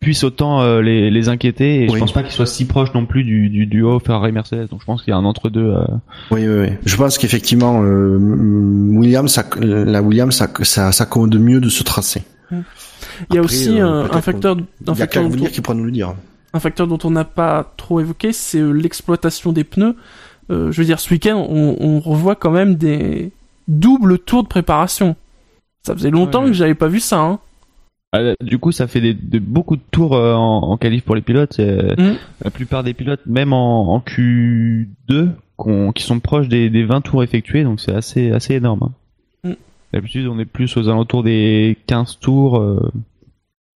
[0.00, 2.00] puisse autant euh, les, les inquiéter et je Oui.
[2.00, 4.68] pense pas qu'il soit si proche non plus du, du duo Ferrari-Mercedes.
[4.70, 5.60] Donc je pense qu'il y a un entre-deux.
[5.74, 5.84] euh,
[6.30, 6.68] oui oui, oui.
[6.86, 11.82] je pense qu'effectivement euh, Williams ça, la Williams ça, ça, ça commande mieux de ce
[11.82, 14.60] tracé Il y a Après, aussi euh, un, un facteur, un
[14.94, 16.14] il y a qu'à facteur, dont, qui pourra nous le dire
[16.54, 19.94] un facteur dont on n'a pas trop évoqué, c'est euh, l'exploitation des pneus.
[20.50, 23.30] Euh, je veux dire, ce week-end, on, on revoit quand même des
[23.68, 25.14] doubles tours de préparation.
[25.86, 26.48] Ça faisait longtemps Ouais.
[26.48, 27.20] que j'avais pas vu ça.
[27.20, 27.38] Hein.
[28.12, 31.14] Ah, du coup, ça fait des, de- beaucoup de tours euh, en, en qualif pour
[31.14, 31.58] les pilotes.
[31.58, 32.16] Mhm.
[32.44, 37.02] La plupart des pilotes, même en, en Q2, qu'on- qui sont proches des, des 20
[37.02, 38.80] tours effectués, donc c'est assez, assez énorme.
[38.82, 38.92] hein.
[39.50, 39.56] Mhm.
[39.92, 42.58] D'habitude, on est plus aux alentours des 15 tours.
[42.58, 42.90] euh,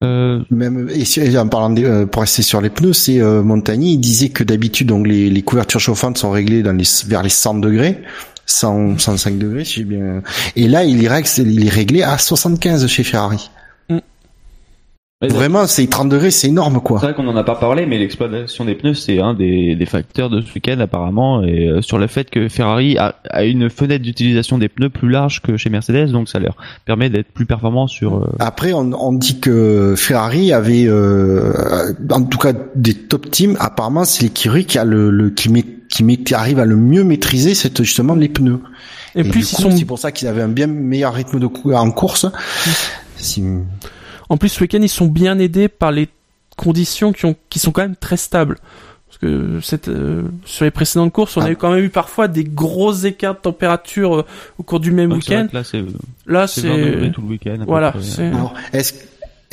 [0.03, 3.43] euh, Même et si- en parlant des, euh, pour rester sur les pneus, c'est euh,
[3.43, 7.21] Montagny, il disait que d'habitude donc les, les couvertures chauffantes sont réglées dans les vers
[7.23, 8.01] les 100 degrés,
[8.47, 10.23] 100 105 degrés si j'ai bien.
[10.55, 13.49] Et là, il est réglé, il est réglé à 75 chez Ferrari.
[15.24, 17.00] Ouais, Vraiment, c'est 30 degrés, c'est énorme quoi.
[17.00, 19.86] C'est vrai qu'on en a pas parlé, mais l'exploitation des pneus, c'est un des, des
[19.86, 23.70] facteurs de ce week-end apparemment, et euh, sur le fait que Ferrari a, a une
[23.70, 26.56] fenêtre d'utilisation des pneus plus large que chez Mercedes, donc ça leur
[26.86, 28.18] permet d'être plus performants sur.
[28.18, 33.56] euh, Après, on, on dit que Ferrari avait, euh, en tout cas des top teams.
[33.60, 36.76] Apparemment, c'est l'écurie qui a le, le qui met qui met, qui arrive à le
[36.76, 38.60] mieux maîtriser cette justement les pneus.
[39.16, 41.45] Et, du plus, ils sont, c'est pour ça qu'ils avaient un bien meilleur rythme de
[41.48, 42.26] cou- en course.
[43.16, 43.44] Si-
[44.34, 46.10] en plus, ce week-end, ils sont bien aidés par les
[46.57, 48.57] conditions qui, ont, qui sont quand même très stables.
[49.07, 51.45] Parce que cette, euh, sur les précédentes courses, on Ah.
[51.45, 54.26] a eu quand même eu parfois des gros écarts de température euh,
[54.57, 55.47] au cours du même week-end.
[55.53, 55.84] Là, c'est
[56.26, 57.57] Là, c'est 20 degrés c'est tout le week-end.
[57.68, 57.93] voilà,
[58.73, 58.93] est-ce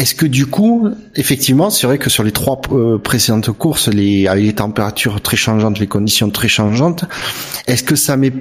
[0.01, 4.27] est-ce que du coup, effectivement, c'est vrai que sur les trois euh, précédentes courses, les
[4.29, 7.05] avec les températures très changeantes, les conditions très changeantes,
[7.67, 8.33] est-ce que ça met,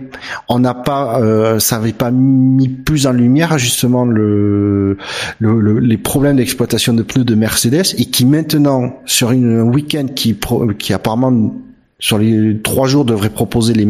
[0.48, 4.98] on n'a pas, euh, ça avait pas mis plus en lumière justement le,
[5.40, 10.06] le, les problèmes d'exploitation de pneus de Mercedes et qui maintenant sur une, un week-end
[10.16, 10.38] qui
[10.78, 11.54] qui apparemment
[12.00, 13.88] sur les trois jours devrait proposer les,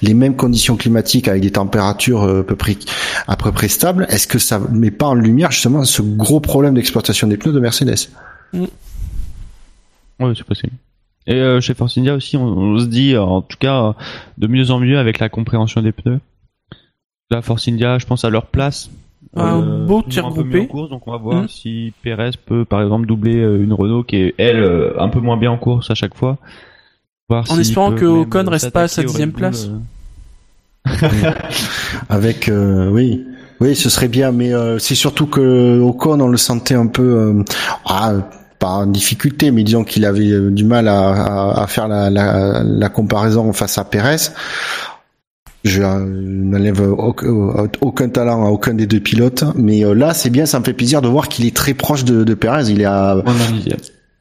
[0.00, 2.76] les mêmes conditions climatiques avec des températures euh, à peu près
[3.26, 4.06] à peu près stables.
[4.08, 7.60] Est-ce que ça met pas en lumière justement ce gros problème d'exploitation des pneus de
[7.60, 8.10] Mercedes?
[8.52, 8.64] Mm.
[10.20, 10.72] Oui, c'est possible.
[11.26, 13.94] Et euh, chez Force India aussi, on, se dit, en tout cas,
[14.38, 16.20] de mieux en mieux avec la compréhension des pneus.
[17.30, 18.90] La Force India, je pense à leur place.
[19.36, 20.66] Un euh, beau tir groupé.
[20.66, 21.48] Course, donc on va voir mm.
[21.48, 24.64] si Perez peut, par exemple, doubler une Renault qui est elle
[24.96, 26.38] un peu moins bien en course à chaque fois
[27.30, 29.68] en espérant que Ocon reste pas à sa dixième place.
[29.68, 31.30] Euh.
[32.08, 33.24] Avec, euh, oui.
[33.60, 37.44] Oui, ce serait bien, mais euh, c'est surtout que Ocon, on le sentait un peu,
[37.86, 38.12] ah,
[38.60, 43.76] pas en difficulté, mais disons qu'il avait du mal à, faire la, la, comparaison face
[43.76, 44.30] à Perez.
[45.64, 50.64] Je n'enlève aucun, talent à aucun des deux pilotes, mais là, c'est bien, ça me
[50.64, 52.70] fait plaisir de voir qu'il est très proche de, de Perez.
[52.70, 53.16] Il est à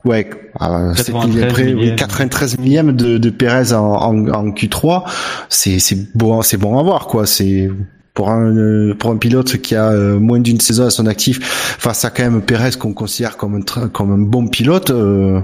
[0.05, 0.29] Ouais,
[0.61, 5.03] euh, 93 millième de, de Perez en, en, Q3,
[5.49, 7.25] c'est c'est bon, c'est bon à voir quoi.
[7.25, 7.69] C'est
[8.13, 12.05] pour un pour un pilote qui a euh, moins d'une saison à son actif face
[12.05, 15.41] à quand même Perez qu'on considère comme un comme un bon pilote, euh,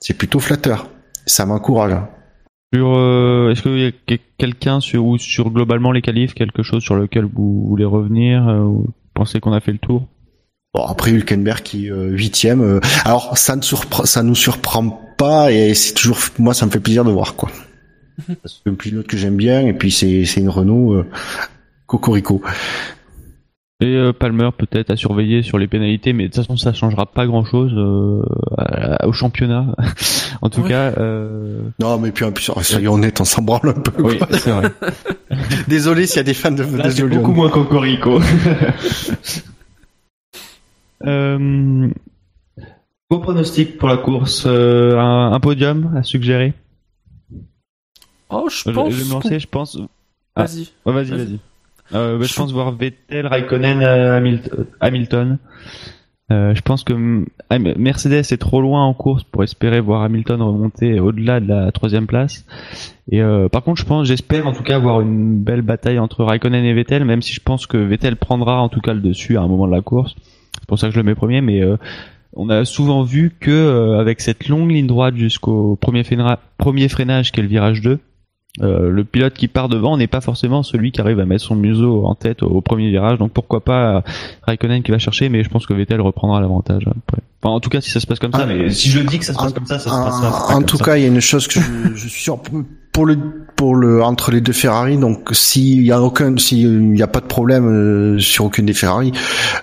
[0.00, 0.88] c'est plutôt flatteur.
[1.26, 1.96] Ça m'encourage.
[2.74, 6.82] Sur, euh, est-ce qu'il y a quelqu'un sur ou sur globalement les qualifs, quelque chose
[6.82, 10.06] sur lequel vous voulez revenir, ou pensez qu'on a fait le tour?
[10.74, 12.60] Bon, après Hülkenberg qui est euh, huitième.
[12.60, 16.70] Euh, alors ça ne surprend, ça nous surprend pas et c'est toujours moi ça me
[16.72, 17.50] fait plaisir de voir quoi.
[18.44, 21.06] C'est un pilote que j'aime bien et puis c'est c'est une Renault euh,
[21.86, 22.42] cocorico.
[23.80, 27.06] Et euh, Palmer peut-être à surveiller sur les pénalités, mais de toute façon ça changera
[27.06, 29.74] pas grand-chose au championnat.
[30.42, 30.92] en tout cas.
[31.80, 34.00] Non, mais puis en plus, soyons honnêtes, on s'en branle un peu.
[34.00, 34.70] Oui, c'est vrai.
[35.68, 36.62] Désolé s'il y a des fans de.
[36.62, 38.20] Là, c'est beaucoup moins cocorico.
[41.06, 41.88] Euh,
[43.10, 46.54] vos pronostics pour la course, euh, un, podium à suggérer
[48.30, 48.92] Oh, je pense.
[48.92, 49.78] Je, je, lancer, je pense.
[50.34, 50.44] Ah.
[50.44, 50.68] Vas-y.
[50.84, 51.38] vas-y, vas-y.
[51.94, 54.38] Euh, bah, je, pense voir Vettel, Raikkonen, euh,
[54.80, 55.38] Hamilton.
[56.30, 61.38] Je pense que Mercedes est trop loin en course pour espérer voir Hamilton remonter au-delà
[61.38, 62.44] de la troisième place.
[63.12, 63.20] Et
[63.52, 66.74] par contre, je pense, j'espère en tout cas avoir une belle bataille entre Raikkonen et
[66.74, 69.46] Vettel, même si je pense que Vettel prendra en tout cas le dessus à un
[69.46, 70.16] moment de la course.
[70.60, 71.76] C'est pour ça que je le mets premier, mais euh,
[72.34, 76.02] on a souvent vu que euh, avec cette longue ligne droite jusqu'au premier,
[76.58, 77.98] premier freinage qui est le virage 2,
[78.62, 81.56] euh, le pilote qui part devant n'est pas forcément celui qui arrive à mettre son
[81.56, 83.18] museau en tête au, premier virage.
[83.18, 84.04] Donc pourquoi pas
[84.42, 87.22] Raikkonen qui va chercher, mais je pense que Vettel reprendra l'avantage après.
[87.42, 89.24] Enfin, en tout cas, si ça se passe comme ça, mais si je dis que
[89.24, 90.56] ça se passe comme ça, ça se passera.
[90.56, 92.40] En tout cas, il y a une chose que je, je suis sûr
[92.92, 93.18] pour le
[93.56, 94.96] pour le entre les deux Ferrari.
[94.96, 98.74] Donc s'il y a aucun s'il n'y a pas de problème euh, sur aucune des
[98.74, 99.12] Ferrari,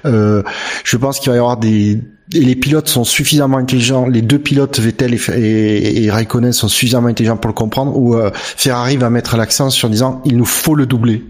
[0.05, 0.43] euh,
[0.83, 1.99] je pense qu'il va y avoir des
[2.33, 7.49] les pilotes sont suffisamment intelligents, les deux pilotes Vettel et, Raikkonen sont suffisamment intelligents pour
[7.49, 11.25] le comprendre, où euh, Ferrari va mettre l'accent sur disant il nous faut le doubler.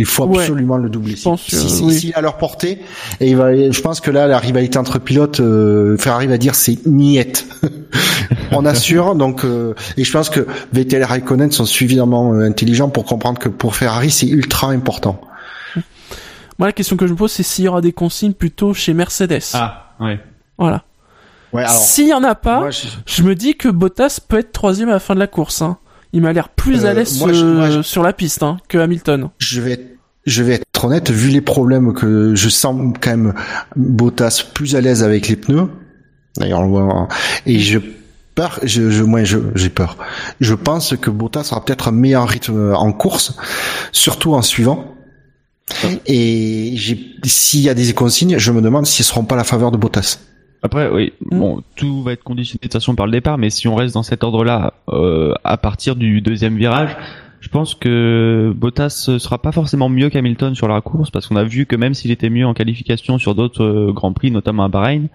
[0.00, 1.14] Il faut absolument le doubler.
[1.14, 2.80] Si, si, à leur portée,
[3.20, 6.54] et il va, je pense que là, la rivalité entre pilotes, euh, Ferrari va dire
[6.54, 7.46] c'est niette.
[8.52, 12.88] On assure, donc, euh, et je pense que Vettel et Raikkonen sont suffisamment euh, intelligents
[12.88, 15.20] pour comprendre que pour Ferrari, c'est ultra important.
[16.58, 18.94] Moi, la question que je me pose, c'est s'il y aura des consignes plutôt chez
[18.94, 19.42] Mercedes.
[19.52, 20.18] Ah, ouais.
[20.56, 20.84] Voilà.
[21.52, 23.22] Ouais, S'il y en a pas, je...
[23.22, 25.60] me dis que Bottas peut être troisième à la fin de la course.
[25.60, 25.76] Hein.
[26.12, 27.22] Il m'a l'air plus à l'aise
[27.82, 29.30] sur la piste hein, que Hamilton.
[29.38, 29.86] Je vais être
[30.26, 33.34] je vais être honnête, vu les problèmes que je sens quand même
[33.74, 35.68] Bottas plus à l'aise avec les pneus.
[36.36, 37.08] D'ailleurs, on le voit.
[37.46, 37.78] Et je
[38.34, 39.96] peur, je, je moi, j'ai peur.
[40.40, 43.36] Je pense que Bottas aura peut-être un meilleur rythme en course,
[43.92, 44.94] surtout en suivant.
[46.06, 46.76] Et
[47.24, 49.76] s'il y a des consignes, je me demande s'ils seront pas à la faveur de
[49.76, 50.18] Bottas.
[50.62, 51.38] Après, oui, mm.
[51.38, 53.94] bon, tout va être conditionné de toute façon par le départ, mais si on reste
[53.94, 56.96] dans cet ordre-là, euh, à partir du deuxième virage,
[57.40, 61.44] je pense que Bottas sera pas forcément mieux qu'Hamilton sur la course parce qu'on a
[61.44, 64.68] vu que même s'il était mieux en qualification sur d'autres euh, grands prix, notamment à
[64.68, 65.08] Bahreïn,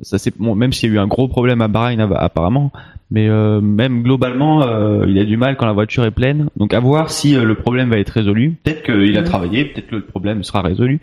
[0.00, 2.70] ça c'est bon, même s'il y a eu un gros problème à Bahreïn apparemment,
[3.10, 6.48] mais euh, même globalement, euh, il a du mal quand la voiture est pleine.
[6.56, 8.56] Donc à voir si le problème va être résolu.
[8.62, 11.00] Peut-être qu'il a travaillé, peut-être que le problème sera résolu.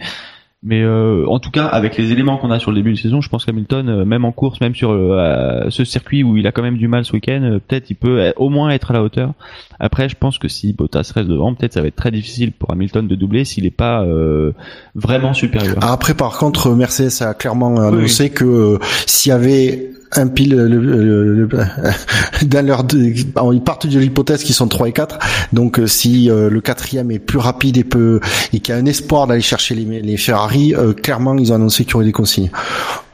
[0.65, 3.19] Mais euh, en tout cas, avec les éléments qu'on a sur le début de saison,
[3.19, 6.53] je pense qu'Hamilton, euh, même en course, même sur euh, ce circuit où il a
[6.53, 8.93] quand même du mal ce week-end, euh, peut-être il peut euh, au moins être à
[8.93, 9.33] la hauteur.
[9.81, 12.71] Après, je pense que si Bottas reste devant, peut-être ça va être très difficile pour
[12.71, 14.53] Hamilton de doubler s'il n'est pas euh,
[14.95, 15.77] vraiment supérieur.
[15.81, 21.33] Après, par contre, Mercedes a clairement annoncé que s'il y avait un pile le, le-
[21.33, 21.49] le-
[22.45, 25.17] dans leur ils partent de l'hypothèse qu'ils sont 3 et 4
[25.53, 28.19] donc euh, si euh, le quatrième est plus rapide et peut
[28.53, 31.55] et qu'il y a un espoir d'aller chercher les, les Ferrari euh, clairement ils ont
[31.55, 32.49] annoncé qu'il y aurait des consignes.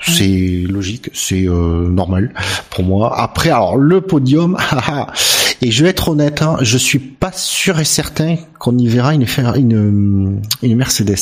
[0.02, 2.32] C'est logique c'est euh, normal
[2.70, 3.20] pour moi.
[3.20, 5.08] Après alors le podium haha.
[5.62, 9.14] et je vais être honnête hein, je suis pas sûr et certain qu'on y verra
[9.14, 11.16] une, une, une Mercedes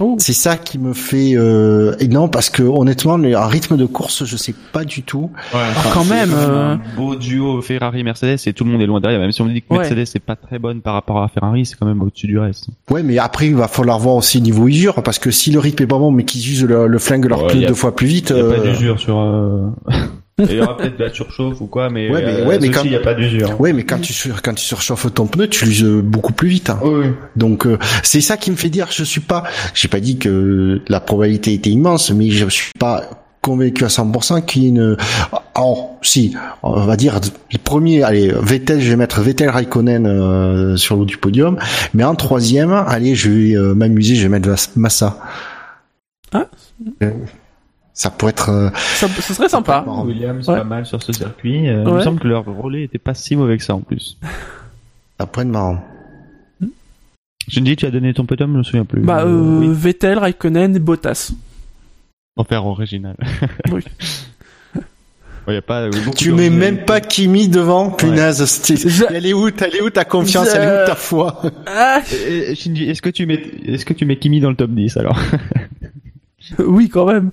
[0.00, 0.16] Oh.
[0.18, 3.84] c'est ça qui me fait euh, et non parce que honnêtement le un rythme de
[3.86, 5.30] course je sais pas du tout.
[5.92, 9.20] quand même, euh, beau duo Ferrari-Mercedes et tout le monde est loin derrière.
[9.20, 9.78] Même si on me dit que Ouais.
[9.80, 12.68] Mercedes c'est pas très bonne par rapport à Ferrari, c'est quand même au-dessus du reste.
[12.90, 15.82] Ouais mais après il va falloir voir aussi niveau usure parce que si le rythme
[15.82, 18.06] est pas bon mais qu'ils usent le, le flingue leur Ouais, pneu deux fois plus
[18.06, 18.30] vite.
[18.30, 19.16] Il y a pas euh, d'usure sur.
[20.40, 20.46] Euh...
[20.50, 22.70] il y aura peut-être de la surchauffe ou quoi, mais, Ouais, mais- euh, ouais, mais
[22.70, 23.60] quand- il y a pas d'usure.
[23.60, 26.70] Ouais mais quand tu sur- quand tu surchauffes ton pneu tu l'uses beaucoup plus vite.
[26.70, 26.78] hein.
[26.82, 27.06] Oui.
[27.36, 29.44] Donc euh, c'est ça qui me fait dire je suis pas
[29.74, 33.04] j'ai pas dit que la probabilité était immense mais je suis pas
[33.42, 34.96] convaincu à 100% qu'il y ait une
[35.54, 37.18] alors si on va dire
[37.52, 41.58] le premier allez Vettel je vais mettre Vettel Raikkonen euh, sur le haut du podium
[41.94, 45.18] mais en troisième allez je vais euh, m'amuser je vais mettre Vas- Massa
[46.32, 46.46] Ah.
[48.02, 49.84] Ça pourrait être euh, ça, ça serait sympa.
[50.06, 50.56] Williams Ouais.
[50.56, 51.68] pas mal sur ce circuit.
[51.68, 51.98] Euh, Il Ouais.
[51.98, 54.16] me semble que leur relais était pas si mauvais que ça en plus.
[55.18, 55.84] ça pourrait être marrant
[57.46, 59.02] Je me dis, tu as donné ton podium, je me souviens plus.
[59.02, 59.68] Bah, Euh, oui.
[59.70, 61.32] Vettel, Raikkonen et Bottas.
[62.48, 63.16] Faire original.
[63.70, 63.82] Oui.
[65.48, 69.32] Il y a pas, beaucoup tu mets même pas Kimi devant punaise Je- elle est
[69.34, 71.42] où elle est où ta confiance Je- elle est où ta foi?
[71.66, 72.00] Ah,
[72.54, 75.18] Shinji, est-ce que tu mets, est-ce que tu mets Kimi dans le top 10 alors?
[76.58, 77.30] Oui, quand même.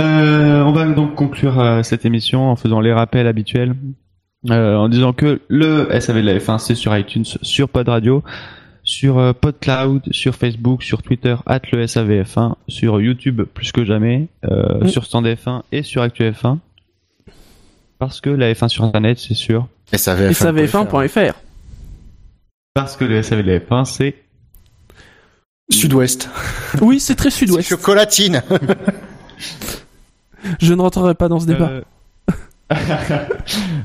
[0.00, 3.74] Euh, on va donc conclure euh, cette émission en faisant les rappels habituels,
[4.50, 8.22] euh, en disant que le SAV de la F1 c'est sur iTunes, sur Pod Radio,
[8.82, 14.28] sur euh, PodCloud, sur Facebook, sur Twitter at le SAVF1, sur YouTube plus que jamais,
[14.44, 14.88] euh, Mm.
[14.88, 16.58] sur Stand F1 et sur Actu F1.
[17.98, 19.66] Parce que la F1 sur Internet c'est sûr.
[19.92, 21.34] et ça va Et ça VF1.fr.
[22.74, 24.16] Parce que le SAV de la F1 c'est
[25.70, 26.28] Sud-Ouest
[26.82, 27.66] Oui, c'est très sud-ouest.
[27.70, 28.42] chocolatine
[30.60, 31.70] Je ne rentrerai pas dans ce débat.
[31.70, 31.80] Euh,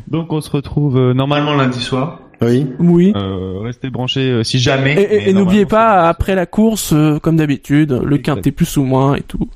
[0.08, 2.20] Donc on se retrouve euh, normalement lundi soir.
[2.42, 3.14] oui Oui.
[3.16, 4.94] Euh, restez branchés euh, si jamais.
[4.94, 8.36] Et, et- mais et n'oubliez pas, après la course, euh, comme d'habitude, le Exact.
[8.38, 9.50] quintet plus ou moins et tout.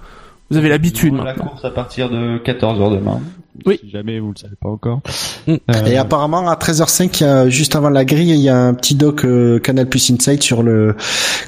[0.49, 1.45] Vous avez l'habitude La maintenant.
[1.45, 3.19] course à partir de 14h demain.
[3.65, 3.80] Oui.
[3.81, 5.01] Si jamais vous le savez pas encore.
[5.47, 5.53] Mm.
[5.53, 8.57] Euh, Et apparemment à 13h05, il y a, juste avant la grille, il y a
[8.57, 10.95] un petit doc euh, Canal Plus Insight sur le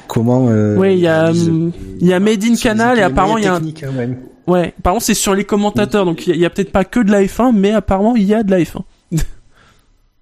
[0.08, 0.48] comment.
[0.48, 1.72] Euh, Oui, il y a, il
[2.06, 4.14] y a Made in Canal et apparemment il y a un, hein,
[4.46, 4.52] ouais.
[4.60, 7.22] ouais, apparemment c'est sur les commentateurs, donc il y a, peut-être pas que de la
[7.22, 8.80] F1, mais apparemment il y a de la F1.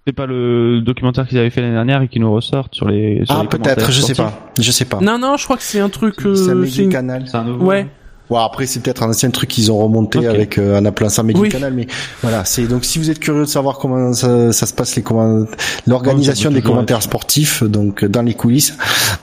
[0.07, 3.25] C'est pas le documentaire qu'ils avaient fait l'année dernière et qui nous ressortent sur les.
[3.25, 4.99] Sur Ah les peut-être, je sais pas, je sais pas.
[5.01, 6.35] Non, non, je crois que c'est un truc, euh,
[6.67, 7.23] c'est une- Canal.
[7.25, 7.65] C'est un nouveau.
[7.65, 7.87] ouais,
[8.29, 10.25] Bon après c'est peut-être un ancien truc qu'ils ont remonté Ok.
[10.25, 11.33] avec euh, un appelant ça Oui.
[11.33, 11.85] du Canal, mais
[12.23, 15.03] voilà c'est donc si vous êtes curieux de savoir comment ça, ça se passe les
[15.03, 15.45] comment
[15.85, 17.03] l'organisation peut des commentaires être.
[17.03, 18.75] sportifs donc dans les coulisses,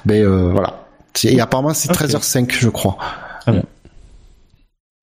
[0.04, 0.84] ben euh, voilà.
[1.24, 1.96] Et apparemment c'est Ok.
[1.96, 2.96] 13h05 je crois.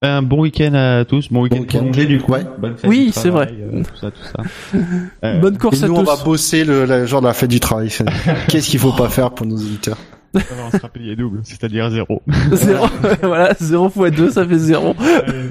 [0.02, 1.28] Un bon week-end à tous.
[1.30, 2.32] Bon week-end prolongé du coup.
[2.32, 2.44] Ouais.
[2.58, 4.78] Bonne fête Oui, c'est travail, euh, tout ça, tout ça.
[5.24, 6.24] Euh, bonne Et course à nous on va tous.
[6.24, 7.90] bosser le, le jour de la fête du travail.
[8.48, 9.98] Qu'est-ce qu'il faut pas faire pour nos auditeurs?
[10.32, 12.22] On va se rappeler double, c'est-à-dire zéro.
[12.52, 12.86] Zéro,
[13.22, 14.94] voilà, 0 x 2, ça fait 0.
[15.26, 15.50] Allez.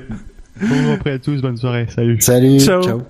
[0.62, 2.20] Bon après à tous, bonne soirée, salut.
[2.20, 2.82] Salut, Ciao.
[2.82, 3.02] ciao.